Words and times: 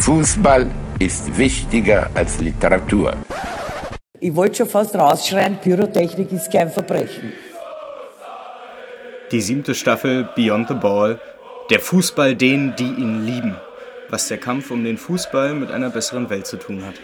Fußball 0.00 0.70
ist 0.98 1.36
wichtiger 1.36 2.10
als 2.14 2.40
Literatur. 2.40 3.14
Ich 4.18 4.34
wollte 4.34 4.56
schon 4.56 4.68
fast 4.68 4.94
rausschreien, 4.94 5.60
Pyrotechnik 5.60 6.32
ist 6.32 6.50
kein 6.50 6.70
Verbrechen. 6.70 7.34
Die 9.30 9.42
siebte 9.42 9.74
Staffel 9.74 10.30
Beyond 10.34 10.68
the 10.68 10.74
Ball. 10.74 11.20
Der 11.68 11.80
Fußball 11.80 12.34
denen, 12.34 12.74
die 12.76 12.84
ihn 12.84 13.26
lieben. 13.26 13.56
Was 14.08 14.28
der 14.28 14.38
Kampf 14.38 14.70
um 14.70 14.82
den 14.84 14.96
Fußball 14.96 15.52
mit 15.52 15.70
einer 15.70 15.90
besseren 15.90 16.30
Welt 16.30 16.46
zu 16.46 16.56
tun 16.56 16.82
hat. 16.84 16.94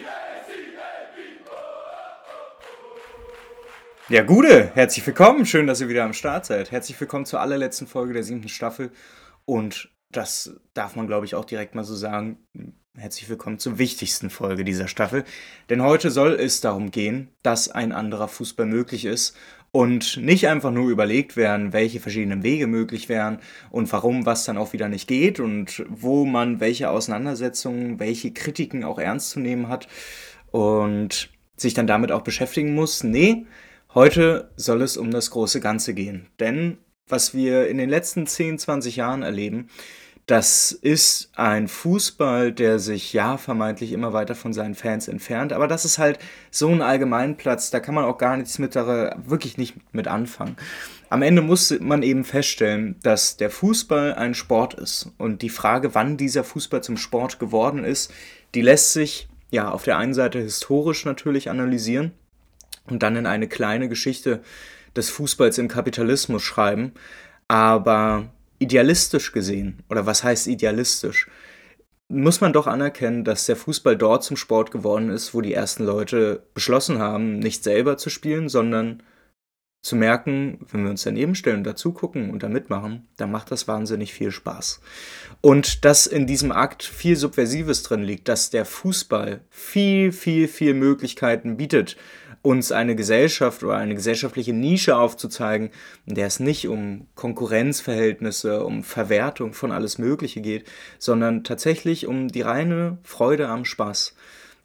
Ja, 4.08 4.22
Gude, 4.22 4.70
herzlich 4.74 5.06
willkommen. 5.06 5.44
Schön, 5.44 5.66
dass 5.66 5.82
ihr 5.82 5.90
wieder 5.90 6.04
am 6.04 6.14
Start 6.14 6.46
seid. 6.46 6.70
Herzlich 6.70 6.98
willkommen 6.98 7.26
zur 7.26 7.40
allerletzten 7.40 7.86
Folge 7.86 8.14
der 8.14 8.22
siebten 8.22 8.48
Staffel. 8.48 8.90
Und 9.44 9.90
das 10.10 10.58
darf 10.72 10.96
man, 10.96 11.06
glaube 11.06 11.26
ich, 11.26 11.34
auch 11.34 11.44
direkt 11.44 11.74
mal 11.74 11.84
so 11.84 11.94
sagen. 11.94 12.38
Herzlich 12.98 13.28
willkommen 13.28 13.58
zur 13.58 13.76
wichtigsten 13.76 14.30
Folge 14.30 14.64
dieser 14.64 14.88
Staffel. 14.88 15.24
Denn 15.68 15.82
heute 15.82 16.10
soll 16.10 16.32
es 16.32 16.62
darum 16.62 16.90
gehen, 16.90 17.28
dass 17.42 17.68
ein 17.68 17.92
anderer 17.92 18.26
Fußball 18.26 18.64
möglich 18.64 19.04
ist 19.04 19.36
und 19.70 20.16
nicht 20.16 20.48
einfach 20.48 20.70
nur 20.70 20.88
überlegt 20.88 21.36
werden, 21.36 21.74
welche 21.74 22.00
verschiedenen 22.00 22.42
Wege 22.42 22.66
möglich 22.66 23.10
wären 23.10 23.40
und 23.70 23.92
warum 23.92 24.24
was 24.24 24.44
dann 24.44 24.56
auch 24.56 24.72
wieder 24.72 24.88
nicht 24.88 25.08
geht 25.08 25.40
und 25.40 25.84
wo 25.90 26.24
man 26.24 26.58
welche 26.58 26.88
Auseinandersetzungen, 26.88 28.00
welche 28.00 28.32
Kritiken 28.32 28.82
auch 28.82 28.98
ernst 28.98 29.28
zu 29.28 29.40
nehmen 29.40 29.68
hat 29.68 29.88
und 30.50 31.28
sich 31.54 31.74
dann 31.74 31.86
damit 31.86 32.10
auch 32.12 32.22
beschäftigen 32.22 32.74
muss. 32.74 33.04
Nee, 33.04 33.44
heute 33.92 34.50
soll 34.56 34.80
es 34.80 34.96
um 34.96 35.10
das 35.10 35.30
große 35.30 35.60
Ganze 35.60 35.92
gehen. 35.92 36.28
Denn 36.40 36.78
was 37.08 37.34
wir 37.34 37.68
in 37.68 37.76
den 37.76 37.90
letzten 37.90 38.26
10, 38.26 38.58
20 38.58 38.96
Jahren 38.96 39.22
erleben, 39.22 39.68
das 40.26 40.72
ist 40.72 41.30
ein 41.36 41.68
Fußball, 41.68 42.52
der 42.52 42.80
sich 42.80 43.12
ja 43.12 43.36
vermeintlich 43.38 43.92
immer 43.92 44.12
weiter 44.12 44.34
von 44.34 44.52
seinen 44.52 44.74
Fans 44.74 45.06
entfernt, 45.06 45.52
aber 45.52 45.68
das 45.68 45.84
ist 45.84 45.98
halt 45.98 46.18
so 46.50 46.68
ein 46.68 46.82
Allgemeinplatz, 46.82 47.70
da 47.70 47.78
kann 47.78 47.94
man 47.94 48.04
auch 48.04 48.18
gar 48.18 48.36
nichts 48.36 48.58
mit 48.58 48.74
wirklich 48.74 49.56
nicht 49.56 49.76
mit 49.94 50.08
anfangen. 50.08 50.56
Am 51.10 51.22
Ende 51.22 51.42
muss 51.42 51.72
man 51.78 52.02
eben 52.02 52.24
feststellen, 52.24 52.96
dass 53.04 53.36
der 53.36 53.50
Fußball 53.50 54.14
ein 54.14 54.34
Sport 54.34 54.74
ist 54.74 55.12
und 55.16 55.42
die 55.42 55.48
Frage, 55.48 55.94
wann 55.94 56.16
dieser 56.16 56.42
Fußball 56.42 56.82
zum 56.82 56.96
Sport 56.96 57.38
geworden 57.38 57.84
ist, 57.84 58.12
die 58.56 58.62
lässt 58.62 58.92
sich 58.92 59.28
ja 59.52 59.70
auf 59.70 59.84
der 59.84 59.96
einen 59.96 60.14
Seite 60.14 60.40
historisch 60.40 61.04
natürlich 61.04 61.50
analysieren 61.50 62.10
und 62.86 63.04
dann 63.04 63.14
in 63.14 63.26
eine 63.26 63.46
kleine 63.46 63.88
Geschichte 63.88 64.42
des 64.96 65.08
Fußballs 65.08 65.58
im 65.58 65.68
Kapitalismus 65.68 66.42
schreiben, 66.42 66.92
aber 67.46 68.32
idealistisch 68.58 69.32
gesehen, 69.32 69.82
oder 69.88 70.06
was 70.06 70.24
heißt 70.24 70.46
idealistisch, 70.46 71.28
muss 72.08 72.40
man 72.40 72.52
doch 72.52 72.66
anerkennen, 72.66 73.24
dass 73.24 73.46
der 73.46 73.56
Fußball 73.56 73.96
dort 73.96 74.22
zum 74.22 74.36
Sport 74.36 74.70
geworden 74.70 75.10
ist, 75.10 75.34
wo 75.34 75.40
die 75.40 75.54
ersten 75.54 75.84
Leute 75.84 76.46
beschlossen 76.54 76.98
haben, 76.98 77.38
nicht 77.38 77.64
selber 77.64 77.96
zu 77.96 78.10
spielen, 78.10 78.48
sondern 78.48 79.02
zu 79.82 79.94
merken, 79.94 80.58
wenn 80.70 80.82
wir 80.82 80.90
uns 80.90 81.04
daneben 81.04 81.36
stellen, 81.36 81.62
dazu 81.62 81.92
gucken 81.92 82.30
und 82.30 82.42
da 82.42 82.48
mitmachen, 82.48 83.08
dann 83.16 83.30
macht 83.30 83.52
das 83.52 83.68
wahnsinnig 83.68 84.12
viel 84.12 84.32
Spaß. 84.32 84.80
Und 85.40 85.84
dass 85.84 86.08
in 86.08 86.26
diesem 86.26 86.50
Akt 86.50 86.82
viel 86.82 87.14
Subversives 87.14 87.84
drin 87.84 88.02
liegt, 88.02 88.26
dass 88.26 88.50
der 88.50 88.64
Fußball 88.64 89.42
viel, 89.48 90.10
viel, 90.10 90.48
viel 90.48 90.74
Möglichkeiten 90.74 91.56
bietet, 91.56 91.96
uns 92.46 92.70
eine 92.70 92.94
Gesellschaft 92.94 93.64
oder 93.64 93.74
eine 93.74 93.96
gesellschaftliche 93.96 94.52
Nische 94.52 94.96
aufzuzeigen, 94.96 95.70
in 96.06 96.14
der 96.14 96.28
es 96.28 96.38
nicht 96.38 96.68
um 96.68 97.08
Konkurrenzverhältnisse, 97.16 98.64
um 98.64 98.84
Verwertung 98.84 99.52
von 99.52 99.72
alles 99.72 99.98
Mögliche 99.98 100.40
geht, 100.40 100.64
sondern 101.00 101.42
tatsächlich 101.42 102.06
um 102.06 102.28
die 102.28 102.42
reine 102.42 102.98
Freude 103.02 103.48
am 103.48 103.64
Spaß. 103.64 104.14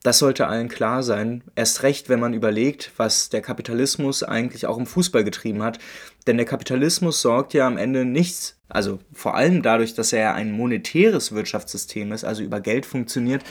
Das 0.04 0.20
sollte 0.20 0.48
allen 0.48 0.70
klar 0.70 1.02
sein, 1.02 1.44
erst 1.56 1.82
recht, 1.82 2.08
wenn 2.08 2.20
man 2.20 2.34
überlegt, 2.34 2.92
was 2.98 3.30
der 3.30 3.42
Kapitalismus 3.42 4.22
eigentlich 4.22 4.68
auch 4.68 4.78
im 4.78 4.86
Fußball 4.86 5.24
getrieben 5.24 5.64
hat. 5.64 5.80
Denn 6.28 6.38
der 6.38 6.46
Kapitalismus 6.46 7.22
sorgt 7.22 7.56
ja 7.56 7.66
am 7.66 7.78
Ende 7.78 8.06
nichts, 8.06 8.58
also 8.70 9.00
vor 9.12 9.36
allem 9.36 9.64
dadurch, 9.64 9.96
dass 9.96 10.14
er 10.14 10.36
ein 10.36 10.52
monetäres 10.52 11.32
Wirtschaftssystem 11.32 12.12
ist, 12.12 12.24
also 12.24 12.44
über 12.44 12.62
Geld 12.62 12.86
funktioniert, 12.86 13.44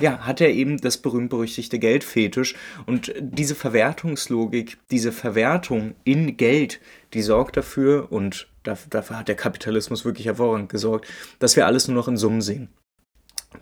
ja, 0.00 0.18
hat 0.20 0.40
er 0.40 0.50
eben 0.50 0.78
das 0.78 0.98
berühmt-berüchtigte 0.98 1.78
Geldfetisch. 1.78 2.54
Und 2.86 3.12
diese 3.18 3.54
Verwertungslogik, 3.54 4.78
diese 4.90 5.12
Verwertung 5.12 5.94
in 6.04 6.36
Geld, 6.36 6.80
die 7.14 7.22
sorgt 7.22 7.56
dafür, 7.56 8.10
und 8.10 8.48
dafür 8.62 9.18
hat 9.18 9.28
der 9.28 9.36
Kapitalismus 9.36 10.04
wirklich 10.04 10.26
hervorragend 10.26 10.68
gesorgt, 10.68 11.06
dass 11.38 11.56
wir 11.56 11.66
alles 11.66 11.88
nur 11.88 11.96
noch 11.96 12.08
in 12.08 12.16
Summen 12.16 12.42
sehen. 12.42 12.68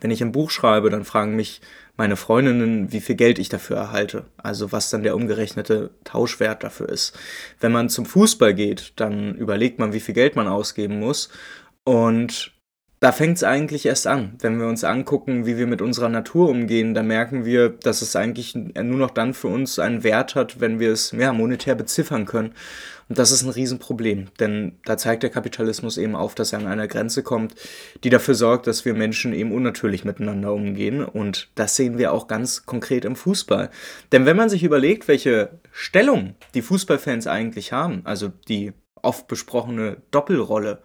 Wenn 0.00 0.11
ich 0.11 0.22
ein 0.22 0.33
Buch 0.33 0.50
schreibe, 0.50 0.91
dann 0.91 1.05
fragen 1.05 1.37
mich 1.37 1.61
meine 1.97 2.17
Freundinnen, 2.17 2.91
wie 2.93 3.01
viel 3.01 3.15
Geld 3.15 3.39
ich 3.39 3.49
dafür 3.49 3.77
erhalte, 3.77 4.25
also 4.37 4.72
was 4.72 4.91
dann 4.91 5.03
der 5.03 5.15
umgerechnete 5.15 5.91
Tauschwert 6.03 6.65
dafür 6.65 6.89
ist. 6.89 7.16
Wenn 7.61 7.71
man 7.71 7.89
zum 7.89 8.05
Fußball 8.05 8.55
geht, 8.55 8.95
dann 8.97 9.37
überlegt 9.37 9.78
man, 9.78 9.93
wie 9.93 10.01
viel 10.01 10.15
Geld 10.15 10.34
man 10.34 10.49
ausgeben 10.49 10.99
muss 10.99 11.28
und 11.84 12.53
da 13.04 13.12
fängt 13.12 13.37
es 13.37 13.44
eigentlich 13.44 13.84
erst 13.84 14.06
an. 14.06 14.32
Wenn 14.41 14.59
wir 14.59 14.66
uns 14.66 14.82
angucken, 14.82 15.44
wie 15.44 15.59
wir 15.59 15.66
mit 15.66 15.82
unserer 15.82 16.09
Natur 16.09 16.48
umgehen, 16.48 16.94
dann 16.94 17.06
merken 17.06 17.44
wir, 17.44 17.69
dass 17.69 18.00
es 18.00 18.16
eigentlich 18.16 18.54
nur 18.54 18.97
noch 18.97 19.10
dann 19.10 19.34
für 19.34 19.48
uns 19.48 19.78
einen 19.78 20.03
Wert 20.04 20.34
hat, 20.34 20.59
wenn 20.59 20.81
wir 20.81 20.91
es 20.91 21.10
ja, 21.12 21.34
monetär 21.34 21.75
beziffern 21.75 22.25
können. 22.25 22.54
Und 23.10 23.19
das 23.19 23.31
ist 23.31 23.42
ein 23.42 23.50
Riesenproblem, 23.50 24.28
denn 24.41 24.78
da 24.87 24.97
zeigt 24.97 25.22
der 25.22 25.28
Kapitalismus 25.28 25.98
eben 25.98 26.16
auf, 26.16 26.34
dass 26.34 26.54
er 26.54 26.60
an 26.60 26.66
einer 26.66 26.88
Grenze 26.88 27.22
kommt, 27.22 27.54
die 28.04 28.09
dafür 28.09 28.34
sorgt, 28.34 28.66
dass 28.66 28.87
wir 28.87 28.94
Menschen 28.94 29.34
eben 29.34 29.53
unnatürlich 29.53 30.06
miteinander 30.06 30.54
umgehen. 30.54 31.04
Und 31.04 31.50
das 31.56 31.76
sehen 31.76 31.98
wir 31.98 32.10
auch 32.10 32.26
ganz 32.26 32.65
konkret 32.65 33.04
im 33.04 33.16
Fußball. 33.16 33.69
Denn 34.12 34.25
wenn 34.25 34.38
man 34.38 34.48
sich 34.48 34.65
überlegt, 34.65 35.09
welche 35.09 35.50
Stellung 35.72 36.36
die 36.54 36.62
Fußballfans 36.62 37.26
eigentlich 37.26 37.71
haben, 37.71 38.00
also 38.04 38.32
die 38.48 38.72
oft 39.03 39.28
besprochene 39.28 39.98
Doppelrolle, 40.10 40.81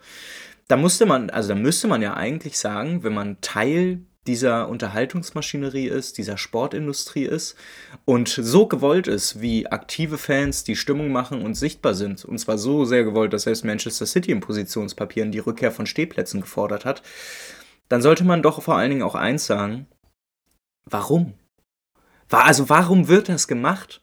da 0.70 0.76
musste 0.76 1.04
man, 1.04 1.30
also 1.30 1.48
da 1.48 1.54
müsste 1.56 1.88
man 1.88 2.00
ja 2.00 2.14
eigentlich 2.14 2.56
sagen, 2.56 3.02
wenn 3.02 3.12
man 3.12 3.40
Teil 3.40 4.04
dieser 4.26 4.68
Unterhaltungsmaschinerie 4.68 5.88
ist, 5.88 6.16
dieser 6.16 6.36
Sportindustrie 6.36 7.24
ist 7.24 7.56
und 8.04 8.28
so 8.28 8.68
gewollt 8.68 9.08
ist, 9.08 9.40
wie 9.40 9.66
aktive 9.66 10.16
Fans 10.16 10.62
die 10.62 10.76
Stimmung 10.76 11.10
machen 11.10 11.42
und 11.42 11.54
sichtbar 11.54 11.94
sind, 11.94 12.24
und 12.24 12.38
zwar 12.38 12.56
so 12.56 12.84
sehr 12.84 13.02
gewollt, 13.02 13.32
dass 13.32 13.42
selbst 13.42 13.64
Manchester 13.64 14.06
City 14.06 14.30
in 14.30 14.40
Positionspapieren 14.40 15.32
die 15.32 15.40
Rückkehr 15.40 15.72
von 15.72 15.86
Stehplätzen 15.86 16.40
gefordert 16.40 16.84
hat, 16.84 17.02
dann 17.88 18.02
sollte 18.02 18.22
man 18.22 18.42
doch 18.42 18.62
vor 18.62 18.76
allen 18.76 18.90
Dingen 18.90 19.02
auch 19.02 19.16
eins 19.16 19.46
sagen, 19.46 19.88
warum? 20.84 21.34
Also 22.30 22.68
warum 22.68 23.08
wird 23.08 23.28
das 23.28 23.48
gemacht? 23.48 24.02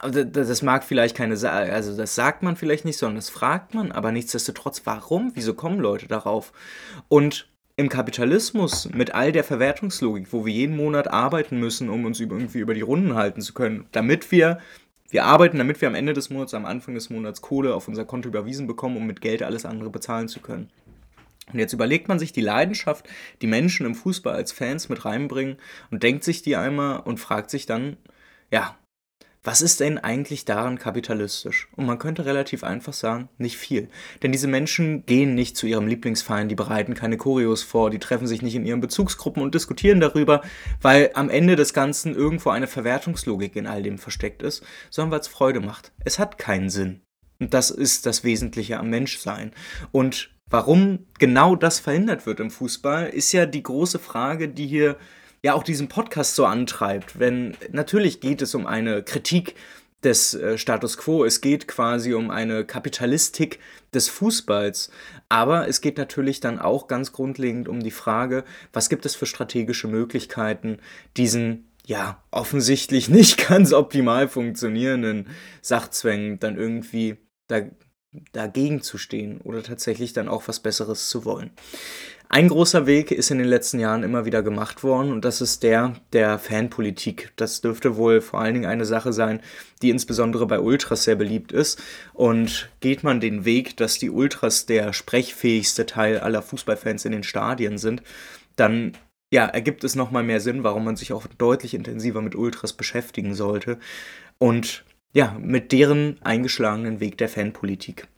Das 0.00 0.62
mag 0.62 0.84
vielleicht 0.84 1.16
keine, 1.16 1.34
also 1.34 1.96
das 1.96 2.14
sagt 2.14 2.44
man 2.44 2.54
vielleicht 2.54 2.84
nicht, 2.84 2.98
sondern 2.98 3.16
das 3.16 3.30
fragt 3.30 3.74
man, 3.74 3.90
aber 3.90 4.12
nichtsdestotrotz, 4.12 4.82
warum? 4.84 5.32
Wieso 5.34 5.54
kommen 5.54 5.80
Leute 5.80 6.06
darauf? 6.06 6.52
Und 7.08 7.48
im 7.76 7.88
Kapitalismus 7.88 8.88
mit 8.92 9.14
all 9.14 9.32
der 9.32 9.44
Verwertungslogik, 9.44 10.32
wo 10.32 10.44
wir 10.44 10.52
jeden 10.52 10.76
Monat 10.76 11.08
arbeiten 11.08 11.58
müssen, 11.58 11.88
um 11.90 12.04
uns 12.04 12.20
irgendwie 12.20 12.58
über 12.58 12.74
die 12.74 12.80
Runden 12.80 13.14
halten 13.14 13.40
zu 13.40 13.54
können, 13.54 13.86
damit 13.92 14.30
wir, 14.32 14.58
wir 15.10 15.24
arbeiten, 15.24 15.58
damit 15.58 15.80
wir 15.80 15.88
am 15.88 15.94
Ende 15.94 16.12
des 16.12 16.28
Monats, 16.30 16.54
am 16.54 16.64
Anfang 16.64 16.94
des 16.94 17.08
Monats 17.08 17.40
Kohle 17.40 17.74
auf 17.74 17.88
unser 17.88 18.04
Konto 18.04 18.28
überwiesen 18.28 18.66
bekommen, 18.66 18.96
um 18.96 19.06
mit 19.06 19.20
Geld 19.20 19.42
alles 19.42 19.64
andere 19.64 19.90
bezahlen 19.90 20.28
zu 20.28 20.40
können. 20.40 20.70
Und 21.52 21.60
jetzt 21.60 21.72
überlegt 21.72 22.08
man 22.08 22.18
sich 22.18 22.32
die 22.32 22.40
Leidenschaft, 22.40 23.08
die 23.42 23.46
Menschen 23.46 23.86
im 23.86 23.94
Fußball 23.94 24.34
als 24.34 24.52
Fans 24.52 24.88
mit 24.88 25.04
reinbringen 25.04 25.56
und 25.90 26.02
denkt 26.02 26.24
sich 26.24 26.42
die 26.42 26.56
einmal 26.56 27.00
und 27.00 27.18
fragt 27.18 27.48
sich 27.50 27.66
dann, 27.66 27.96
ja, 28.50 28.76
was 29.42 29.62
ist 29.62 29.80
denn 29.80 29.98
eigentlich 29.98 30.44
daran 30.44 30.78
kapitalistisch? 30.78 31.68
Und 31.76 31.86
man 31.86 31.98
könnte 31.98 32.24
relativ 32.24 32.64
einfach 32.64 32.92
sagen, 32.92 33.28
nicht 33.38 33.56
viel. 33.56 33.88
Denn 34.22 34.32
diese 34.32 34.48
Menschen 34.48 35.06
gehen 35.06 35.34
nicht 35.34 35.56
zu 35.56 35.66
ihrem 35.66 35.86
Lieblingsverein, 35.86 36.48
die 36.48 36.54
bereiten 36.54 36.94
keine 36.94 37.16
Choreos 37.16 37.62
vor, 37.62 37.90
die 37.90 37.98
treffen 37.98 38.26
sich 38.26 38.42
nicht 38.42 38.54
in 38.54 38.66
ihren 38.66 38.80
Bezugsgruppen 38.80 39.42
und 39.42 39.54
diskutieren 39.54 40.00
darüber, 40.00 40.42
weil 40.82 41.10
am 41.14 41.30
Ende 41.30 41.56
des 41.56 41.72
Ganzen 41.72 42.14
irgendwo 42.14 42.50
eine 42.50 42.66
Verwertungslogik 42.66 43.56
in 43.56 43.66
all 43.66 43.82
dem 43.82 43.98
versteckt 43.98 44.42
ist, 44.42 44.64
sondern 44.90 45.12
weil 45.12 45.20
es 45.20 45.28
Freude 45.28 45.60
macht. 45.60 45.92
Es 46.04 46.18
hat 46.18 46.38
keinen 46.38 46.70
Sinn. 46.70 47.02
Und 47.40 47.54
das 47.54 47.70
ist 47.70 48.06
das 48.06 48.24
Wesentliche 48.24 48.78
am 48.78 48.90
Menschsein. 48.90 49.52
Und 49.92 50.30
warum 50.50 51.06
genau 51.18 51.54
das 51.54 51.78
verhindert 51.78 52.26
wird 52.26 52.40
im 52.40 52.50
Fußball, 52.50 53.08
ist 53.08 53.32
ja 53.32 53.46
die 53.46 53.62
große 53.62 53.98
Frage, 53.98 54.48
die 54.48 54.66
hier 54.66 54.96
ja 55.42 55.54
auch 55.54 55.62
diesen 55.62 55.88
Podcast 55.88 56.34
so 56.34 56.44
antreibt. 56.46 57.18
Wenn 57.18 57.56
natürlich 57.70 58.20
geht 58.20 58.42
es 58.42 58.54
um 58.54 58.66
eine 58.66 59.02
Kritik 59.02 59.54
des 60.02 60.34
äh, 60.34 60.58
Status 60.58 60.96
quo, 60.96 61.24
es 61.24 61.40
geht 61.40 61.66
quasi 61.66 62.14
um 62.14 62.30
eine 62.30 62.64
Kapitalistik 62.64 63.58
des 63.92 64.08
Fußballs, 64.08 64.90
aber 65.28 65.68
es 65.68 65.80
geht 65.80 65.98
natürlich 65.98 66.40
dann 66.40 66.58
auch 66.58 66.86
ganz 66.86 67.12
grundlegend 67.12 67.68
um 67.68 67.80
die 67.80 67.90
Frage, 67.90 68.44
was 68.72 68.88
gibt 68.88 69.06
es 69.06 69.16
für 69.16 69.26
strategische 69.26 69.88
Möglichkeiten, 69.88 70.78
diesen 71.16 71.68
ja 71.84 72.22
offensichtlich 72.30 73.08
nicht 73.08 73.48
ganz 73.48 73.72
optimal 73.72 74.28
funktionierenden 74.28 75.28
Sachzwängen 75.62 76.38
dann 76.38 76.56
irgendwie 76.56 77.16
da, 77.48 77.62
dagegen 78.32 78.80
zu 78.82 78.96
stehen 78.96 79.40
oder 79.42 79.62
tatsächlich 79.62 80.12
dann 80.12 80.28
auch 80.28 80.48
was 80.48 80.60
Besseres 80.60 81.08
zu 81.08 81.24
wollen. 81.24 81.50
Ein 82.30 82.48
großer 82.48 82.86
Weg 82.86 83.10
ist 83.10 83.30
in 83.30 83.38
den 83.38 83.46
letzten 83.46 83.78
Jahren 83.78 84.02
immer 84.02 84.26
wieder 84.26 84.42
gemacht 84.42 84.82
worden 84.82 85.12
und 85.12 85.24
das 85.24 85.40
ist 85.40 85.62
der 85.62 85.94
der 86.12 86.38
Fanpolitik. 86.38 87.32
Das 87.36 87.62
dürfte 87.62 87.96
wohl 87.96 88.20
vor 88.20 88.40
allen 88.40 88.52
Dingen 88.52 88.66
eine 88.66 88.84
Sache 88.84 89.14
sein, 89.14 89.40
die 89.80 89.88
insbesondere 89.88 90.46
bei 90.46 90.60
Ultras 90.60 91.04
sehr 91.04 91.16
beliebt 91.16 91.52
ist. 91.52 91.82
Und 92.12 92.68
geht 92.80 93.02
man 93.02 93.20
den 93.20 93.46
Weg, 93.46 93.78
dass 93.78 93.98
die 93.98 94.10
Ultras 94.10 94.66
der 94.66 94.92
sprechfähigste 94.92 95.86
Teil 95.86 96.20
aller 96.20 96.42
Fußballfans 96.42 97.06
in 97.06 97.12
den 97.12 97.24
Stadien 97.24 97.78
sind, 97.78 98.02
dann 98.56 98.92
ja, 99.30 99.46
ergibt 99.46 99.84
es 99.84 99.94
nochmal 99.94 100.22
mehr 100.22 100.40
Sinn, 100.40 100.64
warum 100.64 100.84
man 100.84 100.96
sich 100.96 101.12
auch 101.12 101.26
deutlich 101.26 101.74
intensiver 101.74 102.22
mit 102.22 102.34
Ultras 102.34 102.72
beschäftigen 102.72 103.34
sollte. 103.34 103.78
Und 104.38 104.84
ja, 105.12 105.36
mit 105.40 105.72
deren 105.72 106.20
eingeschlagenen 106.22 107.00
Weg 107.00 107.18
der 107.18 107.28
Fanpolitik. 107.28 108.08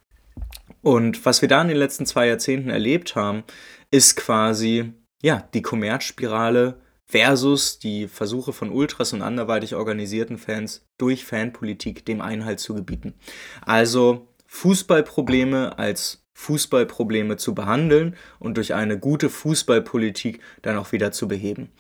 Und 0.83 1.25
was 1.25 1.43
wir 1.43 1.49
da 1.49 1.63
in 1.63 1.69
den 1.69 1.77
letzten 1.77 2.07
zwei 2.07 2.27
Jahrzehnten 2.27 2.71
erlebt 2.71 3.15
haben, 3.15 3.45
ist 3.91 4.17
quasi 4.17 4.93
ja 5.23 5.49
die 5.55 5.63
Kommerzspirale 5.63 6.81
versus 7.05 7.79
die 7.79 8.09
Versuche 8.09 8.53
von 8.53 8.71
Ultras 8.71 9.13
und 9.13 9.23
anderweitig 9.23 9.75
organisierten 9.75 10.39
Fans 10.39 10.87
durch 10.97 11.25
Fanpolitik 11.25 12.07
dem 12.07 12.21
Einhalt 12.21 12.61
zu 12.61 12.75
gebieten. 12.75 13.15
Also 13.63 14.29
Fußballprobleme 14.47 15.79
als 15.79 16.25
Fußballprobleme 16.35 17.37
zu 17.37 17.55
behandeln 17.55 18.17
und 18.39 18.57
durch 18.57 18.75
eine 18.75 18.99
gute 18.99 19.29
Fußballpolitik 19.29 20.41
dann 20.63 20.79
auch 20.79 20.93
wieder 20.93 21.13
zu 21.13 21.29
beheben. 21.29 21.71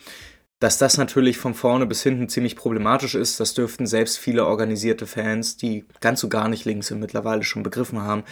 Dass 0.60 0.76
das 0.76 0.98
natürlich 0.98 1.38
von 1.38 1.54
vorne 1.54 1.86
bis 1.86 2.02
hinten 2.02 2.28
ziemlich 2.28 2.54
problematisch 2.54 3.14
ist, 3.14 3.40
das 3.40 3.54
dürften 3.54 3.86
selbst 3.86 4.18
viele 4.18 4.44
organisierte 4.44 5.06
Fans, 5.06 5.56
die 5.56 5.86
ganz 6.02 6.20
so 6.20 6.28
gar 6.28 6.50
nicht 6.50 6.66
links 6.66 6.88
sind, 6.88 7.00
mittlerweile 7.00 7.44
schon 7.44 7.62
begriffen 7.62 8.02
haben. 8.02 8.24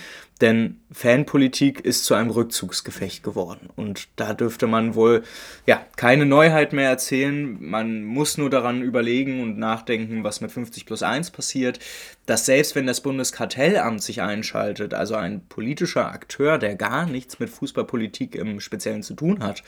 Denn 0.42 0.78
Fanpolitik 0.92 1.80
ist 1.80 2.04
zu 2.04 2.12
einem 2.12 2.28
Rückzugsgefecht 2.28 3.22
geworden. 3.22 3.70
Und 3.76 4.08
da 4.16 4.34
dürfte 4.34 4.66
man 4.66 4.94
wohl 4.94 5.22
ja 5.64 5.80
keine 5.96 6.26
Neuheit 6.26 6.75
mehr 6.75 6.90
erzählen. 6.90 7.56
Man 7.60 8.04
muss 8.04 8.36
nur 8.36 8.50
daran 8.50 8.82
überlegen 8.82 9.42
und 9.42 9.58
nachdenken, 9.58 10.22
was 10.22 10.42
mit 10.42 10.52
50 10.52 10.84
plus 10.84 11.02
1 11.02 11.30
passiert. 11.30 11.78
Dass 12.26 12.44
selbst 12.44 12.75
wenn 12.75 12.86
das 12.86 13.00
Bundeskartellamt 13.00 14.02
sich 14.02 14.20
einschaltet, 14.20 14.92
also 14.92 15.14
ein 15.14 15.46
politischer 15.48 16.12
Akteur, 16.12 16.58
der 16.58 16.75
gar 16.75 17.06
nichts 17.06 17.38
mit 17.38 17.48
Fußballpolitik 17.48 18.34
im 18.34 18.60
Speziellen 18.60 19.02
zu 19.02 19.14
tun 19.14 19.42
hat, 19.42 19.62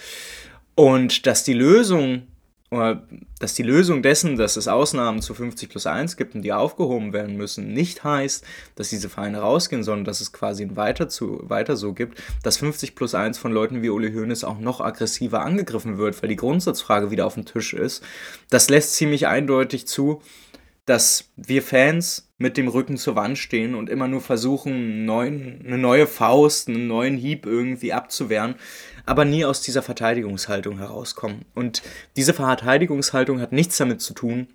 und 0.75 1.27
dass 1.27 1.43
die 1.43 1.55
Lösung 1.55 2.27
dass 2.71 3.55
die 3.55 3.65
Lösung 3.65 4.01
dessen, 4.01 4.37
dass 4.37 4.57
es 4.57 4.69
Ausnahmen 4.69 5.23
zu 5.23 5.35
50 5.35 5.69
plus 5.69 5.87
1 5.87 6.17
gibt 6.17 6.37
und 6.37 6.43
die 6.43 6.53
aufgehoben 6.53 7.13
werden 7.13 7.37
müssen, 7.37 7.73
nicht 7.73 8.05
heißt, 8.05 8.45
dass 8.77 8.91
diese 8.91 9.09
Vereine 9.09 9.41
rausgehen, 9.41 9.83
sondern 9.83 10.05
dass 10.05 10.21
es 10.21 10.33
quasi 10.33 10.69
weiter, 10.75 11.09
zu, 11.09 11.41
weiter 11.43 11.77
so 11.77 11.93
gibt, 11.95 12.23
dass 12.45 12.59
50 12.59 12.95
plus 12.95 13.17
1 13.17 13.39
von 13.39 13.51
Leuten 13.53 13.83
wie 13.83 13.91
Uli 13.91 14.13
Hoeneß 14.13 14.45
auch 14.45 14.61
noch 14.61 14.81
aggressiver 14.81 15.41
angegriffen 15.43 15.99
wird, 15.99 16.23
weil 16.23 16.29
die 16.29 16.37
Grundsatzfrage 16.37 17.11
wieder 17.11 17.27
auf 17.27 17.35
dem 17.35 17.45
Tisch 17.45 17.75
ist. 17.75 18.05
Das 18.51 18.71
lässt 18.71 18.95
ziemlich 18.95 19.27
eindeutig 19.27 19.89
zu, 19.89 20.23
dass 20.87 21.31
wir 21.37 21.63
Fans 21.63 22.31
mit 22.39 22.57
dem 22.57 22.69
Rücken 22.69 22.97
zur 22.97 23.17
Wand 23.17 23.37
stehen 23.37 23.75
und 23.75 23.91
immer 23.91 24.09
nur 24.09 24.21
versuchen, 24.21 25.05
neuen, 25.05 25.63
eine 25.65 25.77
neue 25.77 26.07
Faust, 26.07 26.69
einen 26.69 26.87
neuen 26.87 27.17
Hieb 27.17 27.47
irgendwie 27.47 27.93
abzuwehren, 27.93 28.55
aber 29.07 29.25
nie 29.25 29.45
aus 29.45 29.61
dieser 29.61 29.83
Verteidigungshaltung 29.83 30.79
herauskommen. 30.79 31.45
Und 31.55 31.83
diese 32.17 32.35
Verteidigungshaltung 32.35 33.41
hat 33.41 33.53
nichts 33.53 33.77
damit 33.77 34.01
zu 34.01 34.15
tun, 34.15 34.49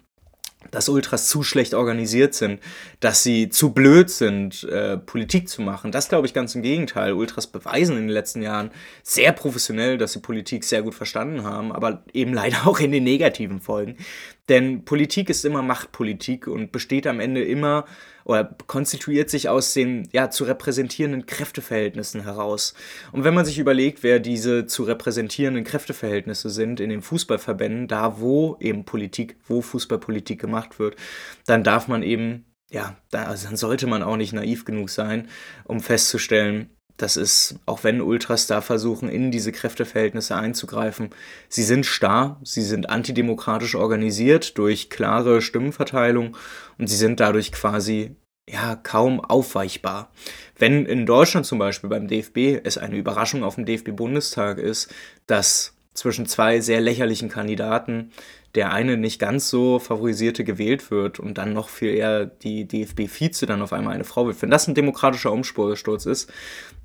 dass 0.71 0.89
Ultras 0.89 1.27
zu 1.27 1.43
schlecht 1.43 1.73
organisiert 1.73 2.33
sind, 2.33 2.59
dass 2.99 3.23
sie 3.23 3.49
zu 3.49 3.71
blöd 3.71 4.09
sind, 4.09 4.63
äh, 4.63 4.97
Politik 4.97 5.47
zu 5.49 5.61
machen. 5.61 5.91
Das 5.91 6.09
glaube 6.09 6.27
ich 6.27 6.33
ganz 6.33 6.55
im 6.55 6.61
Gegenteil. 6.61 7.13
Ultras 7.13 7.47
beweisen 7.47 7.97
in 7.97 8.03
den 8.03 8.13
letzten 8.13 8.41
Jahren 8.41 8.71
sehr 9.03 9.31
professionell, 9.31 9.97
dass 9.97 10.13
sie 10.13 10.19
Politik 10.19 10.63
sehr 10.63 10.81
gut 10.81 10.95
verstanden 10.95 11.43
haben, 11.43 11.71
aber 11.71 12.03
eben 12.13 12.33
leider 12.33 12.67
auch 12.67 12.79
in 12.79 12.91
den 12.91 13.03
negativen 13.03 13.59
Folgen. 13.59 13.97
Denn 14.49 14.85
Politik 14.85 15.29
ist 15.29 15.45
immer 15.45 15.61
Machtpolitik 15.61 16.47
und 16.47 16.71
besteht 16.71 17.07
am 17.07 17.19
Ende 17.19 17.43
immer 17.43 17.85
oder 18.25 18.55
konstituiert 18.67 19.29
sich 19.29 19.47
aus 19.47 19.73
den 19.73 20.09
ja 20.11 20.29
zu 20.29 20.43
repräsentierenden 20.43 21.25
Kräfteverhältnissen 21.25 22.23
heraus. 22.23 22.73
Und 23.11 23.23
wenn 23.23 23.35
man 23.35 23.45
sich 23.45 23.59
überlegt, 23.59 24.03
wer 24.03 24.19
diese 24.19 24.65
zu 24.65 24.83
repräsentierenden 24.83 25.63
Kräfteverhältnisse 25.63 26.49
sind 26.49 26.79
in 26.79 26.89
den 26.89 27.01
Fußballverbänden, 27.01 27.87
da 27.87 28.19
wo 28.19 28.57
eben 28.59 28.83
Politik, 28.83 29.37
wo 29.47 29.61
Fußballpolitik 29.61 30.41
gemacht 30.41 30.79
wird, 30.79 30.97
dann 31.45 31.63
darf 31.63 31.87
man 31.87 32.03
eben 32.03 32.45
ja, 32.71 32.97
da, 33.11 33.25
also 33.25 33.47
dann 33.47 33.57
sollte 33.57 33.87
man 33.87 34.03
auch 34.03 34.17
nicht 34.17 34.33
naiv 34.33 34.65
genug 34.65 34.89
sein, 34.89 35.29
um 35.65 35.79
festzustellen, 35.79 36.74
das 36.97 37.17
ist, 37.17 37.55
auch 37.65 37.83
wenn 37.83 38.01
Ultras 38.01 38.47
da 38.47 38.61
versuchen, 38.61 39.09
in 39.09 39.31
diese 39.31 39.51
Kräfteverhältnisse 39.51 40.35
einzugreifen, 40.35 41.09
sie 41.49 41.63
sind 41.63 41.85
starr, 41.85 42.39
sie 42.43 42.61
sind 42.61 42.89
antidemokratisch 42.89 43.75
organisiert 43.75 44.57
durch 44.57 44.89
klare 44.89 45.41
Stimmenverteilung 45.41 46.37
und 46.77 46.87
sie 46.87 46.95
sind 46.95 47.19
dadurch 47.19 47.51
quasi 47.51 48.15
ja 48.49 48.75
kaum 48.75 49.19
aufweichbar. 49.19 50.11
Wenn 50.57 50.85
in 50.85 51.05
Deutschland 51.05 51.45
zum 51.45 51.59
Beispiel 51.59 51.89
beim 51.89 52.07
DFB 52.07 52.61
es 52.63 52.77
eine 52.77 52.95
Überraschung 52.95 53.43
auf 53.43 53.55
dem 53.55 53.65
DFB-Bundestag 53.65 54.57
ist, 54.57 54.93
dass 55.27 55.73
zwischen 55.93 56.25
zwei 56.25 56.59
sehr 56.59 56.81
lächerlichen 56.81 57.29
Kandidaten 57.29 58.11
der 58.55 58.71
eine 58.71 58.97
nicht 58.97 59.19
ganz 59.19 59.49
so 59.49 59.79
favorisierte 59.79 60.43
gewählt 60.43 60.89
wird 60.89 61.19
und 61.19 61.37
dann 61.37 61.53
noch 61.53 61.69
viel 61.69 61.93
eher 61.93 62.25
die 62.25 62.65
DFB-Vize 62.65 63.45
dann 63.45 63.61
auf 63.61 63.73
einmal 63.73 63.93
eine 63.93 64.05
Frau 64.05 64.25
wird. 64.27 64.41
Wenn 64.41 64.49
das 64.49 64.67
ein 64.67 64.75
demokratischer 64.75 65.31
Umsturz 65.31 66.05
ist, 66.05 66.31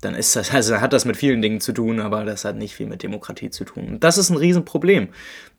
dann 0.01 0.13
ist 0.13 0.35
das, 0.35 0.53
also 0.53 0.81
hat 0.81 0.93
das 0.93 1.05
mit 1.05 1.17
vielen 1.17 1.41
Dingen 1.41 1.61
zu 1.61 1.71
tun, 1.71 1.99
aber 1.99 2.25
das 2.25 2.43
hat 2.43 2.57
nicht 2.57 2.75
viel 2.75 2.87
mit 2.87 3.03
Demokratie 3.03 3.49
zu 3.49 3.63
tun. 3.63 3.87
Und 3.87 4.03
das 4.03 4.17
ist 4.17 4.29
ein 4.29 4.37
Riesenproblem. 4.37 5.09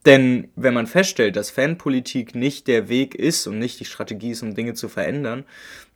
Denn 0.05 0.49
wenn 0.55 0.73
man 0.73 0.87
feststellt, 0.87 1.35
dass 1.35 1.49
Fanpolitik 1.49 2.35
nicht 2.35 2.67
der 2.67 2.89
Weg 2.89 3.15
ist 3.15 3.47
und 3.47 3.57
nicht 3.57 3.79
die 3.79 3.85
Strategie 3.85 4.31
ist, 4.31 4.43
um 4.43 4.53
Dinge 4.53 4.75
zu 4.75 4.89
verändern, 4.89 5.45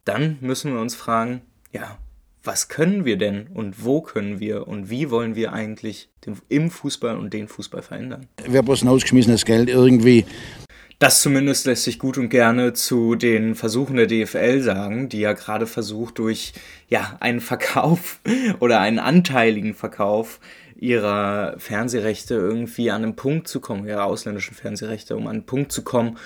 dann 0.04 0.38
müssen 0.42 0.74
wir 0.74 0.82
uns 0.82 0.96
fragen, 0.96 1.42
ja, 1.72 1.98
was 2.44 2.70
können 2.70 3.06
wir 3.06 3.18
denn 3.18 3.48
und 3.54 3.84
wo 3.84 4.02
können 4.02 4.40
wir 4.40 4.68
und 4.68 4.90
wie 4.90 5.10
wollen 5.10 5.36
wir 5.36 5.54
eigentlich 5.54 6.10
den, 6.26 6.38
im 6.50 6.72
Fußball 6.72 7.18
und 7.18 7.34
den 7.34 7.48
Fußball 7.48 7.82
verändern? 7.82 8.28
Wer 8.46 8.64
bloß 8.64 8.86
ausgeschmissenes 8.86 9.46
Geld 9.46 9.70
irgendwie. 9.70 10.26
Das 11.00 11.22
zumindest 11.22 11.68
lässt 11.68 11.84
sich 11.84 12.00
gut 12.00 12.18
und 12.18 12.30
gerne 12.30 12.74
zu 12.74 13.14
den 13.14 13.54
Versuchen 13.54 13.98
der 13.98 14.08
DFL 14.08 14.62
sagen, 14.62 15.10
die 15.10 15.20
ja 15.20 15.34
gerade 15.34 15.68
versucht, 15.68 16.18
durch 16.18 16.54
ja, 16.90 17.18
einen 17.20 17.40
Verkauf 17.40 18.20
oder 18.60 18.80
einen 18.80 18.98
anteiligen 18.98 19.76
Verkauf 19.76 20.40
ihrer 20.80 21.56
Fernsehrechte 21.60 22.36
irgendwie 22.36 22.92
an 22.92 23.04
einen 23.04 23.16
Punkt 23.16 23.48
zu 23.48 23.60
kommen, 23.60 23.88
ihrer 23.88 24.06
ausländischen 24.06 24.56
Fernsehrechte, 24.56 25.16
um 25.16 25.28
an 25.28 25.38
einen 25.38 25.46
Punkt 25.46 25.72
zu 25.72 25.84
kommen, 25.84 26.18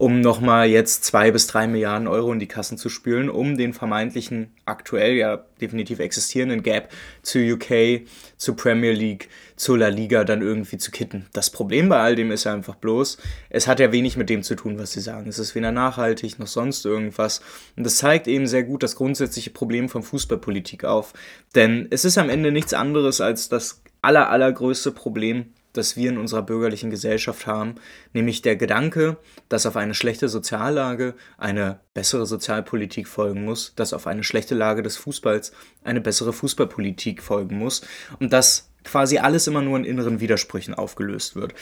um 0.00 0.22
nochmal 0.22 0.66
jetzt 0.66 1.04
zwei 1.04 1.30
bis 1.30 1.46
drei 1.46 1.66
Milliarden 1.66 2.08
Euro 2.08 2.32
in 2.32 2.38
die 2.38 2.48
Kassen 2.48 2.78
zu 2.78 2.88
spülen, 2.88 3.28
um 3.28 3.58
den 3.58 3.74
vermeintlichen 3.74 4.50
aktuell 4.64 5.12
ja 5.12 5.44
definitiv 5.60 5.98
existierenden 5.98 6.62
Gap 6.62 6.88
zu 7.20 7.38
UK, 7.38 8.06
zu 8.38 8.54
Premier 8.54 8.92
League, 8.92 9.28
zu 9.56 9.76
La 9.76 9.88
Liga 9.88 10.24
dann 10.24 10.40
irgendwie 10.40 10.78
zu 10.78 10.90
kitten. 10.90 11.26
Das 11.34 11.50
Problem 11.50 11.90
bei 11.90 12.00
all 12.00 12.16
dem 12.16 12.30
ist 12.30 12.44
ja 12.44 12.54
einfach 12.54 12.76
bloß, 12.76 13.18
es 13.50 13.68
hat 13.68 13.78
ja 13.78 13.92
wenig 13.92 14.16
mit 14.16 14.30
dem 14.30 14.42
zu 14.42 14.54
tun, 14.54 14.78
was 14.78 14.92
sie 14.92 15.00
sagen. 15.00 15.28
Es 15.28 15.38
ist 15.38 15.54
weder 15.54 15.70
nachhaltig 15.70 16.38
noch 16.38 16.46
sonst 16.46 16.86
irgendwas. 16.86 17.42
Und 17.76 17.84
das 17.84 17.98
zeigt 17.98 18.26
eben 18.26 18.46
sehr 18.46 18.62
gut 18.62 18.82
das 18.82 18.96
grundsätzliche 18.96 19.50
Problem 19.50 19.90
von 19.90 20.02
Fußballpolitik 20.02 20.86
auf. 20.86 21.12
Denn 21.54 21.88
es 21.90 22.06
ist 22.06 22.16
am 22.16 22.30
Ende 22.30 22.52
nichts 22.52 22.72
anderes 22.72 23.20
als 23.20 23.50
das 23.50 23.82
aller, 24.00 24.30
allergrößte 24.30 24.92
Problem, 24.92 25.52
das 25.72 25.96
wir 25.96 26.10
in 26.10 26.18
unserer 26.18 26.42
bürgerlichen 26.42 26.90
Gesellschaft 26.90 27.46
haben, 27.46 27.76
nämlich 28.12 28.42
der 28.42 28.56
Gedanke, 28.56 29.16
dass 29.48 29.66
auf 29.66 29.76
eine 29.76 29.94
schlechte 29.94 30.28
Soziallage 30.28 31.14
eine 31.38 31.80
bessere 31.94 32.26
Sozialpolitik 32.26 33.08
folgen 33.08 33.44
muss, 33.44 33.74
dass 33.76 33.92
auf 33.92 34.06
eine 34.06 34.24
schlechte 34.24 34.54
Lage 34.54 34.82
des 34.82 34.96
Fußballs 34.96 35.52
eine 35.84 36.00
bessere 36.00 36.32
Fußballpolitik 36.32 37.22
folgen 37.22 37.58
muss 37.58 37.82
und 38.18 38.32
dass 38.32 38.70
quasi 38.84 39.18
alles 39.18 39.46
immer 39.46 39.62
nur 39.62 39.76
in 39.78 39.84
inneren 39.84 40.20
Widersprüchen 40.20 40.74
aufgelöst 40.74 41.36
wird. 41.36 41.54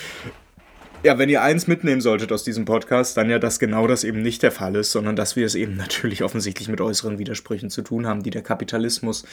Ja, 1.05 1.17
wenn 1.17 1.29
ihr 1.29 1.43
eins 1.43 1.69
mitnehmen 1.69 2.00
solltet 2.00 2.33
aus 2.33 2.43
diesem 2.43 2.65
Podcast, 2.65 3.17
dann 3.17 3.31
ja, 3.31 3.38
dass 3.38 3.61
genau 3.61 3.87
das 3.87 4.03
eben 4.03 4.21
nicht 4.21 4.43
der 4.43 4.50
Fall 4.50 4.75
ist, 4.75 4.91
sondern 4.91 5.15
dass 5.15 5.37
wir 5.37 5.47
es 5.47 5.55
eben 5.55 5.77
natürlich 5.77 6.25
offensichtlich 6.25 6.69
mit 6.69 6.81
äußeren 6.81 7.21
Widersprüchen 7.21 7.71
zu 7.71 7.83
tun 7.83 8.07
haben, 8.09 8.25
die 8.25 8.31
der 8.31 8.43
Kapitalismus 8.43 9.25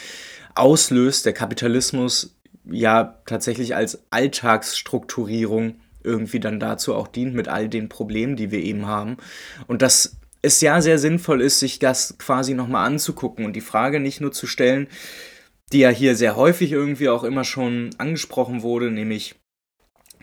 auslöst. 0.53 1.25
Der 1.25 1.33
Kapitalismus 1.33 2.34
ja 2.69 3.19
tatsächlich 3.25 3.75
als 3.75 4.03
Alltagsstrukturierung 4.09 5.75
irgendwie 6.03 6.39
dann 6.39 6.59
dazu 6.59 6.93
auch 6.93 7.07
dient 7.07 7.33
mit 7.33 7.47
all 7.47 7.67
den 7.67 7.89
Problemen, 7.89 8.35
die 8.35 8.51
wir 8.51 8.59
eben 8.59 8.85
haben. 8.85 9.17
Und 9.67 9.81
dass 9.81 10.17
es 10.41 10.61
ja 10.61 10.79
sehr 10.81 10.99
sinnvoll 10.99 11.41
ist, 11.41 11.59
sich 11.59 11.79
das 11.79 12.17
quasi 12.17 12.53
nochmal 12.53 12.85
anzugucken 12.85 13.45
und 13.45 13.55
die 13.55 13.61
Frage 13.61 13.99
nicht 13.99 14.21
nur 14.21 14.31
zu 14.31 14.45
stellen, 14.45 14.87
die 15.73 15.79
ja 15.79 15.89
hier 15.89 16.15
sehr 16.15 16.35
häufig 16.35 16.71
irgendwie 16.71 17.09
auch 17.09 17.23
immer 17.23 17.43
schon 17.43 17.89
angesprochen 17.97 18.61
wurde, 18.61 18.91
nämlich 18.91 19.35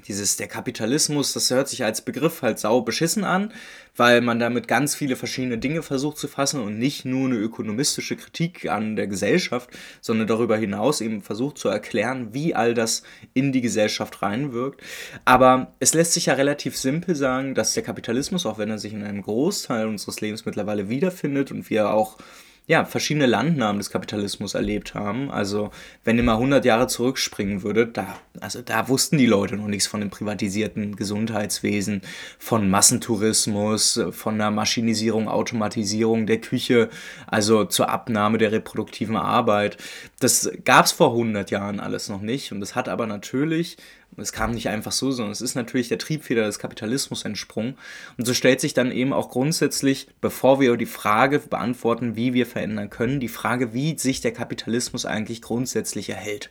dieses 0.06 0.36
der 0.36 0.48
Kapitalismus, 0.48 1.32
das 1.32 1.50
hört 1.50 1.68
sich 1.68 1.84
als 1.84 2.02
Begriff 2.02 2.42
halt 2.42 2.58
sau 2.58 2.80
beschissen 2.80 3.24
an, 3.24 3.52
weil 3.96 4.20
man 4.20 4.38
damit 4.38 4.68
ganz 4.68 4.94
viele 4.94 5.16
verschiedene 5.16 5.58
Dinge 5.58 5.82
versucht 5.82 6.18
zu 6.18 6.28
fassen 6.28 6.60
und 6.60 6.78
nicht 6.78 7.04
nur 7.04 7.26
eine 7.26 7.36
ökonomistische 7.36 8.16
Kritik 8.16 8.68
an 8.68 8.96
der 8.96 9.06
Gesellschaft, 9.06 9.70
sondern 10.00 10.26
darüber 10.26 10.56
hinaus 10.56 11.00
eben 11.00 11.22
versucht 11.22 11.58
zu 11.58 11.68
erklären, 11.68 12.32
wie 12.32 12.54
all 12.54 12.74
das 12.74 13.02
in 13.34 13.52
die 13.52 13.60
Gesellschaft 13.60 14.22
reinwirkt. 14.22 14.82
Aber 15.24 15.74
es 15.78 15.94
lässt 15.94 16.14
sich 16.14 16.26
ja 16.26 16.34
relativ 16.34 16.76
simpel 16.76 17.14
sagen, 17.14 17.54
dass 17.54 17.74
der 17.74 17.82
Kapitalismus, 17.82 18.46
auch 18.46 18.58
wenn 18.58 18.70
er 18.70 18.78
sich 18.78 18.92
in 18.92 19.04
einem 19.04 19.22
Großteil 19.22 19.86
unseres 19.86 20.20
Lebens 20.20 20.46
mittlerweile 20.46 20.88
wiederfindet 20.88 21.50
und 21.50 21.68
wir 21.70 21.90
auch 21.90 22.18
ja, 22.66 22.84
verschiedene 22.84 23.26
Landnahmen 23.26 23.78
des 23.78 23.90
Kapitalismus 23.90 24.54
erlebt 24.54 24.94
haben. 24.94 25.30
Also, 25.32 25.70
wenn 26.04 26.16
ihr 26.16 26.22
mal 26.22 26.34
100 26.34 26.64
Jahre 26.64 26.86
zurückspringen 26.86 27.62
würdet, 27.62 27.96
da, 27.96 28.16
also 28.40 28.62
da 28.62 28.88
wussten 28.88 29.18
die 29.18 29.26
Leute 29.26 29.56
noch 29.56 29.66
nichts 29.66 29.88
von 29.88 30.00
dem 30.00 30.10
privatisierten 30.10 30.94
Gesundheitswesen, 30.94 32.02
von 32.38 32.70
Massentourismus, 32.70 34.00
von 34.12 34.38
der 34.38 34.52
Maschinisierung, 34.52 35.28
Automatisierung 35.28 36.26
der 36.26 36.40
Küche, 36.40 36.88
also 37.26 37.64
zur 37.64 37.88
Abnahme 37.88 38.38
der 38.38 38.52
reproduktiven 38.52 39.16
Arbeit. 39.16 39.76
Das 40.20 40.50
gab 40.64 40.86
es 40.86 40.92
vor 40.92 41.10
100 41.10 41.50
Jahren 41.50 41.80
alles 41.80 42.08
noch 42.08 42.20
nicht 42.20 42.52
und 42.52 42.60
das 42.60 42.76
hat 42.76 42.88
aber 42.88 43.08
natürlich 43.08 43.76
es 44.16 44.32
kam 44.32 44.52
nicht 44.52 44.68
einfach 44.68 44.92
so, 44.92 45.10
sondern 45.10 45.32
es 45.32 45.40
ist 45.40 45.54
natürlich 45.54 45.88
der 45.88 45.98
Triebfeder 45.98 46.44
des 46.44 46.58
Kapitalismus 46.58 47.24
entsprungen. 47.24 47.76
Und 48.18 48.26
so 48.26 48.34
stellt 48.34 48.60
sich 48.60 48.74
dann 48.74 48.92
eben 48.92 49.12
auch 49.12 49.30
grundsätzlich, 49.30 50.08
bevor 50.20 50.60
wir 50.60 50.76
die 50.76 50.86
Frage 50.86 51.38
beantworten, 51.38 52.16
wie 52.16 52.34
wir 52.34 52.46
verändern 52.46 52.90
können, 52.90 53.20
die 53.20 53.28
Frage, 53.28 53.72
wie 53.72 53.98
sich 53.98 54.20
der 54.20 54.32
Kapitalismus 54.32 55.06
eigentlich 55.06 55.42
grundsätzlich 55.42 56.10
erhält. 56.10 56.50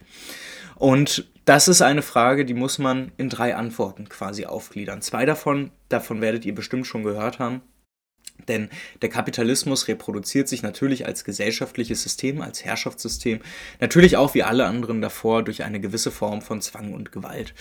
Und 0.75 1.29
das 1.45 1.67
ist 1.67 1.81
eine 1.81 2.01
Frage, 2.01 2.45
die 2.45 2.53
muss 2.53 2.79
man 2.79 3.11
in 3.17 3.29
drei 3.29 3.55
Antworten 3.55 4.09
quasi 4.09 4.45
aufgliedern. 4.45 5.01
Zwei 5.01 5.25
davon, 5.25 5.71
davon 5.89 6.21
werdet 6.21 6.45
ihr 6.45 6.55
bestimmt 6.55 6.87
schon 6.87 7.03
gehört 7.03 7.37
haben, 7.37 7.61
denn 8.47 8.69
der 9.01 9.09
Kapitalismus 9.09 9.87
reproduziert 9.87 10.47
sich 10.47 10.63
natürlich 10.63 11.05
als 11.05 11.23
gesellschaftliches 11.23 12.03
System, 12.03 12.41
als 12.41 12.63
Herrschaftssystem, 12.65 13.39
natürlich 13.79 14.17
auch 14.17 14.33
wie 14.33 14.43
alle 14.43 14.65
anderen 14.65 15.01
davor 15.01 15.43
durch 15.43 15.63
eine 15.63 15.79
gewisse 15.79 16.11
Form 16.11 16.41
von 16.41 16.61
Zwang 16.61 16.93
und 16.93 17.11
Gewalt. 17.11 17.53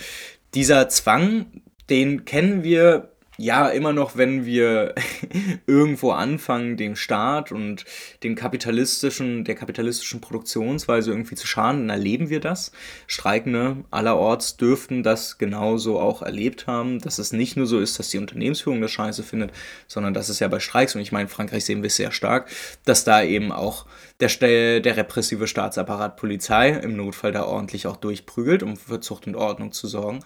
Dieser 0.53 0.89
Zwang, 0.89 1.45
den 1.89 2.25
kennen 2.25 2.63
wir 2.63 3.11
ja, 3.37 3.69
immer 3.69 3.93
noch, 3.93 4.17
wenn 4.17 4.45
wir 4.45 4.93
irgendwo 5.67 6.11
anfangen, 6.11 6.77
dem 6.77 6.95
Staat 6.95 7.51
und 7.51 7.85
dem 8.23 8.35
kapitalistischen, 8.35 9.45
der 9.45 9.55
kapitalistischen 9.55 10.21
Produktionsweise 10.21 11.11
irgendwie 11.11 11.35
zu 11.35 11.47
schaden, 11.47 11.87
dann 11.87 11.97
erleben 11.97 12.29
wir 12.29 12.39
das. 12.39 12.71
Streikende 13.07 13.77
allerorts 13.89 14.57
dürften 14.57 15.01
das 15.01 15.37
genauso 15.37 15.99
auch 15.99 16.21
erlebt 16.21 16.67
haben, 16.67 16.99
dass 16.99 17.19
es 17.19 17.31
nicht 17.31 17.57
nur 17.57 17.65
so 17.65 17.79
ist, 17.79 17.97
dass 17.99 18.09
die 18.09 18.17
Unternehmensführung 18.17 18.81
das 18.81 18.91
scheiße 18.91 19.23
findet, 19.23 19.51
sondern 19.87 20.13
dass 20.13 20.29
es 20.29 20.39
ja 20.39 20.47
bei 20.47 20.59
Streiks, 20.59 20.95
und 20.95 21.01
ich 21.01 21.11
meine, 21.11 21.29
Frankreich 21.29 21.65
sehen 21.65 21.83
wir 21.83 21.89
sehr 21.89 22.11
stark, 22.11 22.49
dass 22.85 23.05
da 23.05 23.23
eben 23.23 23.51
auch 23.51 23.85
der, 24.21 24.79
der 24.79 24.97
repressive 24.97 25.47
Staatsapparat 25.47 26.15
Polizei 26.15 26.69
im 26.69 26.95
Notfall 26.95 27.31
da 27.31 27.45
ordentlich 27.45 27.87
auch 27.87 27.97
durchprügelt, 27.97 28.63
um 28.63 28.77
für 28.77 28.99
Zucht 28.99 29.27
und 29.27 29.35
Ordnung 29.35 29.71
zu 29.71 29.87
sorgen. 29.87 30.19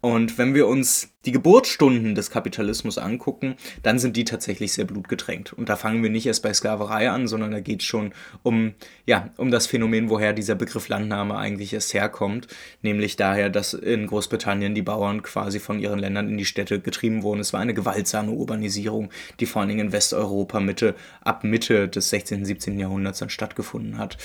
Und 0.00 0.38
wenn 0.38 0.54
wir 0.54 0.66
uns 0.66 1.12
die 1.24 1.32
Geburtsstunden 1.32 2.14
des 2.14 2.30
Kapitalismus 2.30 2.98
angucken, 2.98 3.54
dann 3.82 3.98
sind 3.98 4.16
die 4.16 4.24
tatsächlich 4.24 4.72
sehr 4.72 4.84
blutgetränkt. 4.84 5.52
Und 5.52 5.68
da 5.68 5.76
fangen 5.76 6.02
wir 6.02 6.10
nicht 6.10 6.26
erst 6.26 6.42
bei 6.42 6.52
Sklaverei 6.52 7.10
an, 7.10 7.28
sondern 7.28 7.52
da 7.52 7.60
geht 7.60 7.80
es 7.80 7.86
schon 7.86 8.12
um, 8.42 8.74
ja, 9.06 9.30
um 9.36 9.50
das 9.50 9.66
Phänomen, 9.66 10.10
woher 10.10 10.32
dieser 10.32 10.54
Begriff 10.56 10.88
Landnahme 10.88 11.36
eigentlich 11.36 11.72
erst 11.72 11.94
herkommt. 11.94 12.48
Nämlich 12.82 13.16
daher, 13.16 13.50
dass 13.50 13.74
in 13.74 14.06
Großbritannien 14.06 14.74
die 14.74 14.82
Bauern 14.82 15.22
quasi 15.22 15.60
von 15.60 15.78
ihren 15.78 16.00
Ländern 16.00 16.28
in 16.28 16.38
die 16.38 16.44
Städte 16.44 16.80
getrieben 16.80 17.22
wurden. 17.22 17.40
Es 17.40 17.52
war 17.52 17.60
eine 17.60 17.74
gewaltsame 17.74 18.32
Urbanisierung, 18.32 19.10
die 19.38 19.46
vor 19.46 19.60
allen 19.60 19.68
Dingen 19.68 19.86
in 19.86 19.92
Westeuropa 19.92 20.58
Mitte, 20.58 20.94
ab 21.20 21.44
Mitte 21.44 21.88
des 21.88 22.10
16., 22.10 22.44
17. 22.44 22.78
Jahrhunderts 22.78 23.20
dann 23.20 23.30
stattgefunden 23.42 23.98
hat. 23.98 24.16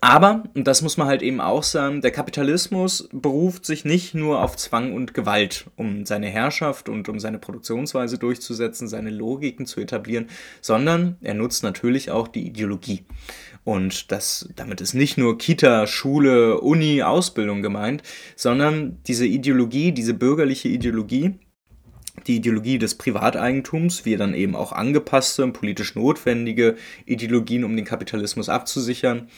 Aber, 0.00 0.44
und 0.54 0.68
das 0.68 0.82
muss 0.82 0.96
man 0.96 1.08
halt 1.08 1.22
eben 1.22 1.40
auch 1.40 1.64
sagen, 1.64 2.02
der 2.02 2.12
Kapitalismus 2.12 3.08
beruft 3.10 3.66
sich 3.66 3.84
nicht 3.84 4.14
nur 4.14 4.42
auf 4.44 4.56
Zwang 4.56 4.92
und 4.92 5.12
Gewalt, 5.12 5.66
um 5.74 6.06
seine 6.06 6.28
Herrschaft 6.28 6.88
und 6.88 7.08
um 7.08 7.18
seine 7.18 7.38
Produktionsweise 7.38 8.16
durchzusetzen, 8.16 8.86
seine 8.86 9.10
Logiken 9.10 9.66
zu 9.66 9.80
etablieren, 9.80 10.28
sondern 10.60 11.16
er 11.20 11.34
nutzt 11.34 11.64
natürlich 11.64 12.12
auch 12.12 12.28
die 12.28 12.46
Ideologie. 12.46 13.06
Und 13.64 14.12
das, 14.12 14.48
damit 14.54 14.80
ist 14.80 14.94
nicht 14.94 15.18
nur 15.18 15.36
Kita, 15.36 15.88
Schule, 15.88 16.60
Uni, 16.60 17.02
Ausbildung 17.02 17.60
gemeint, 17.60 18.02
sondern 18.36 18.98
diese 19.08 19.26
Ideologie, 19.26 19.90
diese 19.90 20.14
bürgerliche 20.14 20.68
Ideologie, 20.68 21.40
die 22.26 22.36
Ideologie 22.36 22.78
des 22.78 22.96
Privateigentums, 22.96 24.04
wie 24.04 24.16
dann 24.16 24.34
eben 24.34 24.54
auch 24.56 24.72
angepasste, 24.72 25.46
politisch 25.48 25.94
notwendige 25.94 26.76
Ideologien, 27.06 27.64
um 27.64 27.76
den 27.76 27.84
Kapitalismus 27.84 28.48
abzusichern, 28.48 29.28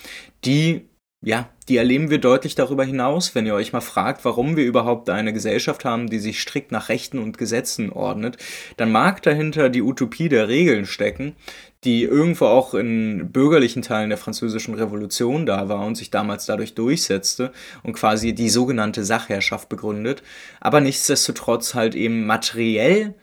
die 0.45 0.90
ja, 1.23 1.51
die 1.69 1.77
erleben 1.77 2.09
wir 2.09 2.17
deutlich 2.17 2.55
darüber 2.55 2.83
hinaus, 2.83 3.35
wenn 3.35 3.45
ihr 3.45 3.55
euch 3.55 3.75
mal 3.75 3.83
fragt, 3.83 4.25
warum 4.25 4.57
wir 4.57 4.65
überhaupt 4.65 5.11
eine 5.11 5.35
Gesellschaft 5.35 5.85
haben, 5.85 6.09
die 6.09 6.19
sich 6.19 6.41
strikt 6.41 6.73
nach 6.73 6.89
Rechten 6.89 7.19
und 7.19 7.37
Gesetzen 7.37 7.93
ordnet, 7.93 8.39
dann 8.79 8.91
mag 8.91 9.23
dahinter 9.23 9.69
die 9.69 9.83
Utopie 9.83 10.31
der 10.31 10.49
Regeln 10.49 10.87
stecken, 10.87 11.37
die 11.85 12.05
irgendwo 12.05 12.47
auch 12.47 12.73
in 12.73 13.31
bürgerlichen 13.33 13.83
Teilen 13.83 14.09
der 14.09 14.19
französischen 14.19 14.75
Revolution 14.75 15.45
da 15.45 15.69
war 15.69 15.85
und 15.85 15.95
sich 15.95 16.11
damals 16.11 16.47
dadurch 16.47 16.75
durchsetzte 16.75 17.53
und 17.83 17.93
quasi 17.93 18.35
die 18.35 18.49
sogenannte 18.49 19.05
Sachherrschaft 19.05 19.69
begründet, 19.69 20.23
aber 20.59 20.81
nichtsdestotrotz 20.81 21.75
halt 21.75 21.95
eben 21.95 22.25
materiell 22.25 23.15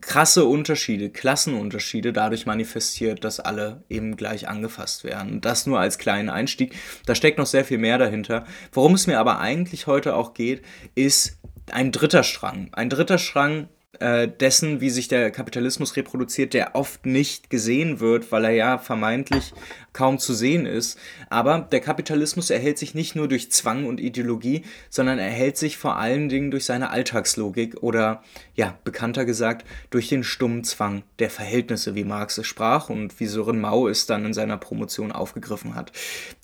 krasse 0.00 0.46
Unterschiede, 0.46 1.10
Klassenunterschiede 1.10 2.12
dadurch 2.12 2.46
manifestiert, 2.46 3.24
dass 3.24 3.40
alle 3.40 3.84
eben 3.88 4.16
gleich 4.16 4.48
angefasst 4.48 5.04
werden. 5.04 5.40
Das 5.40 5.66
nur 5.66 5.80
als 5.80 5.98
kleinen 5.98 6.30
Einstieg. 6.30 6.74
Da 7.06 7.14
steckt 7.14 7.38
noch 7.38 7.46
sehr 7.46 7.64
viel 7.64 7.78
mehr 7.78 7.98
dahinter. 7.98 8.46
Worum 8.72 8.94
es 8.94 9.06
mir 9.06 9.18
aber 9.18 9.38
eigentlich 9.38 9.86
heute 9.86 10.14
auch 10.16 10.34
geht, 10.34 10.62
ist 10.94 11.38
ein 11.70 11.92
dritter 11.92 12.22
Strang. 12.22 12.70
Ein 12.72 12.88
dritter 12.88 13.18
Strang, 13.18 13.68
äh, 14.00 14.26
dessen, 14.26 14.80
wie 14.80 14.90
sich 14.90 15.08
der 15.08 15.30
Kapitalismus 15.30 15.96
reproduziert, 15.96 16.54
der 16.54 16.74
oft 16.74 17.06
nicht 17.06 17.50
gesehen 17.50 18.00
wird, 18.00 18.32
weil 18.32 18.46
er 18.46 18.52
ja 18.52 18.78
vermeintlich 18.78 19.52
kaum 19.92 20.18
zu 20.18 20.34
sehen 20.34 20.66
ist. 20.66 20.98
Aber 21.30 21.58
der 21.60 21.80
Kapitalismus 21.80 22.50
erhält 22.50 22.78
sich 22.78 22.94
nicht 22.94 23.14
nur 23.14 23.28
durch 23.28 23.50
Zwang 23.50 23.86
und 23.86 24.00
Ideologie, 24.00 24.62
sondern 24.90 25.18
erhält 25.18 25.56
sich 25.56 25.76
vor 25.76 25.96
allen 25.96 26.28
Dingen 26.28 26.50
durch 26.50 26.64
seine 26.64 26.90
Alltagslogik 26.90 27.82
oder, 27.82 28.22
ja, 28.54 28.78
bekannter 28.84 29.24
gesagt, 29.24 29.66
durch 29.90 30.08
den 30.08 30.24
stummen 30.24 30.64
Zwang 30.64 31.02
der 31.18 31.30
Verhältnisse, 31.30 31.94
wie 31.94 32.04
Marx 32.04 32.38
es 32.38 32.46
sprach 32.46 32.88
und 32.88 33.18
wie 33.20 33.26
Sören 33.26 33.60
Mau 33.60 33.88
es 33.88 34.06
dann 34.06 34.24
in 34.24 34.34
seiner 34.34 34.56
Promotion 34.56 35.12
aufgegriffen 35.12 35.74
hat. 35.74 35.92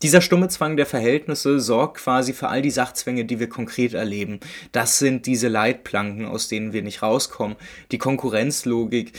Dieser 0.02 0.20
stumme 0.20 0.48
Zwang 0.48 0.76
der 0.76 0.86
Verhältnisse 0.86 1.60
sorgt 1.60 1.98
quasi 1.98 2.32
für 2.32 2.48
all 2.48 2.62
die 2.62 2.70
Sachzwänge, 2.70 3.24
die 3.24 3.40
wir 3.40 3.48
konkret 3.48 3.94
erleben. 3.94 4.40
Das 4.72 4.98
sind 4.98 5.26
diese 5.26 5.48
Leitplanken, 5.48 6.26
aus 6.26 6.48
denen 6.48 6.72
wir 6.72 6.82
nicht 6.82 7.02
rauskommen. 7.02 7.56
Die 7.90 7.98
Konkurrenzlogik, 7.98 9.12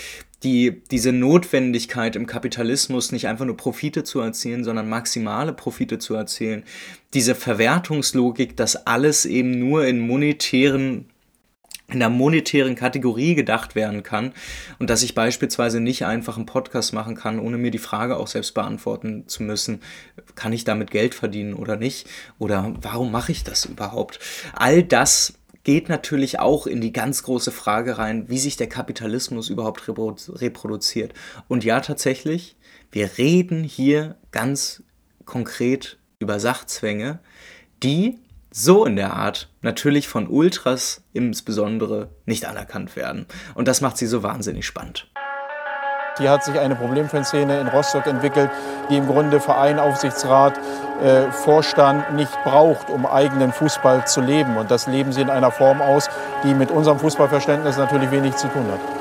die, 0.43 0.81
diese 0.89 1.11
Notwendigkeit 1.11 2.15
im 2.15 2.25
Kapitalismus 2.25 3.11
nicht 3.11 3.27
einfach 3.27 3.45
nur 3.45 3.57
Profite 3.57 4.03
zu 4.03 4.21
erzielen, 4.21 4.63
sondern 4.63 4.87
maximale 4.87 5.53
Profite 5.53 5.99
zu 5.99 6.15
erzielen, 6.15 6.63
diese 7.13 7.35
Verwertungslogik, 7.35 8.55
dass 8.55 8.87
alles 8.87 9.25
eben 9.25 9.59
nur 9.59 9.85
in 9.85 9.99
monetären 9.99 11.09
in 11.91 11.99
der 11.99 12.09
monetären 12.09 12.75
Kategorie 12.75 13.35
gedacht 13.35 13.75
werden 13.75 14.03
kann 14.03 14.33
und 14.77 14.89
dass 14.91 15.01
ich 15.01 15.15
beispielsweise 15.15 15.79
nicht 15.79 16.05
einfach 16.05 16.37
einen 16.37 16.45
Podcast 16.45 16.93
machen 16.93 17.15
kann, 17.15 17.39
ohne 17.39 17.57
mir 17.57 17.71
die 17.71 17.79
Frage 17.79 18.17
auch 18.17 18.27
selbst 18.27 18.53
beantworten 18.53 19.27
zu 19.27 19.43
müssen, 19.43 19.81
kann 20.35 20.53
ich 20.53 20.63
damit 20.63 20.91
Geld 20.91 21.15
verdienen 21.15 21.53
oder 21.53 21.77
nicht 21.77 22.07
oder 22.37 22.75
warum 22.81 23.11
mache 23.11 23.31
ich 23.31 23.43
das 23.43 23.65
überhaupt? 23.65 24.19
All 24.53 24.83
das 24.83 25.38
geht 25.69 25.87
natürlich 25.87 26.39
auch 26.39 26.65
in 26.65 26.81
die 26.81 26.91
ganz 26.91 27.21
große 27.21 27.51
Frage 27.51 27.99
rein, 27.99 28.27
wie 28.27 28.39
sich 28.39 28.57
der 28.57 28.67
Kapitalismus 28.67 29.51
überhaupt 29.51 29.87
reproduziert. 29.87 31.13
Und 31.47 31.63
ja, 31.63 31.79
tatsächlich, 31.79 32.57
wir 32.91 33.19
reden 33.19 33.63
hier 33.63 34.15
ganz 34.31 34.81
konkret 35.25 35.99
über 36.17 36.39
Sachzwänge, 36.39 37.19
die 37.83 38.17
so 38.49 38.83
in 38.83 38.95
der 38.95 39.13
Art 39.13 39.51
natürlich 39.61 40.07
von 40.07 40.27
Ultras 40.27 41.03
insbesondere 41.13 42.09
nicht 42.25 42.45
anerkannt 42.45 42.95
werden. 42.95 43.27
Und 43.53 43.67
das 43.67 43.81
macht 43.81 43.97
sie 43.97 44.07
so 44.07 44.23
wahnsinnig 44.23 44.65
spannend. 44.65 45.08
Hier 46.19 46.29
hat 46.29 46.43
sich 46.43 46.59
eine 46.59 46.75
Problemfanszene 46.75 47.59
in 47.59 47.67
Rostock 47.67 48.05
entwickelt, 48.05 48.51
die 48.89 48.97
im 48.97 49.07
Grunde 49.07 49.39
Verein, 49.39 49.79
Aufsichtsrat, 49.79 50.59
äh, 51.01 51.31
Vorstand 51.31 52.13
nicht 52.13 52.31
braucht, 52.43 52.89
um 52.89 53.05
eigenen 53.05 53.53
Fußball 53.53 54.05
zu 54.05 54.19
leben. 54.19 54.57
Und 54.57 54.69
das 54.69 54.85
leben 54.85 55.13
sie 55.13 55.21
in 55.21 55.29
einer 55.29 55.49
Form 55.49 55.81
aus, 55.81 56.09
die 56.43 56.53
mit 56.53 56.71
unserem 56.71 56.99
Fußballverständnis 56.99 57.77
natürlich 57.77 58.11
wenig 58.11 58.35
zu 58.35 58.47
tun 58.49 58.65
hat. 58.71 58.98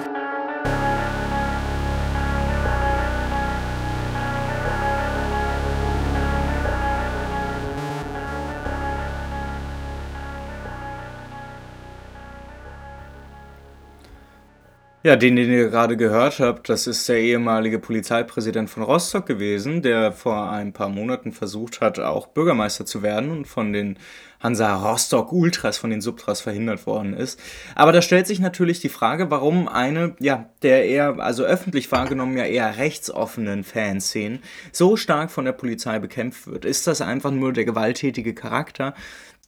Ja, 15.04 15.14
den, 15.14 15.36
den 15.36 15.52
ihr 15.52 15.68
gerade 15.68 15.96
gehört 15.96 16.40
habt, 16.40 16.68
das 16.68 16.88
ist 16.88 17.08
der 17.08 17.20
ehemalige 17.20 17.78
Polizeipräsident 17.78 18.68
von 18.68 18.82
Rostock 18.82 19.26
gewesen, 19.26 19.80
der 19.80 20.10
vor 20.10 20.50
ein 20.50 20.72
paar 20.72 20.88
Monaten 20.88 21.30
versucht 21.30 21.80
hat, 21.80 22.00
auch 22.00 22.26
Bürgermeister 22.26 22.84
zu 22.84 23.00
werden 23.00 23.30
und 23.30 23.46
von 23.46 23.72
den 23.72 23.96
Hansa 24.40 24.74
Rostock 24.74 25.32
Ultras, 25.32 25.78
von 25.78 25.90
den 25.90 26.00
Subtras 26.00 26.40
verhindert 26.40 26.84
worden 26.84 27.14
ist. 27.14 27.40
Aber 27.76 27.92
da 27.92 28.02
stellt 28.02 28.26
sich 28.26 28.40
natürlich 28.40 28.80
die 28.80 28.88
Frage, 28.88 29.30
warum 29.30 29.68
eine, 29.68 30.16
ja, 30.18 30.50
der 30.62 30.84
eher, 30.84 31.20
also 31.20 31.44
öffentlich 31.44 31.92
wahrgenommen 31.92 32.36
ja 32.36 32.44
eher 32.44 32.76
rechtsoffenen 32.76 33.62
Fanszenen 33.62 34.40
so 34.72 34.96
stark 34.96 35.30
von 35.30 35.44
der 35.44 35.52
Polizei 35.52 36.00
bekämpft 36.00 36.48
wird. 36.48 36.64
Ist 36.64 36.88
das 36.88 37.02
einfach 37.02 37.30
nur 37.30 37.52
der 37.52 37.64
gewalttätige 37.64 38.34
Charakter? 38.34 38.94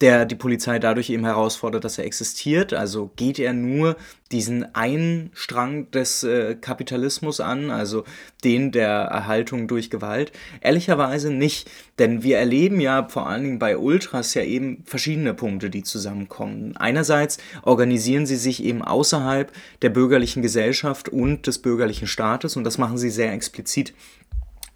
Der 0.01 0.25
die 0.25 0.35
Polizei 0.35 0.79
dadurch 0.79 1.11
eben 1.11 1.25
herausfordert, 1.25 1.83
dass 1.83 1.99
er 1.99 2.05
existiert. 2.05 2.73
Also 2.73 3.11
geht 3.15 3.37
er 3.37 3.53
nur 3.53 3.95
diesen 4.31 4.73
einen 4.73 5.29
Strang 5.33 5.91
des 5.91 6.23
äh, 6.23 6.55
Kapitalismus 6.55 7.39
an, 7.39 7.69
also 7.69 8.03
den 8.43 8.71
der 8.71 8.89
Erhaltung 8.89 9.67
durch 9.67 9.91
Gewalt? 9.91 10.31
Ehrlicherweise 10.61 11.31
nicht, 11.31 11.69
denn 11.99 12.23
wir 12.23 12.39
erleben 12.39 12.81
ja 12.81 13.07
vor 13.07 13.27
allen 13.27 13.43
Dingen 13.43 13.59
bei 13.59 13.77
Ultras 13.77 14.33
ja 14.33 14.41
eben 14.41 14.83
verschiedene 14.85 15.35
Punkte, 15.35 15.69
die 15.69 15.83
zusammenkommen. 15.83 16.75
Einerseits 16.77 17.37
organisieren 17.61 18.25
sie 18.25 18.37
sich 18.37 18.63
eben 18.63 18.81
außerhalb 18.81 19.51
der 19.83 19.89
bürgerlichen 19.89 20.41
Gesellschaft 20.41 21.09
und 21.09 21.45
des 21.45 21.59
bürgerlichen 21.59 22.07
Staates 22.07 22.57
und 22.57 22.63
das 22.63 22.79
machen 22.79 22.97
sie 22.97 23.11
sehr 23.11 23.31
explizit. 23.33 23.93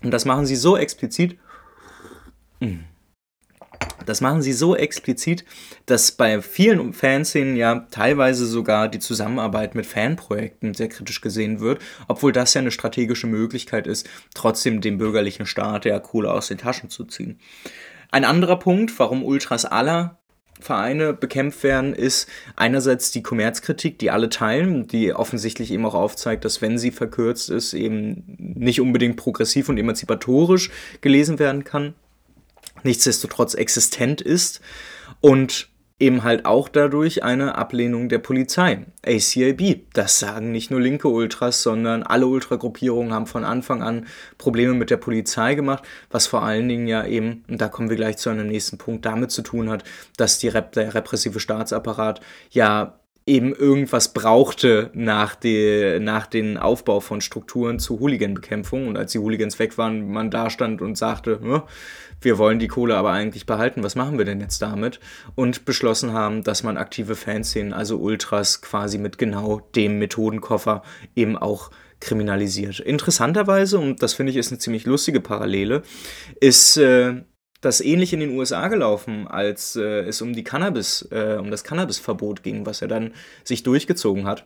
Und 0.03 0.11
das 0.11 0.25
machen 0.25 0.45
sie 0.45 0.55
so 0.55 0.77
explizit. 0.77 1.37
Mh 2.59 2.67
hm, 2.69 2.79
das 4.05 4.21
machen 4.21 4.41
sie 4.41 4.53
so 4.53 4.75
explizit, 4.75 5.45
dass 5.85 6.11
bei 6.11 6.41
vielen 6.41 6.93
Fanszenen 6.93 7.55
ja 7.55 7.87
teilweise 7.91 8.45
sogar 8.45 8.87
die 8.87 8.99
Zusammenarbeit 8.99 9.75
mit 9.75 9.85
Fanprojekten 9.85 10.73
sehr 10.73 10.89
kritisch 10.89 11.21
gesehen 11.21 11.59
wird, 11.59 11.81
obwohl 12.07 12.31
das 12.31 12.53
ja 12.53 12.61
eine 12.61 12.71
strategische 12.71 13.27
Möglichkeit 13.27 13.87
ist, 13.87 14.07
trotzdem 14.33 14.81
dem 14.81 14.97
bürgerlichen 14.97 15.45
Staat 15.45 15.85
ja 15.85 15.99
Kohle 15.99 16.31
aus 16.31 16.47
den 16.47 16.57
Taschen 16.57 16.89
zu 16.89 17.05
ziehen. 17.05 17.39
Ein 18.11 18.25
anderer 18.25 18.57
Punkt, 18.57 18.97
warum 18.99 19.23
Ultras 19.23 19.65
aller 19.65 20.19
Vereine 20.61 21.11
bekämpft 21.11 21.63
werden, 21.63 21.93
ist 21.93 22.29
einerseits 22.55 23.11
die 23.11 23.21
Kommerzkritik, 23.21 23.99
die 23.99 24.09
alle 24.09 24.29
teilen, 24.29 24.87
die 24.87 25.13
offensichtlich 25.13 25.69
eben 25.71 25.85
auch 25.85 25.95
aufzeigt, 25.95 26.45
dass 26.45 26.61
wenn 26.61 26.77
sie 26.77 26.91
verkürzt 26.91 27.49
ist, 27.49 27.73
eben 27.73 28.23
nicht 28.37 28.79
unbedingt 28.79 29.17
progressiv 29.17 29.67
und 29.67 29.77
emanzipatorisch 29.77 30.69
gelesen 31.01 31.39
werden 31.39 31.65
kann 31.65 31.93
nichtsdestotrotz 32.85 33.53
existent 33.53 34.21
ist 34.21 34.61
und 35.19 35.69
eben 35.97 36.23
halt 36.23 36.45
auch 36.45 36.67
dadurch 36.67 37.23
eine 37.23 37.55
Ablehnung 37.55 38.09
der 38.09 38.19
Polizei. 38.19 38.85
ACAB, 39.05 39.85
das 39.93 40.19
sagen 40.19 40.51
nicht 40.51 40.69
nur 40.69 40.81
linke 40.81 41.07
Ultras, 41.07 41.63
sondern 41.63 42.03
alle 42.03 42.27
Ultragruppierungen 42.27 43.13
haben 43.13 43.27
von 43.27 43.45
Anfang 43.45 43.81
an 43.81 44.05
Probleme 44.37 44.73
mit 44.73 44.89
der 44.89 44.97
Polizei 44.97 45.55
gemacht, 45.55 45.85
was 46.11 46.27
vor 46.27 46.43
allen 46.43 46.67
Dingen 46.67 46.87
ja 46.87 47.05
eben, 47.05 47.45
und 47.47 47.61
da 47.61 47.69
kommen 47.69 47.89
wir 47.89 47.95
gleich 47.95 48.17
zu 48.17 48.29
einem 48.29 48.47
nächsten 48.47 48.77
Punkt, 48.77 49.05
damit 49.05 49.31
zu 49.31 49.41
tun 49.41 49.69
hat, 49.69 49.85
dass 50.17 50.43
Rep 50.43 50.73
der 50.73 50.93
repressive 50.93 51.39
Staatsapparat 51.39 52.19
ja 52.49 52.99
eben 53.27 53.55
irgendwas 53.55 54.13
brauchte 54.13 54.91
nach, 54.93 55.35
die, 55.35 55.97
nach 55.99 56.27
den 56.27 56.57
Aufbau 56.57 56.99
von 56.99 57.21
Strukturen 57.21 57.79
zur 57.79 57.99
Hooliganbekämpfung. 57.99 58.87
Und 58.87 58.97
als 58.97 59.13
die 59.13 59.19
Hooligans 59.19 59.57
weg 59.57 59.77
waren, 59.79 60.11
man 60.11 60.29
da 60.29 60.51
stand 60.51 60.81
und 60.81 60.95
sagte, 60.95 61.63
wir 62.21 62.37
wollen 62.37 62.59
die 62.59 62.67
Kohle 62.67 62.95
aber 62.95 63.11
eigentlich 63.11 63.47
behalten, 63.47 63.81
was 63.81 63.95
machen 63.95 64.19
wir 64.19 64.25
denn 64.25 64.41
jetzt 64.41 64.61
damit? 64.61 64.99
Und 65.33 65.65
beschlossen 65.65 66.13
haben, 66.13 66.43
dass 66.43 66.61
man 66.61 66.77
aktive 66.77 67.15
Fanszenen, 67.15 67.73
also 67.73 67.97
Ultras, 67.97 68.61
quasi 68.61 68.99
mit 68.99 69.17
genau 69.17 69.61
dem 69.75 69.97
Methodenkoffer 69.97 70.83
eben 71.15 71.35
auch 71.35 71.71
kriminalisiert. 71.99 72.79
Interessanterweise, 72.79 73.79
und 73.79 74.03
das 74.03 74.13
finde 74.13 74.31
ich 74.31 74.37
ist 74.37 74.51
eine 74.51 74.59
ziemlich 74.59 74.85
lustige 74.85 75.19
Parallele, 75.19 75.81
ist 76.39 76.77
äh, 76.77 77.23
das 77.65 77.81
ähnlich 77.81 78.13
in 78.13 78.19
den 78.19 78.37
USA 78.37 78.67
gelaufen, 78.67 79.27
als 79.27 79.75
äh, 79.75 80.01
es 80.01 80.21
um 80.21 80.33
die 80.33 80.43
Cannabis, 80.43 81.07
äh, 81.11 81.37
um 81.39 81.49
das 81.49 81.63
Cannabisverbot 81.63 82.43
ging, 82.43 82.65
was 82.65 82.81
er 82.81 82.87
dann 82.87 83.13
sich 83.43 83.63
durchgezogen 83.63 84.25
hat. 84.25 84.45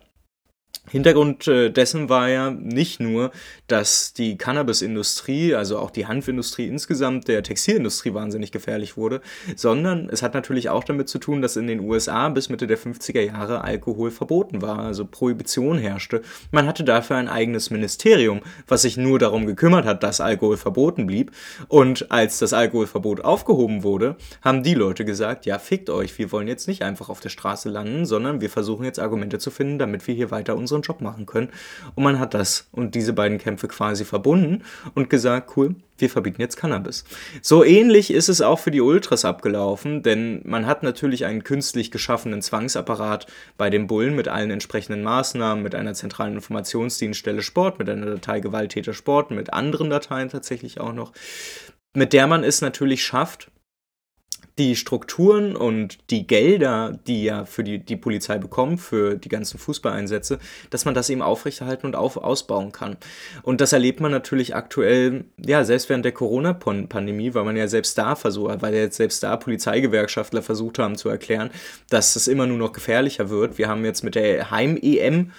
Hintergrund 0.88 1.46
äh, 1.46 1.70
dessen 1.70 2.08
war 2.08 2.28
ja 2.28 2.50
nicht 2.50 2.98
nur, 2.98 3.30
dass 3.68 4.12
die 4.12 4.36
Cannabisindustrie, 4.36 5.54
also 5.54 5.78
auch 5.78 5.90
die 5.90 6.06
Hanfindustrie 6.06 6.66
insgesamt, 6.66 7.28
der 7.28 7.42
Textilindustrie 7.42 8.12
wahnsinnig 8.14 8.50
gefährlich 8.50 8.96
wurde, 8.96 9.20
sondern 9.54 10.08
es 10.10 10.22
hat 10.22 10.34
natürlich 10.34 10.68
auch 10.68 10.82
damit 10.82 11.08
zu 11.08 11.18
tun, 11.18 11.42
dass 11.42 11.56
in 11.56 11.68
den 11.68 11.80
USA 11.80 12.28
bis 12.28 12.48
Mitte 12.48 12.66
der 12.66 12.78
50er 12.78 13.20
Jahre 13.20 13.62
Alkohol 13.62 14.10
verboten 14.10 14.62
war, 14.62 14.80
also 14.80 15.04
Prohibition 15.04 15.78
herrschte. 15.78 16.22
Man 16.50 16.66
hatte 16.66 16.82
dafür 16.82 17.16
ein 17.16 17.28
eigenes 17.28 17.70
Ministerium, 17.70 18.40
was 18.66 18.82
sich 18.82 18.96
nur 18.96 19.20
darum 19.20 19.46
gekümmert 19.46 19.84
hat, 19.84 20.02
dass 20.02 20.20
Alkohol 20.20 20.56
verboten 20.56 21.06
blieb. 21.06 21.30
Und 21.68 22.10
als 22.10 22.38
das 22.38 22.52
Alkoholverbot 22.52 23.24
aufgehoben 23.24 23.84
wurde, 23.84 24.16
haben 24.42 24.64
die 24.64 24.74
Leute 24.74 25.04
gesagt, 25.04 25.46
ja, 25.46 25.58
fickt 25.60 25.88
euch, 25.88 26.18
wir 26.18 26.32
wollen 26.32 26.48
jetzt 26.48 26.66
nicht 26.66 26.82
einfach 26.82 27.10
auf 27.10 27.20
der 27.20 27.28
Straße 27.28 27.68
landen, 27.68 28.06
sondern 28.06 28.40
wir 28.40 28.50
versuchen 28.50 28.84
jetzt 28.84 28.98
Argumente 28.98 29.38
zu 29.38 29.52
finden, 29.52 29.78
damit 29.78 30.08
wir 30.08 30.14
hier 30.14 30.32
weiter 30.32 30.56
unseren 30.70 30.82
Job 30.82 31.00
machen 31.00 31.26
können. 31.26 31.48
Und 31.94 32.04
man 32.04 32.18
hat 32.18 32.34
das 32.34 32.68
und 32.72 32.94
diese 32.94 33.12
beiden 33.12 33.38
Kämpfe 33.38 33.68
quasi 33.68 34.04
verbunden 34.04 34.62
und 34.94 35.10
gesagt, 35.10 35.56
cool, 35.56 35.74
wir 35.98 36.10
verbieten 36.10 36.40
jetzt 36.40 36.56
Cannabis. 36.56 37.04
So 37.42 37.64
ähnlich 37.64 38.10
ist 38.10 38.28
es 38.28 38.40
auch 38.40 38.58
für 38.58 38.70
die 38.70 38.80
Ultras 38.80 39.24
abgelaufen, 39.24 40.02
denn 40.02 40.40
man 40.44 40.66
hat 40.66 40.82
natürlich 40.82 41.24
einen 41.24 41.44
künstlich 41.44 41.90
geschaffenen 41.90 42.42
Zwangsapparat 42.42 43.26
bei 43.56 43.70
den 43.70 43.86
Bullen 43.86 44.16
mit 44.16 44.28
allen 44.28 44.50
entsprechenden 44.50 45.02
Maßnahmen, 45.02 45.62
mit 45.62 45.74
einer 45.74 45.94
zentralen 45.94 46.34
Informationsdienststelle 46.34 47.42
Sport, 47.42 47.78
mit 47.78 47.88
einer 47.88 48.06
Datei 48.06 48.40
Gewalttäter 48.40 48.94
Sport, 48.94 49.30
mit 49.30 49.52
anderen 49.52 49.90
Dateien 49.90 50.28
tatsächlich 50.28 50.80
auch 50.80 50.92
noch, 50.92 51.12
mit 51.92 52.12
der 52.12 52.26
man 52.26 52.44
es 52.44 52.60
natürlich 52.60 53.04
schafft, 53.04 53.50
die 54.60 54.76
Strukturen 54.76 55.56
und 55.56 55.98
die 56.10 56.26
Gelder, 56.26 56.98
die 57.06 57.24
ja 57.24 57.46
für 57.46 57.64
die, 57.64 57.78
die 57.78 57.96
Polizei 57.96 58.36
bekommt, 58.36 58.78
für 58.78 59.16
die 59.16 59.30
ganzen 59.30 59.58
Fußballeinsätze, 59.58 60.38
dass 60.68 60.84
man 60.84 60.92
das 60.92 61.08
eben 61.08 61.22
aufrechterhalten 61.22 61.86
und 61.86 61.96
auf, 61.96 62.18
ausbauen 62.18 62.70
kann. 62.70 62.98
Und 63.42 63.62
das 63.62 63.72
erlebt 63.72 64.00
man 64.00 64.10
natürlich 64.10 64.54
aktuell, 64.54 65.24
ja, 65.38 65.64
selbst 65.64 65.88
während 65.88 66.04
der 66.04 66.12
Corona-Pandemie, 66.12 67.32
weil 67.32 67.44
man 67.44 67.56
ja 67.56 67.68
selbst 67.68 67.96
da 67.96 68.14
versucht, 68.14 68.60
weil 68.60 68.74
jetzt 68.74 68.98
selbst 68.98 69.22
da 69.22 69.38
Polizeigewerkschaftler 69.38 70.42
versucht 70.42 70.78
haben 70.78 70.96
zu 70.96 71.08
erklären, 71.08 71.48
dass 71.88 72.14
es 72.14 72.28
immer 72.28 72.46
nur 72.46 72.58
noch 72.58 72.72
gefährlicher 72.72 73.30
wird. 73.30 73.56
Wir 73.56 73.66
haben 73.66 73.86
jetzt 73.86 74.04
mit 74.04 74.14
der 74.14 74.50
Heim-EM 74.50 75.32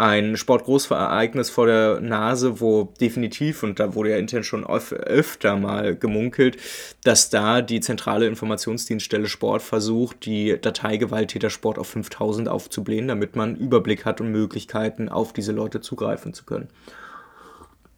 ein 0.00 0.38
Sportgroßereignis 0.38 1.50
vor 1.50 1.66
der 1.66 2.00
Nase, 2.00 2.58
wo 2.60 2.84
definitiv, 3.00 3.62
und 3.62 3.78
da 3.78 3.94
wurde 3.94 4.10
ja 4.10 4.16
intern 4.16 4.44
schon 4.44 4.64
öfter 4.66 5.56
mal 5.56 5.94
gemunkelt, 5.94 6.56
dass 7.04 7.28
da 7.28 7.60
die 7.60 7.80
zentrale 7.80 8.26
Informationsdienststelle 8.26 9.28
Sport 9.28 9.60
versucht, 9.60 10.24
die 10.24 10.58
Datei 10.58 10.96
Gewalttäter 10.96 11.50
Sport 11.50 11.78
auf 11.78 11.88
5000 11.88 12.48
aufzublähen, 12.48 13.08
damit 13.08 13.36
man 13.36 13.56
Überblick 13.56 14.06
hat 14.06 14.22
und 14.22 14.32
Möglichkeiten, 14.32 15.10
auf 15.10 15.34
diese 15.34 15.52
Leute 15.52 15.82
zugreifen 15.82 16.32
zu 16.32 16.46
können. 16.46 16.68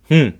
Hm. 0.09 0.35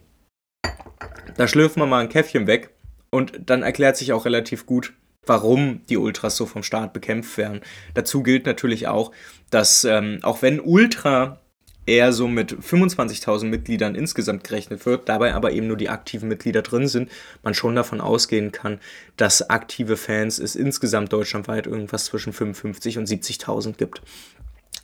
Da 1.37 1.46
schlürfen 1.46 1.81
wir 1.81 1.87
mal 1.87 2.01
ein 2.01 2.09
Käffchen 2.09 2.48
weg 2.48 2.70
und 3.11 3.38
dann 3.46 3.62
erklärt 3.62 3.96
sich 3.96 4.12
auch 4.12 4.25
relativ 4.25 4.66
gut, 4.66 4.94
warum 5.27 5.83
die 5.88 5.96
Ultras 5.96 6.37
so 6.37 6.46
vom 6.46 6.64
Staat 6.64 6.92
bekämpft 6.92 7.38
werden. 7.38 7.61
Dazu 7.94 8.25
gilt 8.25 8.46
natürlich 8.46 8.88
auch, 8.88 9.12
dass 9.51 9.85
ähm, 9.85 10.18
auch 10.22 10.42
wenn 10.42 10.59
Ultra 10.59 11.38
eher 11.87 12.12
so 12.12 12.29
mit 12.29 12.53
25.000 12.53 13.47
Mitgliedern 13.47 13.95
insgesamt 13.95 14.45
gerechnet 14.45 14.87
wird, 14.87 15.09
dabei 15.09 15.35
aber 15.35 15.53
eben 15.53 15.66
nur 15.66 15.77
die 15.77 15.88
aktiven 15.88 16.29
Mitglieder 16.29 16.62
drin 16.62 16.87
sind, 16.87 17.11
man 17.42 17.55
schon 17.55 17.75
davon 17.75 18.01
ausgehen 18.01 18.53
kann, 18.53 18.79
dass 19.16 19.51
aktive 19.51 19.97
Fans 19.97 20.38
es 20.38 20.55
insgesamt 20.55 21.12
deutschlandweit 21.12 21.66
irgendwas 21.66 22.05
zwischen 22.05 22.33
55 22.33 22.99
und 22.99 23.09
70.000 23.09 23.77
gibt. 23.77 24.03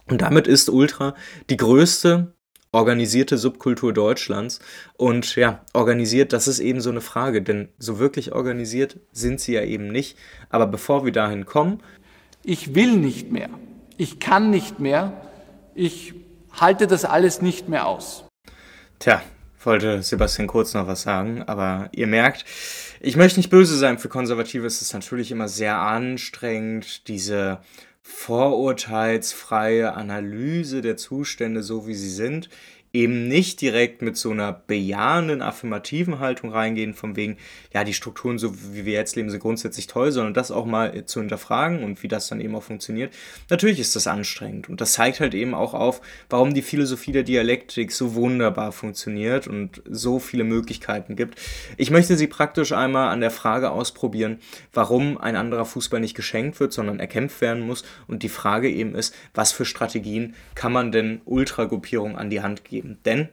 Und 0.07 0.23
damit 0.23 0.47
ist 0.47 0.71
Ultra 0.71 1.15
die 1.51 1.57
größte 1.57 2.33
organisierte 2.73 3.39
Subkultur 3.39 3.93
Deutschlands. 3.93 4.61
Und 4.97 5.37
ja, 5.37 5.65
organisiert, 5.73 6.33
das 6.33 6.49
ist 6.49 6.59
eben 6.59 6.81
so 6.81 6.91
eine 6.91 7.01
Frage, 7.01 7.43
denn 7.43 7.69
so 7.79 7.99
wirklich 7.99 8.33
organisiert 8.33 8.99
sind 9.13 9.41
sie 9.41 9.55
ja 9.55 9.63
eben 9.63 9.89
nicht. 9.89 10.17
Aber 10.51 10.67
bevor 10.67 11.05
wir 11.05 11.13
dahin 11.13 11.47
kommen. 11.47 11.81
Ich 12.45 12.75
will 12.75 12.97
nicht 12.97 13.31
mehr. 13.33 13.49
Ich 13.97 14.21
kann 14.21 14.51
nicht 14.51 14.81
mehr. 14.81 15.13
Ich 15.75 16.15
halte 16.61 16.87
das 16.87 17.05
alles 17.05 17.43
nicht 17.43 17.69
mehr 17.69 17.87
aus. 17.87 18.25
Tja, 18.99 19.23
wollte 19.65 20.03
Sebastian 20.03 20.49
Kurz 20.49 20.75
noch 20.75 20.87
was 20.87 21.03
sagen, 21.03 21.43
aber 21.43 21.89
ihr 21.93 22.07
merkt, 22.07 22.45
ich 23.01 23.17
möchte 23.17 23.39
nicht 23.39 23.51
böse 23.51 23.77
sein 23.77 23.99
für 23.99 24.09
Konservative. 24.09 24.67
Es 24.67 24.83
ist 24.83 24.93
natürlich 24.93 25.31
immer 25.31 25.49
sehr 25.49 25.79
anstrengend, 25.79 27.07
diese 27.09 27.59
vorurteilsfreie 28.03 29.93
Analyse 29.93 30.81
der 30.81 30.97
Zustände, 30.97 31.63
so 31.63 31.87
wie 31.87 31.95
sie 31.95 32.11
sind, 32.11 32.49
eben 32.93 33.29
nicht 33.29 33.61
direkt 33.61 34.03
mit 34.03 34.17
so 34.17 34.31
einer 34.31 34.53
bejahenden, 34.53 35.43
affirmativen 35.43 36.19
Haltung 36.21 36.51
reingehen, 36.51 36.95
von 36.95 37.17
wegen, 37.17 37.37
ja, 37.73 37.85
die 37.85 37.95
Strukturen, 37.95 38.39
so 38.39 38.55
wie 38.73 38.85
wir 38.85 38.95
jetzt 38.95 39.17
leben, 39.17 39.31
sind 39.31 39.41
grundsätzlich 39.41 39.87
toll, 39.87 40.11
sondern 40.11 40.35
das 40.35 40.51
auch 40.51 40.65
mal 40.65 41.05
zu 41.05 41.21
hinterfragen 41.21 41.85
und 41.85 42.03
wie 42.03 42.09
das 42.09 42.29
dann 42.29 42.41
eben 42.41 42.55
auch 42.55 42.63
funktioniert. 42.63 43.13
Natürlich 43.51 43.79
ist 43.79 43.95
das 43.95 44.07
anstrengend 44.07 44.69
und 44.69 44.81
das 44.81 44.95
zeigt 44.95 45.21
halt 45.21 45.35
eben 45.35 45.55
auch 45.55 45.75
auf, 45.75 46.01
warum 46.31 46.55
die 46.55 46.63
Philosophie 46.63 47.13
der 47.13 47.23
Dialektik 47.23 47.93
so 47.93 48.15
wunderbar 48.15 48.73
funktioniert 48.73 49.47
und 49.47 49.83
so 49.89 50.19
viele 50.19 50.45
Möglichkeiten 50.45 51.17
gibt. 51.17 51.39
Ich 51.77 51.91
möchte 51.91 52.17
sie 52.17 52.27
praktisch 52.27 52.73
einmal 52.73 53.09
an 53.09 53.21
der 53.21 53.31
Frage 53.31 53.71
ausprobieren, 53.71 54.39
warum 54.73 55.19
ein 55.19 55.37
anderer 55.37 55.65
Fußball 55.65 56.01
nicht 56.01 56.15
geschenkt 56.15 56.59
wird, 56.61 56.73
sondern 56.73 57.01
erkämpft 57.01 57.41
werden 57.41 57.67
muss 57.67 57.85
und 58.07 58.23
die 58.23 58.29
Frage 58.29 58.71
eben 58.71 58.95
ist, 58.95 59.15
was 59.35 59.53
für 59.53 59.65
Strategien 59.65 60.35
kann 60.55 60.73
man 60.73 60.91
denn 60.93 61.21
Ultragruppierungen 61.25 62.17
an 62.17 62.31
die 62.31 62.41
Hand 62.41 62.65
geben? 62.65 62.78
Denn 62.83 63.29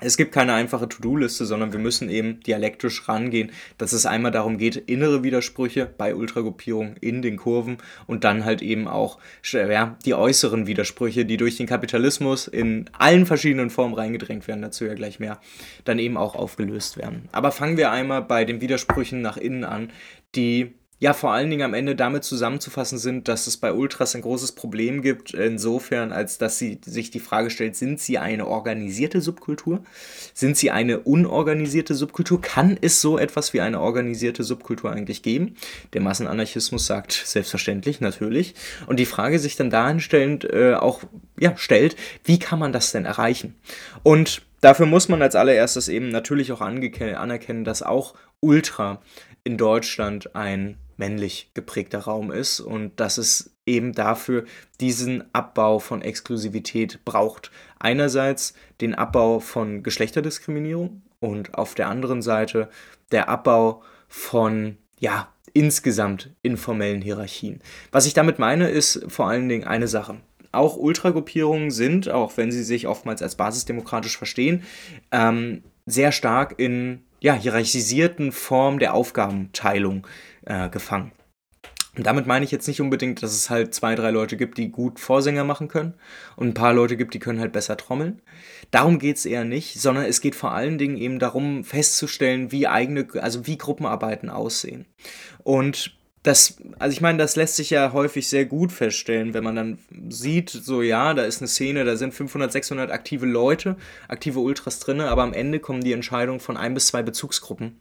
es 0.00 0.16
gibt 0.16 0.32
keine 0.32 0.54
einfache 0.54 0.88
To-Do-Liste, 0.88 1.46
sondern 1.46 1.72
wir 1.72 1.78
müssen 1.78 2.10
eben 2.10 2.40
dialektisch 2.40 3.08
rangehen, 3.08 3.52
dass 3.78 3.92
es 3.92 4.06
einmal 4.06 4.32
darum 4.32 4.58
geht, 4.58 4.76
innere 4.76 5.22
Widersprüche 5.22 5.86
bei 5.86 6.16
Ultragruppierungen 6.16 6.96
in 6.96 7.22
den 7.22 7.36
Kurven 7.36 7.78
und 8.08 8.24
dann 8.24 8.44
halt 8.44 8.60
eben 8.60 8.88
auch 8.88 9.18
ja, 9.52 9.96
die 10.04 10.14
äußeren 10.14 10.66
Widersprüche, 10.66 11.24
die 11.24 11.36
durch 11.36 11.56
den 11.58 11.68
Kapitalismus 11.68 12.48
in 12.48 12.90
allen 12.92 13.24
verschiedenen 13.24 13.70
Formen 13.70 13.94
reingedrängt 13.94 14.48
werden, 14.48 14.62
dazu 14.62 14.84
ja 14.84 14.94
gleich 14.94 15.20
mehr, 15.20 15.40
dann 15.84 16.00
eben 16.00 16.16
auch 16.16 16.34
aufgelöst 16.34 16.96
werden. 16.96 17.28
Aber 17.30 17.52
fangen 17.52 17.76
wir 17.76 17.92
einmal 17.92 18.22
bei 18.22 18.44
den 18.44 18.60
Widersprüchen 18.60 19.22
nach 19.22 19.36
innen 19.36 19.62
an, 19.62 19.92
die 20.34 20.74
ja 21.00 21.12
vor 21.12 21.32
allen 21.32 21.50
Dingen 21.50 21.62
am 21.62 21.74
Ende 21.74 21.96
damit 21.96 22.24
zusammenzufassen 22.24 22.98
sind, 22.98 23.28
dass 23.28 23.46
es 23.46 23.56
bei 23.56 23.72
Ultras 23.72 24.14
ein 24.14 24.22
großes 24.22 24.52
Problem 24.52 25.02
gibt, 25.02 25.34
insofern, 25.34 26.12
als 26.12 26.38
dass 26.38 26.58
sie 26.58 26.80
sich 26.84 27.10
die 27.10 27.20
Frage 27.20 27.50
stellt, 27.50 27.76
sind 27.76 28.00
sie 28.00 28.18
eine 28.18 28.46
organisierte 28.46 29.20
Subkultur? 29.20 29.82
Sind 30.32 30.56
sie 30.56 30.70
eine 30.70 31.00
unorganisierte 31.00 31.94
Subkultur? 31.94 32.40
Kann 32.40 32.78
es 32.80 33.00
so 33.00 33.18
etwas 33.18 33.52
wie 33.52 33.60
eine 33.60 33.80
organisierte 33.80 34.44
Subkultur 34.44 34.92
eigentlich 34.92 35.22
geben? 35.22 35.56
Der 35.92 36.00
Massenanarchismus 36.00 36.86
sagt 36.86 37.12
selbstverständlich, 37.12 38.00
natürlich. 38.00 38.54
Und 38.86 38.98
die 38.98 39.06
Frage 39.06 39.38
sich 39.38 39.56
dann 39.56 39.70
dahin 39.70 40.00
stellend 40.00 40.44
äh, 40.44 40.74
auch 40.74 41.02
ja, 41.38 41.56
stellt, 41.56 41.96
wie 42.24 42.38
kann 42.38 42.58
man 42.58 42.72
das 42.72 42.92
denn 42.92 43.04
erreichen? 43.04 43.56
Und 44.04 44.42
dafür 44.60 44.86
muss 44.86 45.08
man 45.08 45.20
als 45.20 45.34
allererstes 45.34 45.88
eben 45.88 46.08
natürlich 46.08 46.52
auch 46.52 46.60
anerkennen, 46.60 47.64
dass 47.64 47.82
auch 47.82 48.14
Ultra 48.40 49.02
in 49.42 49.58
Deutschland 49.58 50.34
ein 50.34 50.78
männlich 50.96 51.50
geprägter 51.54 52.00
Raum 52.00 52.30
ist 52.30 52.60
und 52.60 52.98
dass 53.00 53.18
es 53.18 53.54
eben 53.66 53.92
dafür 53.92 54.44
diesen 54.80 55.24
Abbau 55.32 55.78
von 55.78 56.02
Exklusivität 56.02 57.04
braucht. 57.04 57.50
Einerseits 57.78 58.54
den 58.80 58.94
Abbau 58.94 59.40
von 59.40 59.82
Geschlechterdiskriminierung 59.82 61.02
und 61.20 61.54
auf 61.54 61.74
der 61.74 61.88
anderen 61.88 62.22
Seite 62.22 62.68
der 63.10 63.28
Abbau 63.28 63.82
von, 64.08 64.76
ja, 64.98 65.28
insgesamt 65.52 66.30
informellen 66.42 67.00
Hierarchien. 67.00 67.60
Was 67.92 68.06
ich 68.06 68.14
damit 68.14 68.38
meine, 68.38 68.68
ist 68.68 69.04
vor 69.08 69.28
allen 69.28 69.48
Dingen 69.48 69.64
eine 69.64 69.88
Sache. 69.88 70.16
Auch 70.52 70.76
Ultragruppierungen 70.76 71.70
sind, 71.70 72.08
auch 72.08 72.36
wenn 72.36 72.52
sie 72.52 72.64
sich 72.64 72.86
oftmals 72.86 73.22
als 73.22 73.36
basisdemokratisch 73.36 74.18
verstehen, 74.18 74.64
ähm, 75.12 75.62
sehr 75.86 76.12
stark 76.12 76.54
in 76.58 77.02
ja, 77.20 77.34
hierarchisierten 77.34 78.32
Formen 78.32 78.78
der 78.78 78.94
Aufgabenteilung 78.94 80.06
äh, 80.46 80.68
gefangen. 80.68 81.12
Und 81.96 82.06
damit 82.06 82.26
meine 82.26 82.44
ich 82.44 82.50
jetzt 82.50 82.66
nicht 82.66 82.80
unbedingt, 82.80 83.22
dass 83.22 83.32
es 83.32 83.50
halt 83.50 83.72
zwei, 83.72 83.94
drei 83.94 84.10
Leute 84.10 84.36
gibt, 84.36 84.58
die 84.58 84.70
gut 84.70 84.98
Vorsänger 84.98 85.44
machen 85.44 85.68
können 85.68 85.94
und 86.34 86.48
ein 86.48 86.54
paar 86.54 86.72
Leute 86.72 86.96
gibt, 86.96 87.14
die 87.14 87.20
können 87.20 87.38
halt 87.38 87.52
besser 87.52 87.76
trommeln. 87.76 88.20
Darum 88.72 88.98
geht 88.98 89.16
es 89.16 89.26
eher 89.26 89.44
nicht, 89.44 89.80
sondern 89.80 90.04
es 90.04 90.20
geht 90.20 90.34
vor 90.34 90.52
allen 90.52 90.76
Dingen 90.76 90.96
eben 90.96 91.20
darum, 91.20 91.62
festzustellen, 91.62 92.50
wie 92.50 92.66
eigene, 92.66 93.06
also 93.20 93.46
wie 93.46 93.58
Gruppenarbeiten 93.58 94.28
aussehen. 94.28 94.86
Und 95.44 95.96
das, 96.24 96.56
also 96.78 96.94
ich 96.94 97.02
meine, 97.02 97.18
das 97.18 97.36
lässt 97.36 97.56
sich 97.56 97.68
ja 97.68 97.92
häufig 97.92 98.28
sehr 98.28 98.46
gut 98.46 98.72
feststellen, 98.72 99.34
wenn 99.34 99.44
man 99.44 99.56
dann 99.56 99.78
sieht, 100.08 100.48
so 100.48 100.80
ja, 100.80 101.12
da 101.12 101.22
ist 101.22 101.42
eine 101.42 101.48
Szene, 101.48 101.84
da 101.84 101.96
sind 101.96 102.14
500, 102.14 102.50
600 102.50 102.90
aktive 102.90 103.26
Leute, 103.26 103.76
aktive 104.08 104.40
Ultras 104.40 104.80
drin, 104.80 105.02
aber 105.02 105.22
am 105.22 105.34
Ende 105.34 105.60
kommen 105.60 105.84
die 105.84 105.92
Entscheidungen 105.92 106.40
von 106.40 106.56
ein 106.56 106.72
bis 106.72 106.86
zwei 106.86 107.02
Bezugsgruppen. 107.02 107.78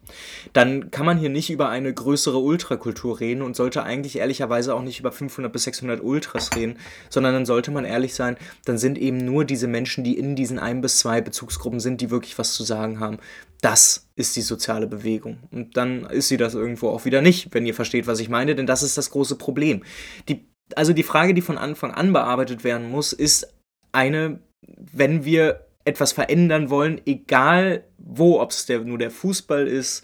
Dann 0.52 0.92
kann 0.92 1.06
man 1.06 1.18
hier 1.18 1.30
nicht 1.30 1.52
über 1.52 1.70
eine 1.70 1.94
größere 1.94 2.38
Ultrakultur 2.38 3.22
reden 3.22 3.44
und 3.44 3.56
sollte 3.56 3.84
eigentlich 3.84 4.18
ehrlicherweise 4.18 4.76
auch 4.76 4.82
nicht 4.82 5.00
über 5.00 5.14
500 5.14 5.52
bis 5.52 5.64
600 5.64 6.04
Ultras 6.04 6.54
reden, 6.54 6.78
sondern 7.10 7.34
dann 7.34 7.46
sollte 7.46 7.72
man 7.72 7.86
ehrlich 7.86 8.14
sein, 8.14 8.36
dann 8.66 8.78
sind 8.78 8.98
eben 8.98 9.20
nur 9.20 9.46
diese 9.46 9.68
Menschen, 9.68 10.04
die 10.04 10.18
in 10.18 10.36
diesen 10.36 10.60
ein 10.60 10.82
bis 10.82 10.98
zwei 10.98 11.22
Bezugsgruppen 11.22 11.80
sind, 11.80 12.02
die 12.02 12.12
wirklich 12.12 12.38
was 12.38 12.54
zu 12.54 12.64
sagen 12.64 13.00
haben. 13.00 13.20
Das 13.64 14.10
ist 14.18 14.36
die 14.36 14.42
soziale 14.42 14.88
Bewegung. 14.88 15.38
Und 15.50 15.78
dann 15.78 16.06
ist 16.06 16.28
sie 16.28 16.36
das 16.36 16.54
irgendwo 16.54 16.90
auch 16.90 17.06
wieder 17.06 17.22
nicht, 17.22 17.54
wenn 17.54 17.66
ihr 17.66 17.74
versteht, 17.74 18.08
was 18.08 18.20
ich 18.20 18.28
meine, 18.28 18.56
denn 18.56 18.68
das 18.68 18.84
ist 18.84 18.98
das 18.98 19.10
große 19.10 19.38
Problem. 19.38 19.84
Die, 20.28 20.46
also 20.76 20.92
die 20.92 21.04
Frage, 21.04 21.34
die 21.34 21.40
von 21.42 21.58
Anfang 21.58 21.92
an 21.92 22.12
bearbeitet 22.12 22.66
werden 22.66 22.92
muss, 22.92 23.14
ist 23.14 23.54
eine, 23.94 24.42
wenn 24.68 25.24
wir 25.24 25.66
etwas 25.86 26.12
verändern 26.12 26.70
wollen, 26.70 27.00
egal 27.06 27.86
wo, 27.98 28.42
ob 28.42 28.52
es 28.52 28.68
nur 28.68 28.98
der 28.98 29.12
Fußball 29.12 29.66
ist, 29.66 30.04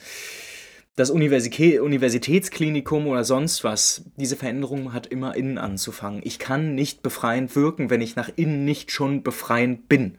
das 1.00 1.12
Universitätsklinikum 1.12 3.08
oder 3.08 3.24
sonst 3.24 3.64
was, 3.64 4.04
diese 4.18 4.36
Veränderung 4.36 4.92
hat 4.92 5.08
immer 5.08 5.34
innen 5.38 5.58
anzufangen. 5.58 6.20
Ich 6.26 6.40
kann 6.40 6.76
nicht 6.76 7.02
befreiend 7.02 7.56
wirken, 7.56 7.90
wenn 7.90 8.02
ich 8.02 8.18
nach 8.18 8.30
innen 8.36 8.66
nicht 8.66 8.92
schon 8.92 9.24
befreiend 9.24 9.88
bin. 9.88 10.18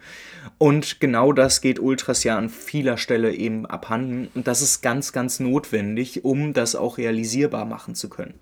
Und 0.56 0.98
genau 0.98 1.34
das 1.34 1.60
geht 1.60 1.80
Ultras 1.80 2.24
ja 2.24 2.38
an 2.38 2.48
vieler 2.48 2.96
Stelle 2.96 3.34
eben 3.34 3.66
abhanden. 3.66 4.28
Und 4.34 4.46
das 4.46 4.62
ist 4.62 4.80
ganz, 4.80 5.12
ganz 5.12 5.38
notwendig, 5.38 6.24
um 6.24 6.54
das 6.54 6.74
auch 6.74 6.96
realisierbar 6.96 7.66
machen 7.66 7.94
zu 7.94 8.08
können. 8.08 8.40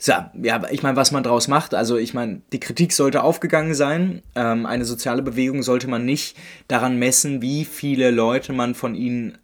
So, 0.00 0.14
ja, 0.42 0.62
ich 0.72 0.82
meine, 0.82 0.96
was 0.96 1.12
man 1.12 1.22
daraus 1.22 1.46
macht, 1.46 1.74
also 1.74 1.96
ich 1.96 2.12
meine, 2.12 2.42
die 2.52 2.58
Kritik 2.58 2.92
sollte 2.92 3.22
aufgegangen 3.22 3.74
sein. 3.74 4.22
Ähm, 4.34 4.66
eine 4.66 4.84
soziale 4.84 5.22
Bewegung 5.22 5.62
sollte 5.62 5.86
man 5.86 6.04
nicht 6.04 6.36
daran 6.66 6.98
messen, 6.98 7.40
wie 7.40 7.64
viele 7.64 8.10
Leute 8.10 8.52
man 8.52 8.74
von 8.74 8.96
ihnen 8.96 9.38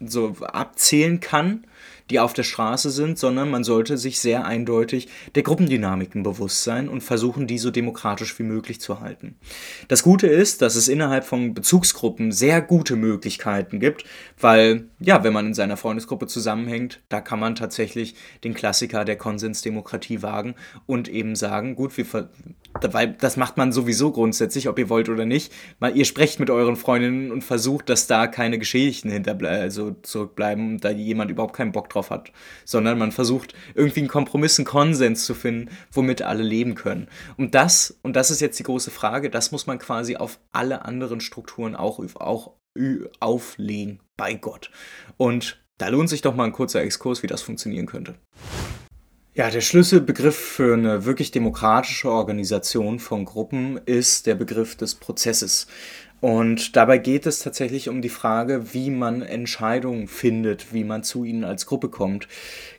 so 0.00 0.36
abzählen 0.40 1.20
kann, 1.20 1.64
die 2.10 2.18
auf 2.18 2.32
der 2.32 2.42
Straße 2.42 2.90
sind, 2.90 3.18
sondern 3.18 3.50
man 3.50 3.64
sollte 3.64 3.96
sich 3.96 4.20
sehr 4.20 4.44
eindeutig 4.44 5.08
der 5.34 5.42
Gruppendynamiken 5.42 6.22
bewusst 6.22 6.64
sein 6.64 6.88
und 6.88 7.02
versuchen, 7.02 7.46
die 7.46 7.58
so 7.58 7.70
demokratisch 7.70 8.36
wie 8.38 8.42
möglich 8.42 8.80
zu 8.80 9.00
halten. 9.00 9.36
Das 9.88 10.02
Gute 10.02 10.26
ist, 10.26 10.60
dass 10.60 10.74
es 10.74 10.88
innerhalb 10.88 11.24
von 11.24 11.54
Bezugsgruppen 11.54 12.32
sehr 12.32 12.60
gute 12.60 12.96
Möglichkeiten 12.96 13.80
gibt, 13.80 14.04
weil, 14.40 14.88
ja, 14.98 15.22
wenn 15.22 15.32
man 15.32 15.46
in 15.46 15.54
seiner 15.54 15.76
Freundesgruppe 15.76 16.26
zusammenhängt, 16.26 17.00
da 17.08 17.20
kann 17.20 17.38
man 17.38 17.54
tatsächlich 17.54 18.16
den 18.42 18.54
Klassiker 18.54 19.04
der 19.04 19.16
Konsensdemokratie 19.16 20.22
wagen 20.22 20.54
und 20.86 21.08
eben 21.08 21.36
sagen, 21.36 21.76
gut, 21.76 21.96
wir 21.96 22.04
weil 22.80 23.12
das 23.12 23.36
macht 23.36 23.56
man 23.56 23.72
sowieso 23.72 24.12
grundsätzlich, 24.12 24.68
ob 24.68 24.78
ihr 24.78 24.88
wollt 24.88 25.08
oder 25.08 25.26
nicht. 25.26 25.52
Mal, 25.78 25.96
ihr 25.96 26.04
sprecht 26.04 26.40
mit 26.40 26.50
euren 26.50 26.76
Freundinnen 26.76 27.32
und 27.32 27.42
versucht, 27.42 27.88
dass 27.88 28.06
da 28.06 28.26
keine 28.26 28.58
Geschädigten 28.58 29.10
hinterbleiben, 29.10 29.60
also 29.60 29.96
zurückbleiben, 30.02 30.78
da 30.78 30.90
jemand 30.90 31.30
überhaupt 31.30 31.56
keinen 31.56 31.72
Bock 31.72 31.90
drauf 31.90 32.10
hat. 32.10 32.32
Sondern 32.64 32.98
man 32.98 33.12
versucht, 33.12 33.54
irgendwie 33.74 34.00
einen 34.00 34.08
Kompromiss, 34.08 34.58
einen 34.58 34.66
Konsens 34.66 35.24
zu 35.24 35.34
finden, 35.34 35.70
womit 35.92 36.22
alle 36.22 36.42
leben 36.42 36.74
können. 36.74 37.08
Und 37.36 37.54
das, 37.54 37.98
und 38.02 38.16
das 38.16 38.30
ist 38.30 38.40
jetzt 38.40 38.58
die 38.58 38.64
große 38.64 38.90
Frage, 38.90 39.30
das 39.30 39.52
muss 39.52 39.66
man 39.66 39.78
quasi 39.78 40.16
auf 40.16 40.38
alle 40.52 40.84
anderen 40.84 41.20
Strukturen 41.20 41.74
auch, 41.74 42.00
auch 42.16 42.52
auflegen, 43.18 44.00
bei 44.16 44.34
Gott. 44.34 44.70
Und 45.16 45.60
da 45.78 45.88
lohnt 45.88 46.08
sich 46.08 46.22
doch 46.22 46.34
mal 46.34 46.44
ein 46.44 46.52
kurzer 46.52 46.82
Exkurs, 46.82 47.22
wie 47.22 47.26
das 47.26 47.42
funktionieren 47.42 47.86
könnte. 47.86 48.14
Ja, 49.32 49.48
der 49.48 49.60
Schlüsselbegriff 49.60 50.36
für 50.36 50.74
eine 50.74 51.04
wirklich 51.04 51.30
demokratische 51.30 52.10
Organisation 52.10 52.98
von 52.98 53.24
Gruppen 53.24 53.78
ist 53.86 54.26
der 54.26 54.34
Begriff 54.34 54.74
des 54.74 54.96
Prozesses. 54.96 55.68
Und 56.20 56.74
dabei 56.74 56.98
geht 56.98 57.26
es 57.26 57.38
tatsächlich 57.38 57.88
um 57.88 58.02
die 58.02 58.08
Frage, 58.08 58.74
wie 58.74 58.90
man 58.90 59.22
Entscheidungen 59.22 60.08
findet, 60.08 60.74
wie 60.74 60.82
man 60.82 61.04
zu 61.04 61.22
ihnen 61.22 61.44
als 61.44 61.66
Gruppe 61.66 61.90
kommt. 61.90 62.26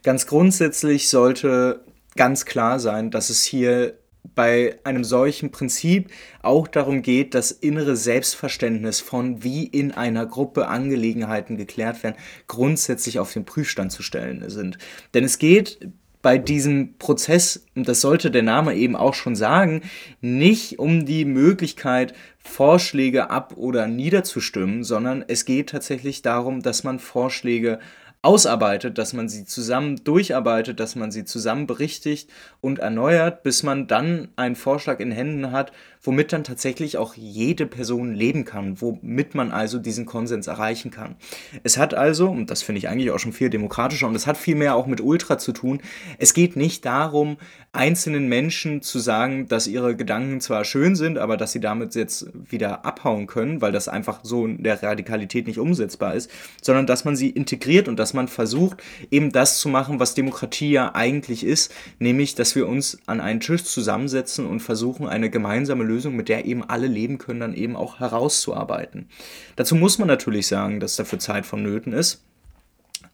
Ganz 0.03 0.27
grundsätzlich 0.27 1.07
sollte 1.07 1.85
ganz 2.17 2.43
klar 2.45 2.81
sein, 2.81 3.11
dass 3.11 3.29
es 3.29 3.45
hier 3.45 3.97
bei 4.35 4.77
einem 4.83 5.05
solchen 5.05 5.51
Prinzip 5.51 6.11
auch 6.43 6.67
darum 6.67 7.01
geht, 7.01 7.33
das 7.33 7.51
innere 7.51 7.95
Selbstverständnis 7.95 8.99
von 8.99 9.41
wie 9.41 9.65
in 9.65 9.93
einer 9.93 10.25
Gruppe 10.25 10.67
Angelegenheiten 10.67 11.55
geklärt 11.55 12.03
werden, 12.03 12.17
grundsätzlich 12.47 13.19
auf 13.19 13.31
den 13.31 13.45
Prüfstand 13.45 13.93
zu 13.93 14.03
stellen 14.03 14.47
sind. 14.49 14.77
Denn 15.13 15.23
es 15.23 15.39
geht 15.39 15.79
bei 16.21 16.37
diesem 16.37 16.97
Prozess, 16.97 17.65
und 17.75 17.87
das 17.87 18.01
sollte 18.01 18.31
der 18.31 18.43
Name 18.43 18.75
eben 18.75 18.95
auch 18.95 19.13
schon 19.13 19.35
sagen, 19.35 19.81
nicht 20.21 20.79
um 20.79 21.05
die 21.05 21.25
Möglichkeit, 21.25 22.13
Vorschläge 22.39 23.29
ab 23.29 23.53
oder 23.55 23.87
niederzustimmen, 23.87 24.83
sondern 24.83 25.23
es 25.27 25.45
geht 25.45 25.69
tatsächlich 25.69 26.21
darum, 26.21 26.61
dass 26.61 26.83
man 26.83 26.99
Vorschläge 26.99 27.79
ausarbeitet, 28.23 28.97
dass 28.97 29.13
man 29.13 29.29
sie 29.29 29.45
zusammen 29.45 30.03
durcharbeitet, 30.03 30.79
dass 30.79 30.95
man 30.95 31.11
sie 31.11 31.25
zusammen 31.25 31.65
berichtigt 31.65 32.29
und 32.61 32.79
erneuert, 32.79 33.41
bis 33.43 33.63
man 33.63 33.87
dann 33.87 34.29
einen 34.35 34.55
Vorschlag 34.55 34.99
in 34.99 35.11
Händen 35.11 35.51
hat, 35.51 35.71
womit 36.01 36.33
dann 36.33 36.43
tatsächlich 36.43 36.97
auch 36.97 37.15
jede 37.15 37.65
Person 37.65 38.13
leben 38.13 38.45
kann, 38.45 38.81
womit 38.81 39.35
man 39.35 39.51
also 39.51 39.79
diesen 39.79 40.05
Konsens 40.05 40.47
erreichen 40.47 40.91
kann. 40.91 41.15
Es 41.63 41.77
hat 41.77 41.93
also, 41.93 42.29
und 42.29 42.49
das 42.49 42.63
finde 42.63 42.79
ich 42.79 42.89
eigentlich 42.89 43.11
auch 43.11 43.19
schon 43.19 43.33
viel 43.33 43.49
demokratischer, 43.49 44.07
und 44.07 44.15
es 44.15 44.27
hat 44.27 44.37
viel 44.37 44.55
mehr 44.55 44.75
auch 44.75 44.87
mit 44.87 45.01
Ultra 45.01 45.37
zu 45.37 45.51
tun, 45.51 45.81
es 46.17 46.33
geht 46.33 46.55
nicht 46.55 46.85
darum, 46.85 47.37
einzelnen 47.73 48.27
Menschen 48.27 48.81
zu 48.81 48.99
sagen, 48.99 49.47
dass 49.47 49.67
ihre 49.67 49.95
Gedanken 49.95 50.41
zwar 50.41 50.65
schön 50.65 50.95
sind, 50.95 51.17
aber 51.17 51.37
dass 51.37 51.53
sie 51.53 51.61
damit 51.61 51.95
jetzt 51.95 52.27
wieder 52.33 52.85
abhauen 52.85 53.27
können, 53.27 53.61
weil 53.61 53.71
das 53.71 53.87
einfach 53.87 54.19
so 54.23 54.45
in 54.45 54.63
der 54.63 54.81
Radikalität 54.83 55.47
nicht 55.47 55.59
umsetzbar 55.59 56.15
ist, 56.15 56.29
sondern 56.61 56.85
dass 56.85 57.05
man 57.05 57.15
sie 57.15 57.29
integriert 57.29 57.87
und 57.87 57.97
dass 57.97 58.13
man 58.13 58.27
versucht, 58.27 58.83
eben 59.09 59.31
das 59.31 59.59
zu 59.59 59.69
machen, 59.69 59.99
was 59.99 60.15
Demokratie 60.15 60.71
ja 60.71 60.95
eigentlich 60.95 61.45
ist, 61.45 61.73
nämlich, 61.99 62.35
dass 62.35 62.55
wir 62.55 62.67
uns 62.67 62.99
an 63.05 63.21
einen 63.21 63.39
Tisch 63.39 63.63
zusammensetzen 63.63 64.45
und 64.45 64.59
versuchen, 64.59 65.07
eine 65.07 65.29
gemeinsame 65.29 65.83
Lösung, 65.91 66.15
mit 66.15 66.29
der 66.29 66.45
eben 66.45 66.63
alle 66.63 66.87
leben 66.87 67.17
können, 67.17 67.39
dann 67.39 67.53
eben 67.53 67.75
auch 67.75 67.99
herauszuarbeiten. 67.99 69.09
Dazu 69.55 69.75
muss 69.75 69.97
man 69.97 70.07
natürlich 70.07 70.47
sagen, 70.47 70.79
dass 70.79 70.95
dafür 70.95 71.19
Zeit 71.19 71.45
vonnöten 71.45 71.93
ist. 71.93 72.23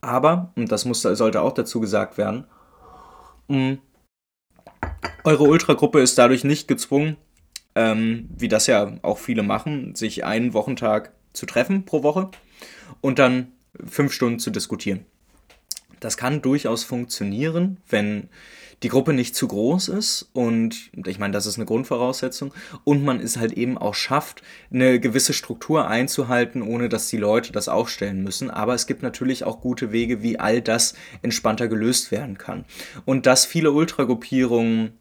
Aber, 0.01 0.51
und 0.55 0.71
das 0.71 0.85
muss, 0.85 1.01
sollte 1.01 1.41
auch 1.41 1.53
dazu 1.53 1.79
gesagt 1.79 2.17
werden, 2.17 2.45
mh, 3.47 3.77
eure 5.23 5.43
Ultragruppe 5.43 5.99
ist 5.99 6.17
dadurch 6.17 6.43
nicht 6.43 6.67
gezwungen, 6.67 7.17
ähm, 7.75 8.29
wie 8.35 8.47
das 8.47 8.67
ja 8.67 8.93
auch 9.01 9.17
viele 9.17 9.43
machen, 9.43 9.95
sich 9.95 10.23
einen 10.23 10.53
Wochentag 10.53 11.13
zu 11.33 11.45
treffen 11.45 11.85
pro 11.85 12.03
Woche 12.03 12.29
und 13.01 13.19
dann 13.19 13.51
fünf 13.85 14.13
Stunden 14.13 14.39
zu 14.39 14.51
diskutieren. 14.51 15.05
Das 15.99 16.17
kann 16.17 16.41
durchaus 16.41 16.83
funktionieren, 16.83 17.77
wenn 17.89 18.29
die 18.83 18.89
Gruppe 18.89 19.13
nicht 19.13 19.35
zu 19.35 19.47
groß 19.47 19.87
ist 19.87 20.29
und 20.33 20.91
ich 21.05 21.17
meine, 21.17 21.33
das 21.33 21.47
ist 21.47 21.57
eine 21.57 21.65
Grundvoraussetzung 21.65 22.53
und 22.83 23.03
man 23.03 23.19
es 23.19 23.37
halt 23.37 23.53
eben 23.53 23.77
auch 23.77 23.95
schafft, 23.95 24.43
eine 24.71 24.99
gewisse 24.99 25.33
Struktur 25.33 25.87
einzuhalten, 25.87 26.61
ohne 26.61 26.87
dass 26.87 27.09
die 27.09 27.17
Leute 27.17 27.51
das 27.51 27.69
aufstellen 27.69 28.23
müssen. 28.23 28.51
Aber 28.51 28.75
es 28.75 28.85
gibt 28.85 29.01
natürlich 29.01 29.43
auch 29.43 29.61
gute 29.61 29.91
Wege, 29.91 30.21
wie 30.21 30.39
all 30.39 30.61
das 30.61 30.93
entspannter 31.23 31.67
gelöst 31.67 32.11
werden 32.11 32.37
kann. 32.37 32.65
Und 33.05 33.25
dass 33.25 33.47
viele 33.47 33.71
Ultragruppierungen, 33.71 34.91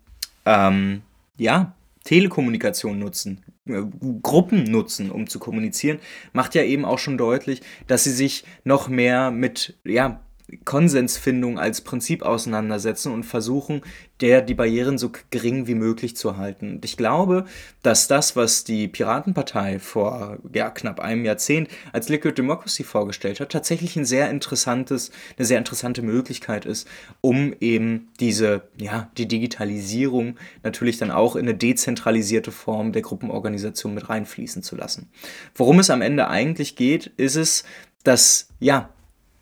ähm, 0.46 1.02
ja, 1.36 1.74
Telekommunikation 2.04 2.98
nutzen, 2.98 3.44
äh, 3.66 3.82
Gruppen 4.22 4.64
nutzen, 4.64 5.10
um 5.10 5.26
zu 5.26 5.38
kommunizieren, 5.38 5.98
macht 6.32 6.54
ja 6.54 6.62
eben 6.62 6.86
auch 6.86 6.98
schon 6.98 7.18
deutlich, 7.18 7.60
dass 7.88 8.04
sie 8.04 8.12
sich 8.12 8.44
noch 8.64 8.88
mehr 8.88 9.30
mit 9.30 9.76
ja, 9.84 10.20
Konsensfindung 10.64 11.58
als 11.58 11.80
Prinzip 11.80 12.22
auseinandersetzen 12.22 13.12
und 13.12 13.24
versuchen, 13.24 13.82
der 14.20 14.42
die 14.42 14.54
Barrieren 14.54 14.96
so 14.96 15.10
gering 15.30 15.66
wie 15.66 15.74
möglich 15.74 16.16
zu 16.16 16.36
halten. 16.36 16.76
Und 16.76 16.84
ich 16.84 16.96
glaube, 16.96 17.46
dass 17.82 18.06
das, 18.06 18.36
was 18.36 18.62
die 18.62 18.86
Piratenpartei 18.86 19.80
vor 19.80 20.38
ja, 20.52 20.70
knapp 20.70 21.00
einem 21.00 21.24
Jahrzehnt 21.24 21.68
als 21.92 22.08
Liquid 22.08 22.34
Democracy 22.36 22.84
vorgestellt 22.84 23.40
hat, 23.40 23.50
tatsächlich 23.50 23.96
ein 23.96 24.04
sehr 24.04 24.30
interessantes, 24.30 25.10
eine 25.36 25.46
sehr 25.46 25.58
interessante 25.58 26.02
Möglichkeit 26.02 26.64
ist, 26.64 26.86
um 27.20 27.52
eben 27.60 28.08
diese, 28.20 28.68
ja, 28.80 29.10
die 29.18 29.26
Digitalisierung 29.26 30.36
natürlich 30.62 30.96
dann 30.96 31.10
auch 31.10 31.34
in 31.34 31.46
eine 31.46 31.56
dezentralisierte 31.56 32.52
Form 32.52 32.92
der 32.92 33.02
Gruppenorganisation 33.02 33.94
mit 33.94 34.08
reinfließen 34.08 34.62
zu 34.62 34.76
lassen. 34.76 35.10
Worum 35.56 35.80
es 35.80 35.90
am 35.90 36.02
Ende 36.02 36.28
eigentlich 36.28 36.76
geht, 36.76 37.08
ist 37.16 37.34
es, 37.34 37.64
dass 38.04 38.48
ja, 38.60 38.90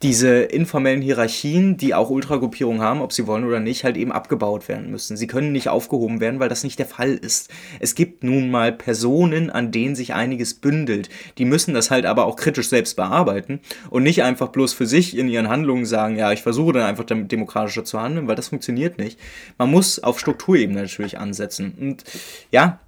diese 0.05 0.43
informellen 0.43 1.01
Hierarchien, 1.01 1.79
die 1.79 1.95
auch 1.95 2.11
Ultragruppierungen 2.11 2.83
haben, 2.83 3.01
ob 3.01 3.15
sie 3.15 3.27
wollen 3.27 3.47
oder 3.47 3.59
nicht, 3.59 3.85
halt 3.85 3.97
eben 3.97 4.13
abgebaut 4.13 4.69
werden 4.69 4.91
müssen. 4.91 5.17
Sie 5.17 5.27
können 5.27 5.51
nicht 5.51 5.71
aufgehoben 5.71 6.21
werden, 6.21 6.41
weil 6.41 6.51
das 6.51 6.63
nicht 6.63 6.79
der 6.79 6.85
Fall 6.85 7.15
ist. 7.15 7.51
Es 7.81 7.95
gibt 7.95 8.23
nun 8.23 8.51
mal 8.51 8.71
Personen, 8.71 9.49
an 9.49 9.73
denen 9.73 9.95
sich 9.95 10.13
einiges 10.13 10.53
bündelt. 10.53 11.09
Die 11.39 11.47
müssen 11.47 11.73
das 11.73 11.91
halt 11.91 12.05
aber 12.05 12.27
auch 12.27 12.37
kritisch 12.37 12.69
selbst 12.69 12.97
bearbeiten 12.97 13.61
und 13.89 14.03
nicht 14.03 14.23
einfach 14.23 14.49
bloß 14.49 14.75
für 14.75 14.85
sich 14.85 15.17
in 15.17 15.27
ihren 15.27 15.49
Handlungen 15.49 15.87
sagen, 15.87 16.19
ja, 16.19 16.33
ich 16.33 16.43
versuche 16.43 16.75
dann 16.75 16.83
einfach 16.83 17.05
damit 17.05 17.33
demokratischer 17.33 17.87
zu 17.87 17.99
handeln, 17.99 18.29
weil 18.29 18.37
das 18.37 18.49
funktioniert 18.49 18.99
nicht. 18.99 19.19
Man 19.57 19.71
muss 19.71 20.01
auf 20.01 20.21
Strukturebene 20.21 20.83
natürlich 20.83 21.19
ansetzen. 21.19 21.73
Und 21.81 22.05
ja, 22.51 22.79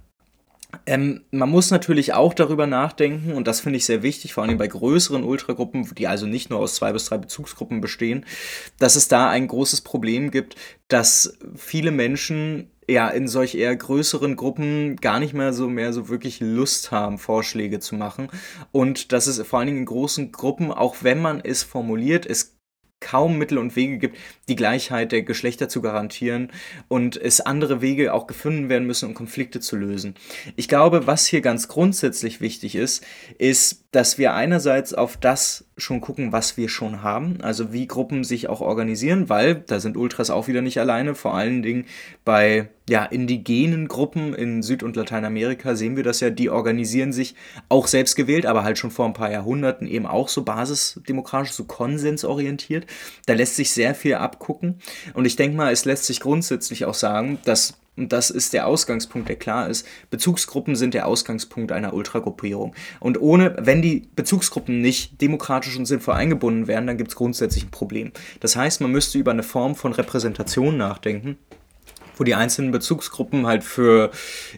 ähm, 0.85 1.21
man 1.31 1.49
muss 1.49 1.71
natürlich 1.71 2.13
auch 2.13 2.33
darüber 2.33 2.67
nachdenken, 2.67 3.33
und 3.33 3.47
das 3.47 3.61
finde 3.61 3.77
ich 3.77 3.85
sehr 3.85 4.03
wichtig, 4.03 4.33
vor 4.33 4.43
allem 4.43 4.57
bei 4.57 4.67
größeren 4.67 5.23
Ultragruppen, 5.23 5.89
die 5.95 6.07
also 6.07 6.25
nicht 6.25 6.49
nur 6.49 6.59
aus 6.59 6.75
zwei 6.75 6.91
bis 6.91 7.05
drei 7.05 7.17
Bezugsgruppen 7.17 7.81
bestehen, 7.81 8.25
dass 8.79 8.95
es 8.95 9.07
da 9.07 9.29
ein 9.29 9.47
großes 9.47 9.81
Problem 9.81 10.31
gibt, 10.31 10.55
dass 10.87 11.37
viele 11.55 11.91
Menschen 11.91 12.71
ja 12.89 13.09
in 13.09 13.27
solch 13.27 13.55
eher 13.55 13.75
größeren 13.75 14.35
Gruppen 14.35 14.95
gar 14.97 15.19
nicht 15.19 15.33
mehr 15.33 15.53
so 15.53 15.67
mehr 15.67 15.91
so 15.91 16.09
wirklich 16.09 16.39
Lust 16.39 16.91
haben, 16.91 17.17
Vorschläge 17.17 17.79
zu 17.79 17.95
machen. 17.95 18.29
Und 18.71 19.11
dass 19.11 19.27
es 19.27 19.41
vor 19.45 19.59
allen 19.59 19.67
Dingen 19.67 19.79
in 19.79 19.85
großen 19.85 20.31
Gruppen, 20.31 20.71
auch 20.71 20.97
wenn 21.01 21.21
man 21.21 21.41
es 21.41 21.63
formuliert, 21.63 22.25
es 22.25 22.56
kaum 22.99 23.37
Mittel 23.37 23.57
und 23.57 23.75
Wege 23.75 23.97
gibt, 23.97 24.17
die 24.49 24.55
Gleichheit 24.55 25.11
der 25.11 25.21
Geschlechter 25.21 25.69
zu 25.69 25.81
garantieren 25.81 26.51
und 26.87 27.15
es 27.15 27.41
andere 27.41 27.81
Wege 27.81 28.13
auch 28.13 28.27
gefunden 28.27 28.69
werden 28.69 28.87
müssen, 28.87 29.09
um 29.09 29.13
Konflikte 29.13 29.59
zu 29.59 29.75
lösen. 29.75 30.15
Ich 30.55 30.67
glaube, 30.67 31.07
was 31.07 31.27
hier 31.27 31.41
ganz 31.41 31.67
grundsätzlich 31.67 32.41
wichtig 32.41 32.75
ist, 32.75 33.05
ist, 33.37 33.85
dass 33.91 34.17
wir 34.17 34.33
einerseits 34.33 34.93
auf 34.93 35.17
das 35.17 35.65
schon 35.77 36.01
gucken, 36.01 36.31
was 36.31 36.57
wir 36.57 36.69
schon 36.69 37.03
haben, 37.03 37.41
also 37.41 37.71
wie 37.71 37.87
Gruppen 37.87 38.23
sich 38.23 38.49
auch 38.49 38.61
organisieren, 38.61 39.29
weil 39.29 39.55
da 39.55 39.79
sind 39.79 39.97
Ultras 39.97 40.29
auch 40.29 40.47
wieder 40.47 40.61
nicht 40.61 40.79
alleine, 40.79 41.15
vor 41.15 41.35
allen 41.35 41.61
Dingen 41.61 41.85
bei 42.25 42.69
ja, 42.89 43.03
indigenen 43.03 43.87
Gruppen 43.87 44.33
in 44.33 44.63
Süd- 44.63 44.83
und 44.83 44.95
Lateinamerika 44.95 45.75
sehen 45.75 45.97
wir 45.97 46.03
das 46.03 46.21
ja, 46.21 46.29
die 46.29 46.49
organisieren 46.49 47.11
sich 47.11 47.35
auch 47.67 47.87
selbst 47.87 48.15
gewählt, 48.15 48.45
aber 48.45 48.63
halt 48.63 48.77
schon 48.77 48.91
vor 48.91 49.05
ein 49.05 49.13
paar 49.13 49.31
Jahrhunderten 49.31 49.87
eben 49.87 50.05
auch 50.05 50.29
so 50.29 50.43
basisdemokratisch, 50.43 51.51
so 51.51 51.65
konsensorientiert. 51.65 52.85
Da 53.25 53.33
lässt 53.33 53.57
sich 53.57 53.71
sehr 53.71 53.93
viel 53.93 54.15
abgucken 54.15 54.79
und 55.13 55.25
ich 55.25 55.35
denke 55.35 55.57
mal, 55.57 55.71
es 55.73 55.85
lässt 55.85 56.05
sich 56.05 56.21
grundsätzlich 56.21 56.85
auch 56.85 56.93
sagen, 56.93 57.39
dass 57.43 57.77
und 57.97 58.13
das 58.13 58.29
ist 58.29 58.53
der 58.53 58.67
Ausgangspunkt, 58.67 59.27
der 59.27 59.37
klar 59.37 59.67
ist. 59.69 59.83
Bezugsgruppen 60.11 60.75
sind 60.75 60.93
der 60.93 61.07
Ausgangspunkt 61.07 61.71
einer 61.71 61.95
Ultragruppierung. 61.95 62.75
Und 62.99 63.19
ohne, 63.19 63.55
wenn 63.59 63.81
die 63.81 64.07
Bezugsgruppen 64.15 64.81
nicht 64.81 65.19
demokratisch 65.19 65.75
und 65.75 65.87
sinnvoll 65.87 66.13
eingebunden 66.13 66.67
werden, 66.67 66.85
dann 66.85 66.97
gibt 66.97 67.09
es 67.09 67.15
grundsätzlich 67.15 67.65
ein 67.65 67.71
Problem. 67.71 68.11
Das 68.39 68.55
heißt, 68.55 68.81
man 68.81 68.91
müsste 68.91 69.17
über 69.17 69.31
eine 69.31 69.41
Form 69.41 69.75
von 69.75 69.93
Repräsentation 69.93 70.77
nachdenken 70.77 71.39
wo 72.19 72.23
die 72.23 72.35
einzelnen 72.35 72.71
Bezugsgruppen 72.71 73.47
halt 73.47 73.63
für 73.63 74.11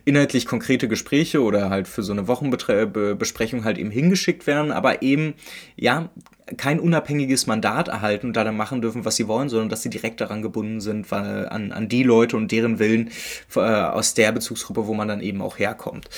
inhaltlich 0.05 0.45
konkrete 0.45 0.87
Gespräche 0.87 1.41
oder 1.41 1.69
halt 1.69 1.87
für 1.87 2.03
so 2.03 2.11
eine 2.11 2.27
Wochenbesprechung 2.27 3.63
halt 3.63 3.77
eben 3.77 3.91
hingeschickt 3.91 4.47
werden, 4.47 4.71
aber 4.71 5.01
eben, 5.01 5.33
ja, 5.75 6.09
kein 6.57 6.79
unabhängiges 6.79 7.47
Mandat 7.47 7.87
erhalten 7.89 8.27
und 8.27 8.35
da 8.35 8.43
dann 8.43 8.57
machen 8.57 8.81
dürfen, 8.81 9.05
was 9.05 9.15
sie 9.15 9.27
wollen, 9.27 9.49
sondern 9.49 9.69
dass 9.69 9.83
sie 9.83 9.89
direkt 9.89 10.19
daran 10.21 10.41
gebunden 10.41 10.81
sind, 10.81 11.11
weil, 11.11 11.47
an, 11.49 11.71
an 11.71 11.89
die 11.89 12.03
Leute 12.03 12.37
und 12.37 12.51
deren 12.51 12.79
Willen 12.79 13.11
äh, 13.55 13.59
aus 13.59 14.13
der 14.13 14.31
Bezugsgruppe, 14.31 14.87
wo 14.87 14.93
man 14.93 15.07
dann 15.07 15.21
eben 15.21 15.41
auch 15.41 15.59
herkommt. 15.59 16.09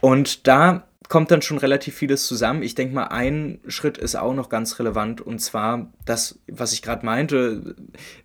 Und 0.00 0.46
da 0.46 0.84
kommt 1.08 1.30
dann 1.30 1.42
schon 1.42 1.58
relativ 1.58 1.96
vieles 1.96 2.26
zusammen. 2.26 2.62
Ich 2.62 2.74
denke 2.74 2.94
mal, 2.94 3.08
ein 3.08 3.60
Schritt 3.66 3.98
ist 3.98 4.16
auch 4.16 4.34
noch 4.34 4.48
ganz 4.48 4.78
relevant 4.78 5.20
und 5.20 5.40
zwar 5.40 5.92
das, 6.04 6.38
was 6.46 6.72
ich 6.72 6.82
gerade 6.82 7.04
meinte, 7.04 7.74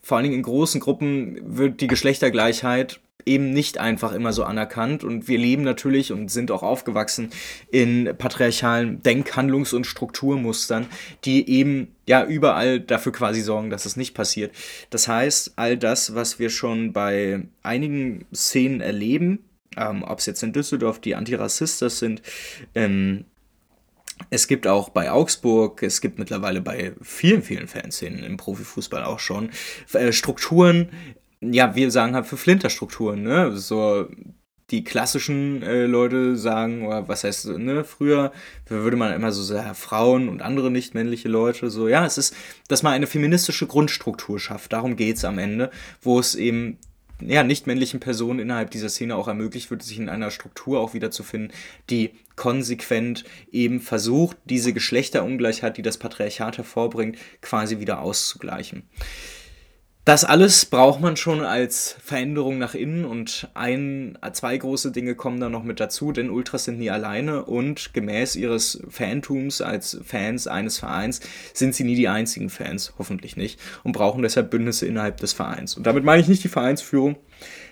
vor 0.02 0.18
allen 0.18 0.26
Dingen 0.26 0.36
in 0.36 0.44
großen 0.44 0.82
Gruppen 0.82 1.40
wird 1.58 1.82
die 1.82 1.88
Geschlechtergleichheit 1.88 3.00
eben 3.26 3.52
nicht 3.52 3.80
einfach 3.80 4.14
immer 4.14 4.34
so 4.34 4.44
anerkannt. 4.44 5.04
Und 5.04 5.28
wir 5.28 5.38
leben 5.38 5.64
natürlich 5.64 6.12
und 6.12 6.30
sind 6.30 6.52
auch 6.52 6.64
aufgewachsen 6.64 7.32
in 7.72 8.14
patriarchalen 8.18 9.02
Denk-, 9.02 9.36
Handlungs- 9.36 9.74
und 9.74 9.86
Strukturmustern, 9.88 10.86
die 11.24 11.50
eben 11.50 11.96
ja 12.06 12.24
überall 12.26 12.80
dafür 12.80 13.12
quasi 13.12 13.42
sorgen, 13.42 13.70
dass 13.70 13.86
es 13.86 13.96
nicht 13.96 14.14
passiert. 14.14 14.54
Das 14.90 15.08
heißt, 15.08 15.54
all 15.56 15.78
das, 15.78 16.16
was 16.16 16.40
wir 16.40 16.50
schon 16.50 16.94
bei 16.94 17.48
einigen 17.64 18.26
Szenen 18.34 18.82
erleben, 18.82 19.40
ähm, 19.78 20.04
ob 20.04 20.20
es 20.20 20.26
jetzt 20.26 20.44
in 20.44 20.54
Düsseldorf 20.54 21.00
die 21.00 21.16
Antirassistas 21.16 22.00
sind, 22.00 22.22
ähm, 22.74 23.26
es 24.30 24.48
gibt 24.48 24.66
auch 24.66 24.90
bei 24.90 25.12
Augsburg, 25.12 25.84
es 25.84 26.00
gibt 26.00 26.20
mittlerweile 26.20 26.62
bei 26.62 26.94
vielen, 27.02 27.42
vielen 27.42 27.68
Fanszenen 27.68 28.24
im 28.24 28.38
Profifußball 28.38 29.04
auch 29.04 29.20
schon 29.20 29.50
äh, 29.94 30.12
Strukturen, 30.12 30.90
ja, 31.42 31.76
wir 31.76 31.92
sagen 31.92 32.16
halt 32.16 32.26
für 32.26 32.38
Flinterstrukturen, 32.38 33.22
ne? 33.22 33.56
So 33.56 34.08
die 34.72 34.84
klassischen 34.84 35.62
äh, 35.62 35.86
Leute 35.86 36.36
sagen, 36.36 36.88
oder 36.88 37.08
was 37.08 37.24
heißt, 37.24 37.50
ne, 37.50 37.84
früher 37.84 38.32
würde 38.68 38.98
man 38.98 39.14
immer 39.14 39.32
so 39.32 39.44
sagen, 39.44 39.76
Frauen 39.76 40.28
und 40.28 40.42
andere 40.42 40.72
nicht-männliche 40.72 41.30
Leute, 41.30 41.70
so, 41.70 41.88
ja, 41.88 42.04
es 42.04 42.18
ist, 42.18 42.36
dass 42.68 42.82
man 42.82 42.94
eine 42.94 43.06
feministische 43.06 43.68
Grundstruktur 43.68 44.40
schafft, 44.40 44.74
darum 44.74 44.96
geht 44.96 45.18
es 45.18 45.26
am 45.26 45.38
Ende, 45.38 45.70
wo 46.02 46.20
es 46.20 46.34
eben 46.34 46.80
ja, 47.22 47.44
nicht 47.44 47.68
männlichen 47.68 48.00
Personen 48.00 48.40
innerhalb 48.40 48.72
dieser 48.72 48.90
Szene 48.90 49.16
auch 49.16 49.28
ermöglicht 49.28 49.72
wird, 49.72 49.84
sich 49.84 49.98
in 49.98 50.10
einer 50.10 50.32
Struktur 50.32 50.80
auch 50.80 50.94
wiederzufinden, 50.94 51.52
die 51.90 52.12
konsequent 52.36 53.24
eben 53.52 53.80
versucht, 53.80 54.38
diese 54.46 54.74
Geschlechterungleichheit, 54.74 55.78
die 55.78 55.82
das 55.82 55.98
Patriarchat 55.98 56.58
hervorbringt, 56.58 57.18
quasi 57.42 57.80
wieder 57.80 58.02
auszugleichen. 58.02 58.84
Das 60.06 60.24
alles 60.24 60.66
braucht 60.66 61.02
man 61.02 61.18
schon 61.18 61.42
als 61.42 61.96
Veränderung 62.00 62.60
nach 62.60 62.76
innen 62.76 63.06
und 63.06 63.50
ein, 63.56 64.20
zwei 64.34 64.56
große 64.56 64.92
Dinge 64.92 65.16
kommen 65.16 65.40
da 65.40 65.50
noch 65.50 65.64
mit 65.64 65.80
dazu, 65.80 66.12
denn 66.12 66.30
Ultras 66.30 66.66
sind 66.66 66.78
nie 66.78 66.92
alleine 66.92 67.44
und 67.44 67.92
gemäß 67.96 68.36
ihres 68.36 68.84
Fantums 68.88 69.62
als 69.62 70.00
Fans 70.06 70.46
eines 70.46 70.78
Vereins 70.78 71.22
sind 71.54 71.74
sie 71.74 71.86
nie 71.86 71.96
die 71.96 72.08
einzigen 72.08 72.52
Fans, 72.52 72.94
hoffentlich 73.00 73.36
nicht, 73.36 73.60
und 73.84 73.94
brauchen 73.94 74.22
deshalb 74.22 74.52
Bündnisse 74.52 74.86
innerhalb 74.86 75.18
des 75.18 75.34
Vereins. 75.34 75.76
Und 75.76 75.88
damit 75.88 76.04
meine 76.04 76.22
ich 76.22 76.28
nicht 76.28 76.44
die 76.44 76.50
Vereinsführung, 76.50 77.16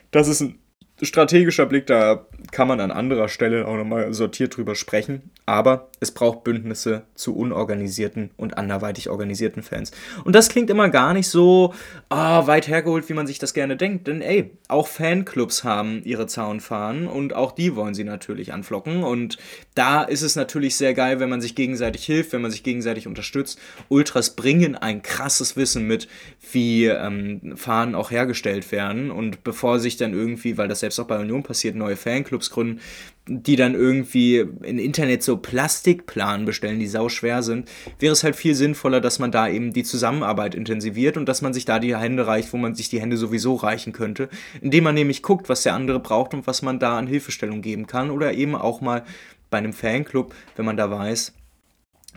das 0.10 0.28
ist 0.28 0.42
ein 0.42 0.58
strategischer 1.04 1.68
Blick, 1.68 1.86
da 1.86 2.26
kann 2.52 2.68
man 2.68 2.80
an 2.80 2.92
anderer 2.92 3.30
Stelle 3.30 3.68
auch 3.68 3.76
nochmal 3.76 4.14
sortiert 4.14 4.58
drüber 4.58 4.76
sprechen. 4.76 5.32
Aber 5.46 5.90
es 6.00 6.12
braucht 6.12 6.44
Bündnisse 6.44 7.04
zu 7.16 7.36
unorganisierten 7.36 8.32
und 8.38 8.58
anderweitig 8.58 9.10
organisierten 9.10 9.62
Fans. 9.62 9.92
Und 10.24 10.36
das 10.36 10.50
klingt 10.50 10.70
immer 10.70 10.90
gar 10.90 11.14
nicht 11.14 11.28
so 11.28 11.74
oh, 12.10 12.16
weit 12.48 12.68
hergeholt, 12.68 13.10
wie 13.10 13.14
man 13.14 13.28
sich 13.28 13.40
das 13.40 13.54
gerne 13.54 13.76
denkt. 13.76 14.08
Denn 14.08 14.22
ey, 14.22 14.52
auch 14.68 14.88
Fanclubs 14.88 15.64
haben 15.64 16.02
ihre 16.04 16.28
Zaunfahnen 16.28 17.08
und 17.08 17.34
auch 17.34 17.52
die 17.52 17.76
wollen 17.76 17.94
sie 17.94 18.04
natürlich 18.04 18.54
anflocken. 18.54 19.04
Und 19.04 19.38
da 19.76 20.04
ist 20.04 20.22
es 20.22 20.36
natürlich 20.36 20.76
sehr 20.76 20.94
geil, 20.94 21.20
wenn 21.20 21.30
man 21.30 21.42
sich 21.42 21.56
gegenseitig 21.56 22.06
hilft, 22.06 22.34
wenn 22.34 22.42
man 22.42 22.52
sich 22.52 22.64
gegenseitig 22.64 23.08
unterstützt. 23.08 23.60
Ultras 23.90 24.32
bringen 24.32 24.76
ein 24.76 25.02
krasses 25.02 25.58
Wissen 25.58 25.88
mit, 25.88 26.08
wie 26.52 26.86
ähm, 26.86 27.54
Fahnen 27.56 27.96
auch 27.96 28.12
hergestellt 28.12 28.72
werden. 28.72 29.12
Und 29.12 29.44
bevor 29.44 29.80
sich 29.80 29.98
dann 29.98 30.14
irgendwie, 30.14 30.58
weil 30.58 30.68
das 30.68 30.82
selbst 30.82 31.00
auch 31.00 31.08
bei 31.08 31.20
Union 31.20 31.44
passiert, 31.44 31.76
neue 31.76 31.96
Fanclubs 31.96 32.33
gründen, 32.40 32.80
die 33.28 33.56
dann 33.56 33.74
irgendwie 33.74 34.38
im 34.38 34.78
Internet 34.78 35.24
so 35.24 35.38
Plastikplanen 35.38 36.46
bestellen, 36.46 36.80
die 36.80 36.88
sau 36.88 37.08
schwer 37.10 37.42
sind, 37.42 37.70
wäre 38.00 38.14
es 38.14 38.24
halt 38.24 38.36
viel 38.36 38.54
sinnvoller, 38.54 39.00
dass 39.00 39.20
man 39.20 39.32
da 39.32 39.48
eben 39.48 39.72
die 39.72 39.84
Zusammenarbeit 39.84 40.56
intensiviert 40.56 41.16
und 41.16 41.28
dass 41.28 41.42
man 41.42 41.54
sich 41.54 41.66
da 41.66 41.80
die 41.80 41.96
Hände 41.96 42.28
reicht, 42.28 42.52
wo 42.52 42.58
man 42.58 42.76
sich 42.76 42.90
die 42.90 43.00
Hände 43.00 43.18
sowieso 43.18 43.56
reichen 43.56 43.94
könnte, 43.94 44.30
indem 44.62 44.84
man 44.84 44.96
nämlich 44.96 45.24
guckt, 45.24 45.48
was 45.48 45.64
der 45.64 45.74
andere 45.74 46.00
braucht 46.00 46.34
und 46.34 46.48
was 46.48 46.62
man 46.62 46.80
da 46.80 46.98
an 46.98 47.08
Hilfestellung 47.08 47.62
geben 47.62 47.88
kann 47.88 48.10
oder 48.10 48.34
eben 48.34 48.56
auch 48.56 48.82
mal 48.82 49.04
bei 49.50 49.60
einem 49.60 49.74
Fanclub, 49.74 50.34
wenn 50.56 50.66
man 50.66 50.78
da 50.78 50.92
weiß, 50.92 51.34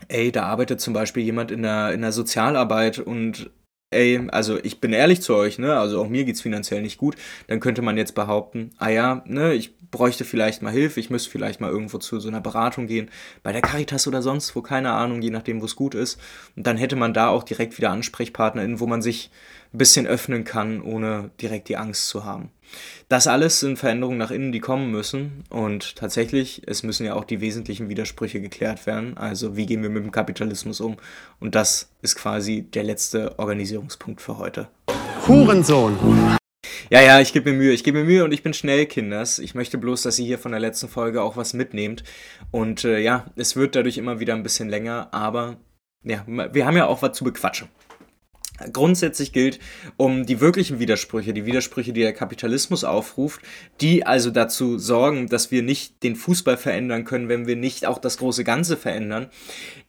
ey, 0.07 0.31
da 0.31 0.43
arbeitet 0.43 0.81
zum 0.81 0.93
Beispiel 0.93 1.23
jemand 1.23 1.51
in 1.51 1.61
der, 1.61 1.93
in 1.93 2.01
der 2.01 2.11
Sozialarbeit 2.11 2.99
und 2.99 3.49
ey, 3.89 4.27
also 4.31 4.57
ich 4.63 4.81
bin 4.81 4.93
ehrlich 4.93 5.21
zu 5.21 5.35
euch, 5.35 5.59
ne, 5.59 5.77
also 5.77 6.01
auch 6.01 6.09
mir 6.09 6.25
geht's 6.25 6.41
finanziell 6.41 6.81
nicht 6.81 6.97
gut, 6.97 7.15
dann 7.47 7.59
könnte 7.59 7.81
man 7.81 7.97
jetzt 7.97 8.15
behaupten, 8.15 8.71
ah 8.77 8.89
ja, 8.89 9.23
ne, 9.25 9.53
ich 9.53 9.77
bräuchte 9.91 10.25
vielleicht 10.25 10.61
mal 10.61 10.71
Hilfe, 10.73 10.99
ich 10.99 11.09
müsste 11.09 11.29
vielleicht 11.29 11.61
mal 11.61 11.71
irgendwo 11.71 11.97
zu 11.97 12.19
so 12.19 12.27
einer 12.27 12.41
Beratung 12.41 12.87
gehen, 12.87 13.09
bei 13.43 13.53
der 13.53 13.61
Caritas 13.61 14.07
oder 14.07 14.21
sonst 14.21 14.55
wo, 14.55 14.61
keine 14.61 14.91
Ahnung, 14.91 15.21
je 15.21 15.29
nachdem, 15.29 15.61
wo 15.61 15.65
es 15.65 15.75
gut 15.77 15.95
ist. 15.95 16.19
Und 16.55 16.67
dann 16.67 16.77
hätte 16.77 16.97
man 16.97 17.13
da 17.13 17.29
auch 17.29 17.43
direkt 17.43 17.77
wieder 17.77 17.91
AnsprechpartnerInnen, 17.91 18.79
wo 18.79 18.87
man 18.87 19.01
sich 19.01 19.31
ein 19.73 19.77
bisschen 19.77 20.07
öffnen 20.07 20.43
kann, 20.43 20.81
ohne 20.81 21.31
direkt 21.41 21.69
die 21.69 21.77
Angst 21.77 22.07
zu 22.07 22.25
haben. 22.25 22.51
Das 23.09 23.27
alles 23.27 23.59
sind 23.59 23.79
Veränderungen 23.79 24.17
nach 24.17 24.31
innen, 24.31 24.51
die 24.51 24.59
kommen 24.59 24.91
müssen. 24.91 25.43
Und 25.49 25.95
tatsächlich, 25.95 26.63
es 26.65 26.83
müssen 26.83 27.05
ja 27.05 27.13
auch 27.13 27.23
die 27.23 27.41
wesentlichen 27.41 27.89
Widersprüche 27.89 28.41
geklärt 28.41 28.85
werden. 28.85 29.17
Also 29.17 29.55
wie 29.55 29.65
gehen 29.65 29.83
wir 29.83 29.89
mit 29.89 30.03
dem 30.03 30.11
Kapitalismus 30.11 30.81
um? 30.81 30.97
Und 31.39 31.55
das 31.55 31.89
ist 32.01 32.15
quasi 32.15 32.63
der 32.63 32.83
letzte 32.83 33.39
Organisierungspunkt 33.39 34.21
für 34.21 34.37
heute. 34.37 34.67
Hurensohn. 35.27 35.97
Ja, 36.89 37.01
ja, 37.01 37.19
ich 37.19 37.33
gebe 37.33 37.51
mir 37.51 37.57
Mühe. 37.57 37.73
Ich 37.73 37.83
gebe 37.83 37.99
mir 37.99 38.05
Mühe 38.05 38.23
und 38.23 38.31
ich 38.31 38.43
bin 38.43 38.53
schnell, 38.53 38.85
Kinders. 38.85 39.39
Ich 39.39 39.55
möchte 39.55 39.77
bloß, 39.77 40.03
dass 40.03 40.19
ihr 40.19 40.25
hier 40.25 40.39
von 40.39 40.51
der 40.51 40.61
letzten 40.61 40.87
Folge 40.87 41.21
auch 41.21 41.35
was 41.35 41.53
mitnehmt. 41.53 42.03
Und 42.51 42.85
äh, 42.85 42.99
ja, 42.99 43.25
es 43.35 43.55
wird 43.55 43.75
dadurch 43.75 43.97
immer 43.97 44.19
wieder 44.19 44.35
ein 44.35 44.43
bisschen 44.43 44.69
länger, 44.69 45.09
aber 45.11 45.57
ja, 46.03 46.23
wir 46.27 46.65
haben 46.65 46.77
ja 46.77 46.85
auch 46.85 47.01
was 47.01 47.17
zu 47.17 47.23
bequatschen. 47.23 47.67
Grundsätzlich 48.73 49.33
gilt, 49.33 49.59
um 49.97 50.25
die 50.25 50.39
wirklichen 50.41 50.79
Widersprüche, 50.79 51.33
die 51.33 51.45
Widersprüche, 51.45 51.93
die 51.93 52.01
der 52.01 52.13
Kapitalismus 52.13 52.83
aufruft, 52.83 53.41
die 53.81 54.05
also 54.05 54.31
dazu 54.31 54.79
sorgen, 54.79 55.27
dass 55.27 55.51
wir 55.51 55.61
nicht 55.61 56.01
den 56.03 56.15
Fußball 56.15 56.57
verändern 56.57 57.05
können, 57.05 57.29
wenn 57.29 57.45
wir 57.45 57.55
nicht 57.55 57.85
auch 57.85 57.99
das 57.99 58.17
große 58.17 58.43
Ganze 58.43 58.75
verändern, 58.75 59.27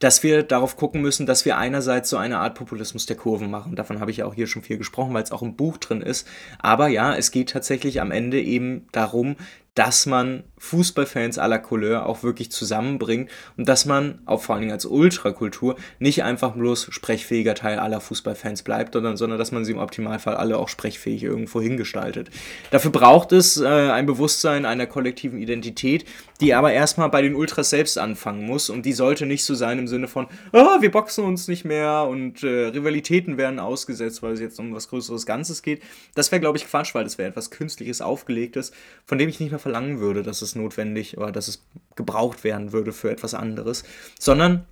dass 0.01 0.23
wir 0.23 0.43
darauf 0.43 0.77
gucken 0.77 1.01
müssen, 1.01 1.25
dass 1.25 1.45
wir 1.45 1.57
einerseits 1.57 2.11
so 2.11 2.19
eine 2.19 2.39
Art 2.39 2.55
Populismus 2.55 3.07
der 3.07 3.17
Kurven 3.17 3.51
machen. 3.51 3.75
Davon 3.75 4.01
habe 4.01 4.11
ich 4.11 4.19
ja 4.19 4.27
auch 4.27 4.35
hier 4.35 4.47
schon 4.47 4.63
viel 4.63 4.79
gesprochen, 4.79 5.15
weil 5.15 5.23
es 5.23 5.33
auch 5.33 5.43
im 5.43 5.57
Buch 5.57 5.79
drin 5.79 6.03
ist. 6.03 6.29
Aber 6.59 6.89
ja, 6.89 7.17
es 7.17 7.31
geht 7.31 7.51
tatsächlich 7.51 8.01
am 8.01 8.11
Ende 8.11 8.41
eben 8.41 8.87
darum, 8.93 9.37
dass 9.75 10.07
man 10.07 10.43
Fußballfans 10.59 11.39
aller 11.39 11.61
Couleur 11.61 12.07
auch 12.07 12.25
wirklich 12.25 12.51
zusammenbringt 12.51 13.31
und 13.57 13.69
dass 13.69 13.87
man, 13.87 14.21
auch 14.27 14.43
vor 14.43 14.55
allen 14.55 14.63
Dingen 14.63 14.73
als 14.73 14.87
Ultrakultur, 14.87 15.77
nicht 16.01 16.25
einfach 16.25 16.53
bloß 16.53 16.89
sprechfähiger 16.91 17.55
Teil 17.55 17.79
aller 17.79 18.01
Fußballfans 18.01 18.65
bleibt, 18.65 18.95
sondern, 18.95 19.17
sondern 19.17 19.39
dass 19.39 19.53
man 19.53 19.65
sie 19.65 19.73
im 19.73 19.79
Optimalfall 19.79 20.35
alle 20.35 20.59
auch 20.59 20.69
sprechfähig 20.69 21.23
irgendwo 21.23 21.61
hingestaltet. 21.61 22.31
Dafür 22.73 22.91
braucht 22.91 23.31
es 23.31 23.61
äh, 23.61 23.67
ein 23.67 24.07
Bewusstsein 24.07 24.67
einer 24.67 24.87
kollektiven 24.87 25.39
Identität, 25.39 26.05
die 26.41 26.55
aber 26.55 26.73
erstmal 26.73 27.09
bei 27.09 27.23
den 27.23 27.37
Ultras 27.37 27.71
selbst 27.71 27.99
anfangen 27.99 28.45
muss 28.45 28.71
und 28.71 28.85
die 28.85 28.93
sollte 28.93 29.27
nicht 29.27 29.45
so 29.45 29.55
sein 29.55 29.79
im 29.79 29.87
Sinne 29.87 30.09
von, 30.09 30.27
oh, 30.53 30.81
wir 30.81 30.91
boxen 30.91 31.25
uns 31.25 31.47
nicht 31.47 31.65
mehr 31.65 32.07
und 32.09 32.43
äh, 32.43 32.67
Rivalitäten 32.67 33.37
werden 33.37 33.61
ausgesetzt, 33.61 34.23
weil 34.23 34.33
es 34.33 34.41
jetzt 34.41 34.59
um 34.59 34.75
was 34.75 34.89
Größeres 34.89 35.25
Ganzes 35.25 35.63
geht. 35.63 35.83
Das 36.15 36.33
wäre, 36.33 36.41
glaube 36.41 36.59
ich, 36.59 36.67
Quatsch, 36.67 36.95
weil 36.95 37.05
das 37.05 37.19
wäre 37.19 37.29
etwas 37.29 37.51
Künstliches, 37.51 38.01
Aufgelegtes, 38.01 38.73
von 39.05 39.19
dem 39.19 39.29
ich 39.29 39.39
nicht 39.39 39.51
mehr 39.51 39.58
verlangen 39.59 40.01
würde, 40.01 40.23
dass 40.23 40.42
es 40.42 40.55
notwendig 40.55 41.18
oder 41.18 41.33
dass 41.33 41.49
es 41.49 41.64
gebraucht 41.97 42.44
werden 42.44 42.73
würde 42.73 42.92
für 42.92 43.11
etwas 43.11 43.35
anderes, 43.35 43.85
sondern 44.18 44.66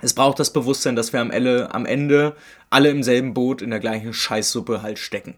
es 0.00 0.14
braucht 0.14 0.40
das 0.40 0.52
Bewusstsein, 0.52 0.96
dass 0.96 1.12
wir 1.12 1.20
am 1.20 1.30
Ende, 1.30 1.74
am 1.74 1.86
Ende 1.86 2.34
alle 2.70 2.90
im 2.90 3.02
selben 3.02 3.34
Boot 3.34 3.62
in 3.62 3.70
der 3.70 3.80
gleichen 3.80 4.12
Scheißsuppe 4.12 4.82
halt 4.82 4.98
stecken. 4.98 5.36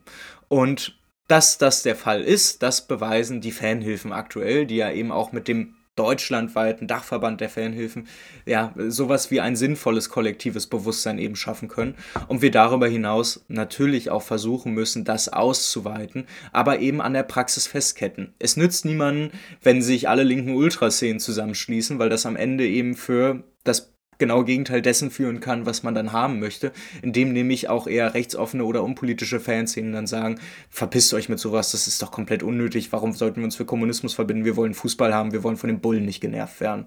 Und 0.49 0.99
dass 1.29 1.59
das 1.59 1.83
der 1.83 1.97
Fall 1.97 2.23
ist, 2.23 2.63
das 2.63 2.87
beweisen 2.87 3.41
die 3.41 3.53
Fanhilfen 3.53 4.13
aktuell, 4.13 4.67
die 4.67 4.77
ja 4.77 4.91
eben 4.91 5.11
auch 5.11 5.33
mit 5.33 5.49
dem 5.49 5.75
deutschlandweiten 5.97 6.89
Dachverband 6.89 7.41
der 7.41 7.49
Fanhilfen 7.49 8.09
ja 8.47 8.75
sowas 8.89 9.31
wie 9.31 9.41
ein 9.41 9.57
sinnvolles 9.57 10.09
kollektives 10.09 10.67
Bewusstsein 10.67 11.19
eben 11.19 11.37
schaffen 11.37 11.69
können 11.69 11.95
und 12.29 12.43
wir 12.43 12.51
darüber 12.51 12.89
hinaus 12.89 13.45
natürlich 13.49 14.11
auch 14.11 14.23
versuchen 14.23 14.73
müssen, 14.73 15.05
das 15.05 15.29
auszuweiten, 15.29 16.27
aber 16.53 16.81
eben 16.81 17.01
an 17.01 17.15
der 17.15 17.23
Praxis 17.23 17.67
festketten. 17.67 18.35
Es 18.39 18.57
nützt 18.57 18.85
niemanden, 18.85 19.31
wenn 19.63 19.83
sich 19.83 20.09
alle 20.09 20.25
linken 20.25 20.55
Ultraszenen 20.55 21.21
zusammenschließen, 21.21 21.99
weil 21.99 22.09
das 22.09 22.27
am 22.27 22.37
Ende 22.37 22.67
eben 22.67 22.95
für 22.95 23.45
das 23.63 23.94
genau 24.19 24.45
Gegenteil 24.45 24.83
dessen 24.83 25.11
führen 25.11 25.41
kann, 25.41 25.67
was 25.67 25.83
man 25.83 25.95
dann 25.95 26.13
haben 26.13 26.41
möchte, 26.41 26.73
indem 27.03 27.33
nämlich 27.33 27.69
auch 27.69 27.87
eher 27.87 28.15
rechtsoffene 28.15 28.65
oder 28.65 28.83
unpolitische 28.83 29.41
Fanszenen 29.41 29.93
dann 29.93 30.07
sagen, 30.07 30.39
verpisst 30.71 31.15
euch 31.15 31.29
mit 31.29 31.39
sowas, 31.39 31.73
das 31.73 31.87
ist 31.87 32.03
doch 32.03 32.11
komplett 32.11 32.43
unnötig, 32.43 32.93
warum 32.93 33.13
sollten 33.13 33.37
wir 33.37 33.45
uns 33.45 33.57
für 33.57 33.65
Kommunismus 33.65 34.15
verbinden, 34.15 34.45
wir 34.45 34.57
wollen 34.57 34.75
Fußball 34.75 35.15
haben, 35.15 35.33
wir 35.33 35.43
wollen 35.43 35.57
von 35.57 35.69
den 35.69 35.81
Bullen 35.81 36.05
nicht 36.05 36.21
genervt 36.21 36.61
werden. 36.61 36.87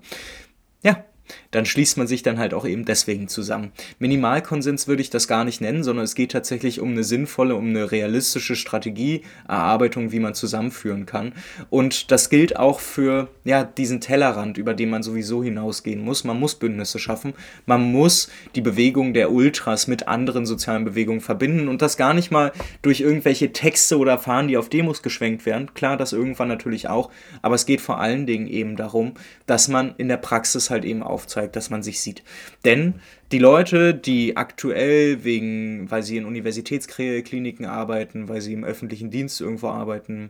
Ja, 0.83 1.03
dann 1.51 1.65
schließt 1.65 1.97
man 1.97 2.07
sich 2.07 2.23
dann 2.23 2.37
halt 2.37 2.53
auch 2.53 2.65
eben 2.65 2.85
deswegen 2.85 3.27
zusammen. 3.27 3.71
Minimalkonsens 3.99 4.87
würde 4.87 5.01
ich 5.01 5.09
das 5.09 5.27
gar 5.27 5.43
nicht 5.43 5.61
nennen, 5.61 5.83
sondern 5.83 6.05
es 6.05 6.15
geht 6.15 6.31
tatsächlich 6.31 6.79
um 6.79 6.91
eine 6.91 7.03
sinnvolle, 7.03 7.55
um 7.55 7.67
eine 7.67 7.91
realistische 7.91 8.55
Strategieerarbeitung, 8.55 10.11
wie 10.11 10.19
man 10.19 10.33
zusammenführen 10.33 11.05
kann. 11.05 11.33
Und 11.69 12.11
das 12.11 12.29
gilt 12.29 12.57
auch 12.57 12.79
für 12.79 13.29
ja, 13.43 13.63
diesen 13.63 14.01
Tellerrand, 14.01 14.57
über 14.57 14.73
den 14.73 14.89
man 14.89 15.03
sowieso 15.03 15.43
hinausgehen 15.43 16.01
muss. 16.01 16.23
Man 16.23 16.39
muss 16.39 16.55
Bündnisse 16.55 16.99
schaffen, 16.99 17.33
man 17.65 17.91
muss 17.91 18.29
die 18.55 18.61
Bewegung 18.61 19.13
der 19.13 19.31
Ultras 19.31 19.87
mit 19.87 20.07
anderen 20.07 20.45
sozialen 20.45 20.85
Bewegungen 20.85 21.21
verbinden 21.21 21.67
und 21.67 21.81
das 21.81 21.97
gar 21.97 22.13
nicht 22.13 22.31
mal 22.31 22.51
durch 22.81 23.01
irgendwelche 23.01 23.51
Texte 23.53 23.97
oder 23.97 24.17
Fahnen, 24.17 24.47
die 24.47 24.57
auf 24.57 24.69
Demos 24.69 25.01
geschwenkt 25.01 25.45
werden. 25.45 25.73
Klar, 25.73 25.97
das 25.97 26.13
irgendwann 26.13 26.47
natürlich 26.47 26.89
auch, 26.89 27.11
aber 27.41 27.55
es 27.55 27.65
geht 27.65 27.81
vor 27.81 27.99
allen 27.99 28.25
Dingen 28.25 28.47
eben 28.47 28.75
darum, 28.75 29.13
dass 29.45 29.67
man 29.67 29.95
in 29.97 30.07
der 30.07 30.17
Praxis 30.17 30.69
halt 30.69 30.85
eben 30.85 31.03
auch 31.03 31.16
aufzeigt, 31.17 31.55
dass 31.55 31.71
man 31.71 31.81
sich 31.81 31.99
sieht. 31.99 32.21
Denn 32.63 33.01
die 33.31 33.39
Leute, 33.39 33.95
die 33.95 34.37
aktuell 34.37 35.23
wegen, 35.23 35.89
weil 35.89 36.03
sie 36.03 36.17
in 36.17 36.25
Universitätskliniken 36.25 37.65
arbeiten, 37.65 38.29
weil 38.29 38.41
sie 38.41 38.53
im 38.53 38.63
öffentlichen 38.63 39.09
Dienst 39.09 39.41
irgendwo 39.41 39.69
arbeiten, 39.69 40.29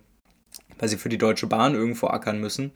weil 0.80 0.88
sie 0.88 0.96
für 0.96 1.10
die 1.10 1.18
Deutsche 1.18 1.48
Bahn 1.48 1.76
irgendwo 1.76 2.08
ackern 2.08 2.40
müssen, 2.40 2.72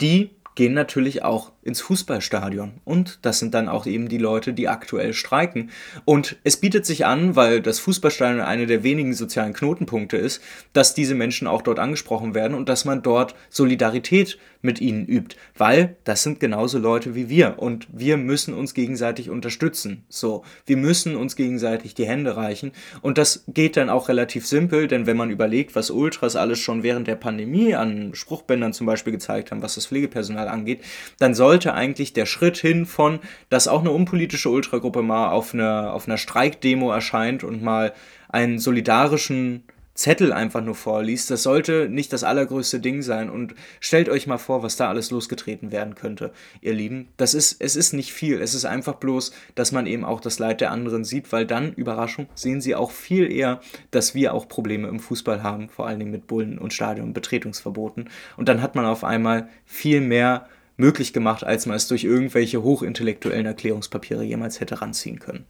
die 0.00 0.30
gehen 0.54 0.74
natürlich 0.74 1.22
auch 1.22 1.52
ins 1.62 1.80
Fußballstadion. 1.80 2.72
Und 2.84 3.20
das 3.22 3.38
sind 3.38 3.54
dann 3.54 3.68
auch 3.68 3.86
eben 3.86 4.08
die 4.08 4.18
Leute, 4.18 4.52
die 4.52 4.68
aktuell 4.68 5.12
streiken. 5.12 5.70
Und 6.04 6.36
es 6.44 6.56
bietet 6.56 6.84
sich 6.84 7.06
an, 7.06 7.36
weil 7.36 7.60
das 7.60 7.78
Fußballstadion 7.78 8.40
eine 8.40 8.66
der 8.66 8.82
wenigen 8.82 9.14
sozialen 9.14 9.52
Knotenpunkte 9.52 10.16
ist, 10.16 10.42
dass 10.72 10.94
diese 10.94 11.14
Menschen 11.14 11.46
auch 11.46 11.62
dort 11.62 11.78
angesprochen 11.78 12.34
werden 12.34 12.56
und 12.56 12.68
dass 12.68 12.84
man 12.84 13.02
dort 13.02 13.34
Solidarität 13.48 14.38
mit 14.62 14.80
ihnen 14.80 15.04
übt, 15.06 15.36
weil 15.56 15.96
das 16.04 16.22
sind 16.22 16.40
genauso 16.40 16.78
Leute 16.78 17.14
wie 17.14 17.28
wir 17.28 17.58
und 17.58 17.88
wir 17.92 18.16
müssen 18.16 18.54
uns 18.54 18.74
gegenseitig 18.74 19.28
unterstützen. 19.28 20.04
So, 20.08 20.44
wir 20.66 20.76
müssen 20.76 21.16
uns 21.16 21.36
gegenseitig 21.36 21.94
die 21.94 22.06
Hände 22.06 22.36
reichen 22.36 22.70
und 23.02 23.18
das 23.18 23.44
geht 23.48 23.76
dann 23.76 23.90
auch 23.90 24.08
relativ 24.08 24.46
simpel, 24.46 24.86
denn 24.86 25.06
wenn 25.06 25.16
man 25.16 25.30
überlegt, 25.30 25.74
was 25.74 25.90
Ultras 25.90 26.36
alles 26.36 26.60
schon 26.60 26.84
während 26.84 27.08
der 27.08 27.16
Pandemie 27.16 27.74
an 27.74 28.14
Spruchbändern 28.14 28.72
zum 28.72 28.86
Beispiel 28.86 29.12
gezeigt 29.12 29.50
haben, 29.50 29.62
was 29.62 29.74
das 29.74 29.86
Pflegepersonal 29.86 30.41
angeht, 30.48 30.82
dann 31.18 31.34
sollte 31.34 31.74
eigentlich 31.74 32.12
der 32.12 32.26
Schritt 32.26 32.58
hin 32.58 32.86
von, 32.86 33.20
dass 33.48 33.68
auch 33.68 33.80
eine 33.80 33.90
unpolitische 33.90 34.50
Ultragruppe 34.50 35.02
mal 35.02 35.30
auf 35.30 35.54
einer 35.54 35.92
auf 35.92 36.06
einer 36.06 36.18
Streikdemo 36.18 36.92
erscheint 36.92 37.44
und 37.44 37.62
mal 37.62 37.92
einen 38.28 38.58
solidarischen 38.58 39.64
Zettel 39.94 40.32
einfach 40.32 40.62
nur 40.62 40.74
vorliest. 40.74 41.30
Das 41.30 41.42
sollte 41.42 41.88
nicht 41.88 42.12
das 42.12 42.24
allergrößte 42.24 42.80
Ding 42.80 43.02
sein. 43.02 43.28
Und 43.28 43.54
stellt 43.80 44.08
euch 44.08 44.26
mal 44.26 44.38
vor, 44.38 44.62
was 44.62 44.76
da 44.76 44.88
alles 44.88 45.10
losgetreten 45.10 45.70
werden 45.70 45.94
könnte, 45.94 46.32
ihr 46.60 46.72
Lieben. 46.72 47.08
Das 47.16 47.34
ist, 47.34 47.60
es 47.60 47.76
ist 47.76 47.92
nicht 47.92 48.12
viel. 48.12 48.40
Es 48.40 48.54
ist 48.54 48.64
einfach 48.64 48.94
bloß, 48.94 49.32
dass 49.54 49.72
man 49.72 49.86
eben 49.86 50.04
auch 50.04 50.20
das 50.20 50.38
Leid 50.38 50.60
der 50.60 50.70
anderen 50.70 51.04
sieht, 51.04 51.32
weil 51.32 51.46
dann, 51.46 51.72
Überraschung, 51.74 52.26
sehen 52.34 52.60
sie 52.60 52.74
auch 52.74 52.90
viel 52.90 53.30
eher, 53.30 53.60
dass 53.90 54.14
wir 54.14 54.34
auch 54.34 54.48
Probleme 54.48 54.88
im 54.88 55.00
Fußball 55.00 55.42
haben, 55.42 55.68
vor 55.68 55.86
allen 55.86 55.98
Dingen 55.98 56.10
mit 56.10 56.26
Bullen 56.26 56.58
und 56.58 56.72
Stadionbetretungsverboten. 56.72 58.08
Und 58.36 58.48
dann 58.48 58.62
hat 58.62 58.74
man 58.74 58.86
auf 58.86 59.04
einmal 59.04 59.48
viel 59.66 60.00
mehr 60.00 60.48
möglich 60.76 61.12
gemacht, 61.12 61.44
als 61.44 61.66
man 61.66 61.76
es 61.76 61.88
durch 61.88 62.04
irgendwelche 62.04 62.62
hochintellektuellen 62.62 63.46
Erklärungspapiere 63.46 64.24
jemals 64.24 64.60
hätte 64.60 64.80
ranziehen 64.80 65.18
können. 65.18 65.44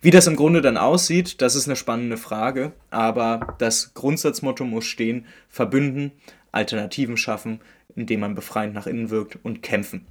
Wie 0.00 0.10
das 0.10 0.26
im 0.26 0.36
Grunde 0.36 0.60
dann 0.60 0.76
aussieht, 0.76 1.40
das 1.40 1.54
ist 1.54 1.66
eine 1.66 1.76
spannende 1.76 2.16
Frage, 2.16 2.72
aber 2.90 3.56
das 3.58 3.94
Grundsatzmotto 3.94 4.64
muss 4.64 4.84
stehen, 4.84 5.26
verbünden, 5.48 6.12
Alternativen 6.52 7.16
schaffen, 7.16 7.60
indem 7.96 8.20
man 8.20 8.34
befreiend 8.34 8.74
nach 8.74 8.86
innen 8.86 9.10
wirkt 9.10 9.38
und 9.42 9.62
kämpfen. 9.62 10.06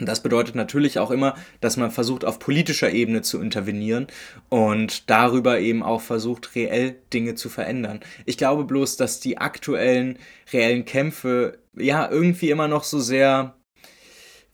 Und 0.00 0.08
das 0.08 0.22
bedeutet 0.22 0.54
natürlich 0.54 0.98
auch 0.98 1.10
immer, 1.10 1.34
dass 1.60 1.76
man 1.76 1.90
versucht, 1.90 2.24
auf 2.24 2.38
politischer 2.38 2.90
Ebene 2.90 3.20
zu 3.20 3.38
intervenieren 3.40 4.06
und 4.48 5.10
darüber 5.10 5.60
eben 5.60 5.82
auch 5.82 6.00
versucht, 6.00 6.54
reell 6.56 6.96
Dinge 7.12 7.34
zu 7.34 7.50
verändern. 7.50 8.00
Ich 8.24 8.38
glaube 8.38 8.64
bloß, 8.64 8.96
dass 8.96 9.20
die 9.20 9.36
aktuellen 9.36 10.18
reellen 10.52 10.86
Kämpfe 10.86 11.58
ja 11.76 12.10
irgendwie 12.10 12.50
immer 12.50 12.66
noch 12.66 12.84
so 12.84 12.98
sehr 12.98 13.54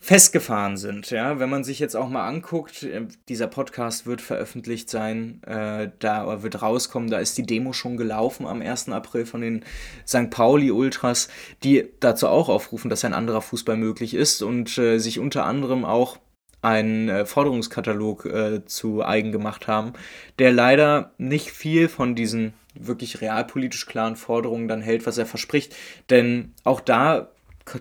festgefahren 0.06 0.76
sind. 0.76 1.10
Ja, 1.10 1.40
wenn 1.40 1.50
man 1.50 1.64
sich 1.64 1.80
jetzt 1.80 1.96
auch 1.96 2.08
mal 2.08 2.28
anguckt, 2.28 2.84
äh, 2.84 3.08
dieser 3.28 3.48
Podcast 3.48 4.06
wird 4.06 4.20
veröffentlicht 4.20 4.88
sein, 4.88 5.42
äh, 5.42 5.90
da 5.98 6.44
wird 6.44 6.62
rauskommen, 6.62 7.10
da 7.10 7.18
ist 7.18 7.36
die 7.38 7.42
Demo 7.42 7.72
schon 7.72 7.96
gelaufen 7.96 8.46
am 8.46 8.62
1. 8.62 8.90
April 8.90 9.26
von 9.26 9.40
den 9.40 9.64
St. 10.06 10.30
Pauli 10.30 10.70
Ultras, 10.70 11.26
die 11.64 11.88
dazu 11.98 12.28
auch 12.28 12.48
aufrufen, 12.48 12.88
dass 12.88 13.04
ein 13.04 13.14
anderer 13.14 13.42
Fußball 13.42 13.76
möglich 13.76 14.14
ist 14.14 14.42
und 14.42 14.78
äh, 14.78 14.98
sich 14.98 15.18
unter 15.18 15.44
anderem 15.44 15.84
auch 15.84 16.18
einen 16.62 17.08
äh, 17.08 17.26
Forderungskatalog 17.26 18.26
äh, 18.26 18.64
zu 18.64 19.04
eigen 19.04 19.32
gemacht 19.32 19.66
haben, 19.66 19.94
der 20.38 20.52
leider 20.52 21.14
nicht 21.18 21.50
viel 21.50 21.88
von 21.88 22.14
diesen 22.14 22.54
wirklich 22.74 23.20
realpolitisch 23.22 23.86
klaren 23.86 24.14
Forderungen 24.14 24.68
dann 24.68 24.82
hält, 24.82 25.04
was 25.04 25.18
er 25.18 25.26
verspricht. 25.26 25.74
Denn 26.10 26.54
auch 26.62 26.80
da 26.80 27.32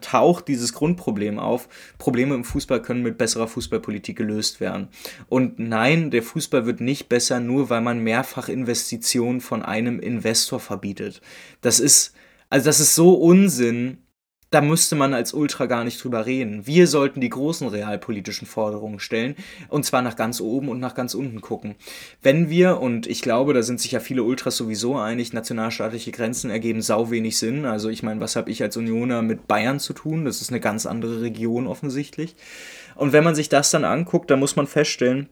taucht 0.01 0.47
dieses 0.47 0.73
Grundproblem 0.73 1.39
auf. 1.39 1.69
Probleme 1.97 2.35
im 2.35 2.43
Fußball 2.43 2.81
können 2.81 3.03
mit 3.03 3.17
besserer 3.17 3.47
Fußballpolitik 3.47 4.17
gelöst 4.17 4.59
werden. 4.59 4.89
Und 5.29 5.59
nein, 5.59 6.11
der 6.11 6.23
Fußball 6.23 6.65
wird 6.65 6.81
nicht 6.81 7.07
besser, 7.07 7.39
nur 7.39 7.69
weil 7.69 7.81
man 7.81 7.99
mehrfach 7.99 8.49
Investitionen 8.49 9.41
von 9.41 9.63
einem 9.63 9.99
Investor 9.99 10.59
verbietet. 10.59 11.21
Das 11.61 11.79
ist, 11.79 12.13
also 12.49 12.65
das 12.65 12.79
ist 12.79 12.95
so 12.95 13.13
Unsinn, 13.13 13.99
da 14.55 14.61
müsste 14.61 14.95
man 14.95 15.13
als 15.13 15.33
Ultra 15.33 15.65
gar 15.65 15.83
nicht 15.83 16.01
drüber 16.01 16.25
reden. 16.25 16.65
Wir 16.65 16.87
sollten 16.87 17.19
die 17.19 17.27
großen 17.27 17.67
realpolitischen 17.67 18.47
Forderungen 18.47 19.01
stellen 19.01 19.35
und 19.67 19.83
zwar 19.83 20.01
nach 20.01 20.15
ganz 20.15 20.39
oben 20.39 20.69
und 20.69 20.79
nach 20.79 20.95
ganz 20.95 21.13
unten 21.13 21.41
gucken. 21.41 21.75
Wenn 22.21 22.49
wir, 22.49 22.79
und 22.79 23.05
ich 23.05 23.21
glaube, 23.21 23.53
da 23.53 23.63
sind 23.63 23.81
sich 23.81 23.91
ja 23.91 23.99
viele 23.99 24.23
Ultras 24.23 24.55
sowieso 24.55 24.95
einig, 24.95 25.33
nationalstaatliche 25.33 26.11
Grenzen 26.11 26.49
ergeben 26.49 26.81
sau 26.81 27.11
wenig 27.11 27.37
Sinn. 27.37 27.65
Also 27.65 27.89
ich 27.89 28.01
meine, 28.01 28.21
was 28.21 28.37
habe 28.37 28.49
ich 28.49 28.63
als 28.63 28.77
Unioner 28.77 29.21
mit 29.21 29.45
Bayern 29.45 29.81
zu 29.81 29.91
tun? 29.91 30.23
Das 30.23 30.39
ist 30.39 30.51
eine 30.51 30.61
ganz 30.61 30.85
andere 30.85 31.21
Region 31.21 31.67
offensichtlich. 31.67 32.37
Und 32.95 33.11
wenn 33.11 33.25
man 33.25 33.35
sich 33.35 33.49
das 33.49 33.71
dann 33.71 33.83
anguckt, 33.83 34.31
dann 34.31 34.39
muss 34.39 34.55
man 34.55 34.67
feststellen, 34.67 35.27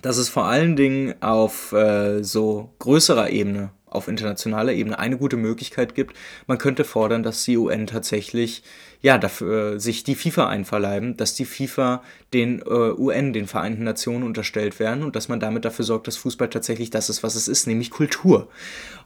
dass 0.00 0.16
es 0.16 0.30
vor 0.30 0.46
allen 0.46 0.76
Dingen 0.76 1.14
auf 1.20 1.72
äh, 1.72 2.22
so 2.22 2.72
größerer 2.78 3.28
Ebene 3.28 3.72
auf 3.90 4.08
internationaler 4.08 4.72
Ebene 4.72 4.98
eine 4.98 5.18
gute 5.18 5.36
Möglichkeit 5.36 5.94
gibt. 5.94 6.16
Man 6.46 6.58
könnte 6.58 6.84
fordern, 6.84 7.22
dass 7.22 7.44
die 7.44 7.56
UN 7.56 7.86
tatsächlich 7.86 8.62
ja 9.02 9.18
dafür 9.18 9.74
äh, 9.74 9.80
sich 9.80 10.04
die 10.04 10.14
FIFA 10.14 10.48
einverleiben, 10.48 11.16
dass 11.16 11.34
die 11.34 11.44
FIFA 11.44 12.02
den 12.32 12.60
äh, 12.60 12.64
UN, 12.64 13.32
den 13.32 13.46
Vereinten 13.46 13.84
Nationen 13.84 14.24
unterstellt 14.24 14.78
werden 14.78 15.02
und 15.02 15.16
dass 15.16 15.28
man 15.28 15.40
damit 15.40 15.64
dafür 15.64 15.84
sorgt, 15.84 16.06
dass 16.06 16.16
Fußball 16.16 16.48
tatsächlich 16.48 16.90
das 16.90 17.10
ist, 17.10 17.22
was 17.22 17.34
es 17.34 17.48
ist, 17.48 17.66
nämlich 17.66 17.90
Kultur. 17.90 18.48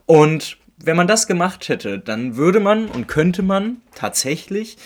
Und 0.06 0.58
wenn 0.76 0.96
man 0.96 1.06
das 1.06 1.26
gemacht 1.26 1.68
hätte, 1.68 1.98
dann 1.98 2.36
würde 2.36 2.60
man 2.60 2.86
und 2.86 3.06
könnte 3.06 3.42
man 3.42 3.76
tatsächlich 3.94 4.76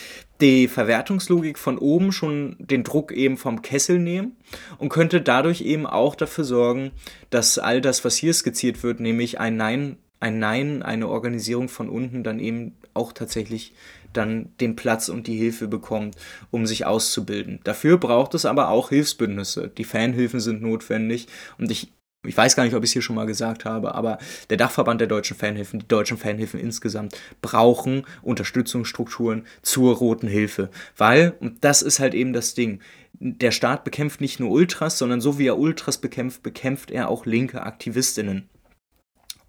die 0.41 0.68
Verwertungslogik 0.68 1.59
von 1.59 1.78
oben 1.78 2.12
schon 2.12 2.57
den 2.59 2.84
Druck 2.84 3.12
eben 3.12 3.36
vom 3.36 3.62
Kessel 3.62 3.99
nehmen 3.99 4.36
und 4.78 4.89
könnte 4.89 5.20
dadurch 5.20 5.62
eben 5.62 5.86
auch 5.86 6.14
dafür 6.14 6.45
sorgen, 6.45 6.93
dass 7.30 7.59
all 7.59 7.80
das, 7.80 8.05
was 8.05 8.16
hier 8.16 8.32
skizziert 8.32 8.82
wird, 8.82 9.01
nämlich 9.01 9.41
ein 9.41 9.57
Nein, 9.57 9.97
ein 10.20 10.39
Nein, 10.39 10.82
eine 10.82 11.09
Organisierung 11.09 11.68
von 11.68 11.89
unten 11.89 12.22
dann 12.22 12.39
eben 12.39 12.76
auch 12.95 13.12
tatsächlich 13.12 13.72
dann 14.12 14.53
den 14.61 14.74
Platz 14.74 15.09
und 15.09 15.26
die 15.26 15.36
Hilfe 15.36 15.68
bekommt, 15.68 16.16
um 16.51 16.66
sich 16.66 16.86
auszubilden. 16.86 17.61
Dafür 17.64 17.99
braucht 17.99 18.34
es 18.34 18.47
aber 18.47 18.70
auch 18.70 18.89
Hilfsbündnisse. 18.89 19.68
Die 19.76 19.84
Fanhilfen 19.84 20.41
sind 20.41 20.62
notwendig 20.62 21.26
und 21.59 21.70
ich 21.70 21.93
ich 22.26 22.36
weiß 22.36 22.56
gar 22.56 22.64
nicht, 22.64 22.74
ob 22.74 22.82
ich 22.82 22.90
es 22.90 22.92
hier 22.94 23.02
schon 23.02 23.14
mal 23.14 23.26
gesagt 23.26 23.64
habe, 23.64 23.94
aber 23.94 24.18
der 24.50 24.56
Dachverband 24.56 25.00
der 25.00 25.06
deutschen 25.06 25.36
Fanhilfen, 25.36 25.80
die 25.80 25.88
deutschen 25.88 26.18
Fanhilfen 26.18 26.58
insgesamt, 26.58 27.16
brauchen 27.42 28.04
Unterstützungsstrukturen 28.22 29.46
zur 29.62 29.94
Roten 29.96 30.26
Hilfe. 30.26 30.70
Weil, 30.96 31.34
und 31.38 31.64
das 31.64 31.80
ist 31.80 32.00
halt 32.00 32.14
eben 32.14 32.32
das 32.32 32.54
Ding, 32.54 32.80
der 33.20 33.52
Staat 33.52 33.84
bekämpft 33.84 34.20
nicht 34.20 34.40
nur 34.40 34.50
Ultras, 34.50 34.98
sondern 34.98 35.20
so 35.20 35.38
wie 35.38 35.46
er 35.46 35.58
Ultras 35.58 35.98
bekämpft, 35.98 36.42
bekämpft 36.42 36.90
er 36.90 37.08
auch 37.08 37.24
linke 37.24 37.62
Aktivistinnen. 37.62 38.48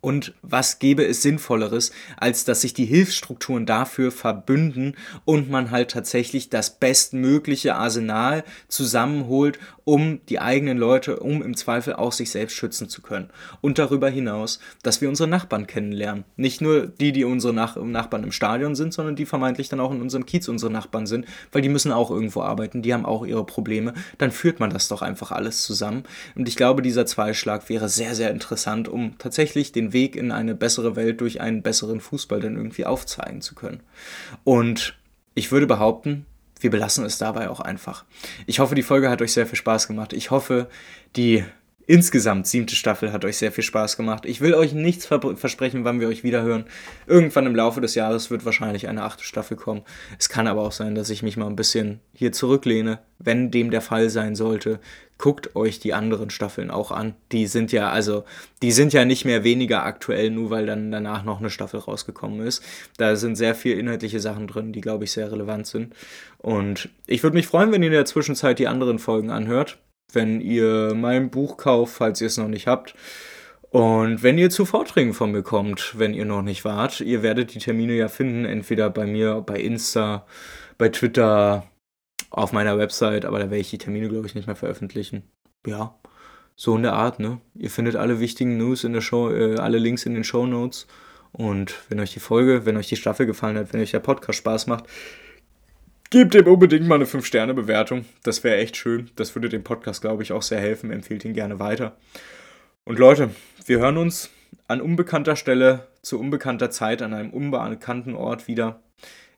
Und 0.02 0.34
was 0.42 0.80
gäbe 0.80 1.06
es 1.06 1.22
Sinnvolleres, 1.22 1.92
als 2.18 2.46
dass 2.46 2.62
sich 2.62 2.74
die 2.74 2.86
Hilfsstrukturen 2.86 3.66
dafür 3.66 4.12
verbünden 4.12 4.96
und 5.26 5.50
man 5.50 5.72
halt 5.72 5.92
tatsächlich 5.92 6.50
das 6.50 6.80
bestmögliche 6.80 7.76
Arsenal 7.76 8.44
zusammenholt, 8.70 9.60
um 9.90 10.20
die 10.30 10.40
eigenen 10.40 10.78
Leute, 10.78 11.20
um 11.20 11.42
im 11.42 11.58
Zweifel 11.58 11.94
auch 11.94 12.12
sich 12.12 12.30
selbst 12.30 12.54
schützen 12.56 12.90
zu 12.90 13.02
können. 13.02 13.32
Und 13.60 13.80
darüber 13.80 14.08
hinaus, 14.08 14.60
dass 14.84 15.02
wir 15.02 15.10
unsere 15.10 15.28
Nachbarn 15.28 15.66
kennenlernen. 15.66 16.26
Nicht 16.38 16.62
nur 16.62 16.86
die, 16.86 17.12
die 17.12 17.26
unsere 17.26 17.54
Nach 17.54 17.76
Nachbarn 17.76 18.24
im 18.24 18.32
Stadion 18.32 18.76
sind, 18.76 18.94
sondern 18.94 19.16
die 19.16 19.26
vermeintlich 19.26 19.68
dann 19.68 19.80
auch 19.80 19.92
in 19.92 20.02
unserem 20.02 20.28
Kiez 20.28 20.48
unsere 20.48 20.72
Nachbarn 20.72 21.08
sind, 21.08 21.26
weil 21.52 21.64
die 21.64 21.70
müssen 21.70 21.92
auch 21.92 22.12
irgendwo 22.12 22.44
arbeiten, 22.44 22.84
die 22.84 22.94
haben 22.94 23.06
auch 23.06 23.26
ihre 23.26 23.46
Probleme. 23.46 23.96
Dann 24.20 24.32
führt 24.32 24.60
man 24.60 24.70
das 24.70 24.90
doch 24.90 25.02
einfach 25.02 25.32
alles 25.32 25.64
zusammen. 25.64 26.04
Und 26.36 26.48
ich 26.48 26.56
glaube, 26.56 26.84
dieser 26.84 27.08
Zweischlag 27.08 27.68
wäre 27.68 27.90
sehr, 27.90 28.14
sehr 28.14 28.30
interessant, 28.30 28.88
um 28.88 29.18
tatsächlich 29.18 29.72
den 29.72 29.89
Weg 29.94 30.16
in 30.16 30.32
eine 30.32 30.56
bessere 30.56 30.96
Welt 30.96 31.22
durch 31.22 31.42
einen 31.42 31.62
besseren 31.62 32.00
Fußball 32.00 32.40
dann 32.40 32.56
irgendwie 32.56 32.86
aufzeigen 32.86 33.42
zu 33.42 33.56
können. 33.56 33.82
Und 34.44 34.98
ich 35.36 35.52
würde 35.52 35.68
behaupten, 35.68 36.26
wir 36.60 36.70
belassen 36.70 37.06
es 37.06 37.18
dabei 37.18 37.50
auch 37.50 37.60
einfach. 37.60 38.06
Ich 38.46 38.60
hoffe, 38.60 38.76
die 38.76 38.84
Folge 38.84 39.10
hat 39.10 39.22
euch 39.22 39.32
sehr 39.32 39.48
viel 39.48 39.58
Spaß 39.58 39.88
gemacht. 39.88 40.14
Ich 40.14 40.32
hoffe, 40.32 40.68
die 41.16 41.44
insgesamt 41.90 42.46
siebte 42.46 42.76
Staffel 42.76 43.12
hat 43.12 43.26
euch 43.26 43.38
sehr 43.38 43.52
viel 43.52 43.64
Spaß 43.64 43.98
gemacht. 43.98 44.26
Ich 44.28 44.42
will 44.42 44.54
euch 44.54 44.74
nichts 44.74 45.08
versprechen, 45.08 45.86
wann 45.86 46.00
wir 46.00 46.08
euch 46.08 46.24
wiederhören. 46.24 46.66
Irgendwann 47.08 47.48
im 47.48 47.56
Laufe 47.56 47.82
des 47.82 47.96
Jahres 47.96 48.30
wird 48.30 48.46
wahrscheinlich 48.46 48.88
eine 48.88 49.02
achte 49.02 49.24
Staffel 49.24 49.58
kommen. 49.58 49.82
Es 50.20 50.30
kann 50.30 50.46
aber 50.46 50.62
auch 50.62 50.72
sein, 50.72 50.94
dass 50.94 51.10
ich 51.10 51.24
mich 51.24 51.36
mal 51.36 51.48
ein 51.48 51.56
bisschen 51.56 52.00
hier 52.14 52.32
zurücklehne, 52.32 53.00
wenn 53.18 53.50
dem 53.50 53.72
der 53.72 53.82
Fall 53.82 54.12
sein 54.12 54.36
sollte. 54.36 54.80
Guckt 55.20 55.56
euch 55.56 55.80
die 55.80 55.94
anderen 55.94 56.32
Staffeln 56.32 56.72
auch 56.72 56.90
an. 56.90 57.14
Die 57.32 57.46
sind 57.46 57.72
ja, 57.72 57.92
also, 57.92 58.24
die 58.64 58.72
sind 58.72 58.92
ja 58.92 59.06
nicht 59.06 59.26
mehr 59.26 59.44
weniger 59.44 59.84
aktuell, 59.84 60.32
nur 60.32 60.50
weil 60.50 60.66
dann 60.66 60.92
danach 60.92 61.24
noch 61.24 61.40
eine 61.40 61.52
Staffel 61.52 61.82
rausgekommen 61.82 62.40
ist. 62.40 62.64
Da 62.98 63.16
sind 63.16 63.36
sehr 63.36 63.54
viel 63.54 63.78
inhaltliche 63.78 64.20
Sachen 64.20 64.48
drin, 64.48 64.74
die, 64.74 64.82
glaube 64.82 65.04
ich, 65.04 65.12
sehr 65.12 65.32
relevant 65.32 65.68
sind. 65.68 65.94
Und 66.40 66.90
ich 67.06 67.22
würde 67.22 67.38
mich 67.38 67.46
freuen, 67.46 67.72
wenn 67.72 67.84
ihr 67.84 67.90
in 67.90 67.94
der 67.94 68.06
Zwischenzeit 68.06 68.58
die 68.58 68.68
anderen 68.68 68.98
Folgen 68.98 69.30
anhört 69.30 69.78
wenn 70.14 70.42
ihr 70.42 70.94
mein 70.96 71.30
Buch 71.30 71.58
kauft, 71.58 71.94
falls 71.96 72.22
ihr 72.22 72.28
es 72.28 72.38
noch 72.38 72.48
nicht 72.48 72.68
habt. 72.68 72.96
Und 73.70 74.24
wenn 74.24 74.38
ihr 74.38 74.50
zu 74.50 74.66
Vorträgen 74.66 75.14
von 75.14 75.32
mir 75.32 75.44
kommt, 75.44 75.94
wenn 75.98 76.14
ihr 76.14 76.26
noch 76.26 76.42
nicht 76.42 76.66
wart, 76.66 77.02
ihr 77.02 77.22
werdet 77.22 77.54
die 77.54 77.60
Termine 77.60 77.94
ja 77.94 78.08
finden, 78.08 78.46
entweder 78.46 78.90
bei 78.90 79.06
mir, 79.06 79.44
bei 79.46 79.60
Insta, 79.60 80.26
bei 80.80 80.90
Twitter 80.90 81.68
auf 82.30 82.52
meiner 82.52 82.78
Website, 82.78 83.26
aber 83.26 83.40
da 83.40 83.46
werde 83.46 83.58
ich 83.58 83.70
die 83.70 83.78
Termine, 83.78 84.10
glaube 84.10 84.28
ich, 84.28 84.36
nicht 84.36 84.48
mehr 84.48 84.56
veröffentlichen. 84.56 85.24
Ja, 85.66 85.96
so 86.56 86.76
in 86.76 86.84
der 86.84 86.94
Art, 86.94 87.20
ne? 87.20 87.40
Ihr 87.56 87.70
findet 87.70 87.96
alle 87.96 88.20
wichtigen 88.20 88.58
News 88.58 88.84
in 88.84 88.94
der 88.94 89.02
Show, 89.02 89.32
äh, 89.32 89.56
alle 89.56 89.78
Links 89.78 90.06
in 90.06 90.14
den 90.14 90.24
Show 90.24 90.46
Notes. 90.46 90.88
Und 91.32 91.76
wenn 91.90 92.00
euch 92.00 92.14
die 92.14 92.20
Folge, 92.20 92.66
wenn 92.66 92.78
euch 92.78 92.88
die 92.88 92.96
Staffel 92.96 93.26
gefallen 93.26 93.58
hat, 93.58 93.72
wenn 93.72 93.82
euch 93.82 93.92
der 93.92 94.00
Podcast 94.00 94.40
Spaß 94.40 94.68
macht, 94.68 94.86
gebt 96.10 96.36
ihm 96.36 96.48
unbedingt 96.48 96.88
mal 96.88 96.96
eine 96.96 97.06
5-Sterne-Bewertung. 97.06 98.06
Das 98.24 98.44
wäre 98.44 98.58
echt 98.58 98.78
schön. 98.78 99.10
Das 99.16 99.36
würde 99.36 99.50
dem 99.50 99.64
Podcast, 99.64 100.02
glaube 100.02 100.24
ich, 100.24 100.32
auch 100.32 100.42
sehr 100.42 100.60
helfen. 100.60 100.92
Empfehlt 100.92 101.24
ihn 101.24 101.34
gerne 101.34 101.60
weiter. 101.60 101.96
Und 102.84 103.00
Leute, 103.00 103.30
wir 103.66 103.80
hören 103.80 103.98
uns 103.98 104.30
an 104.68 104.82
unbekannter 104.82 105.36
Stelle, 105.36 105.88
zu 106.02 106.20
unbekannter 106.20 106.72
Zeit, 106.72 107.02
an 107.02 107.14
einem 107.14 107.30
unbekannten 107.30 108.16
Ort 108.16 108.48
wieder. 108.48 108.82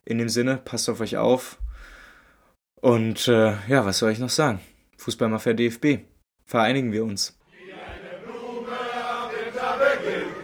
In 0.06 0.18
dem 0.18 0.30
Sinne, 0.30 0.58
passt 0.64 0.90
auf 0.90 1.02
euch 1.02 1.18
auf. 1.18 1.60
Und 2.82 3.28
äh, 3.28 3.54
ja, 3.68 3.86
was 3.86 4.00
soll 4.00 4.12
ich 4.12 4.20
noch 4.20 4.30
sagen? 4.30 4.60
Fußballmafia 4.98 5.54
DFB. 5.54 6.00
Vereinigen 6.46 6.92
wir 6.92 7.04
uns. 7.04 7.38
Wie 7.52 7.72
eine 7.72 8.20
Blume 8.26 8.68
am 8.72 9.30
Winter 9.30 9.78
beginnt 9.78 10.36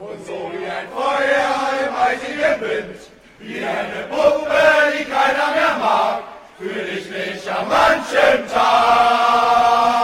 und 0.00 0.26
so 0.26 0.50
wie 0.52 0.64
ein 0.64 0.88
Feuer 0.88 1.86
im 1.86 1.94
eisigen 1.94 2.60
Wind, 2.60 3.00
wie 3.38 3.58
eine 3.58 4.06
Puppe, 4.08 4.50
die 4.98 5.04
keiner 5.04 5.54
mehr 5.54 5.78
mag, 5.78 6.22
fühle 6.58 6.88
ich 6.88 7.08
mich 7.10 7.52
an 7.52 7.68
manchem 7.68 8.48
Tag. 8.48 10.03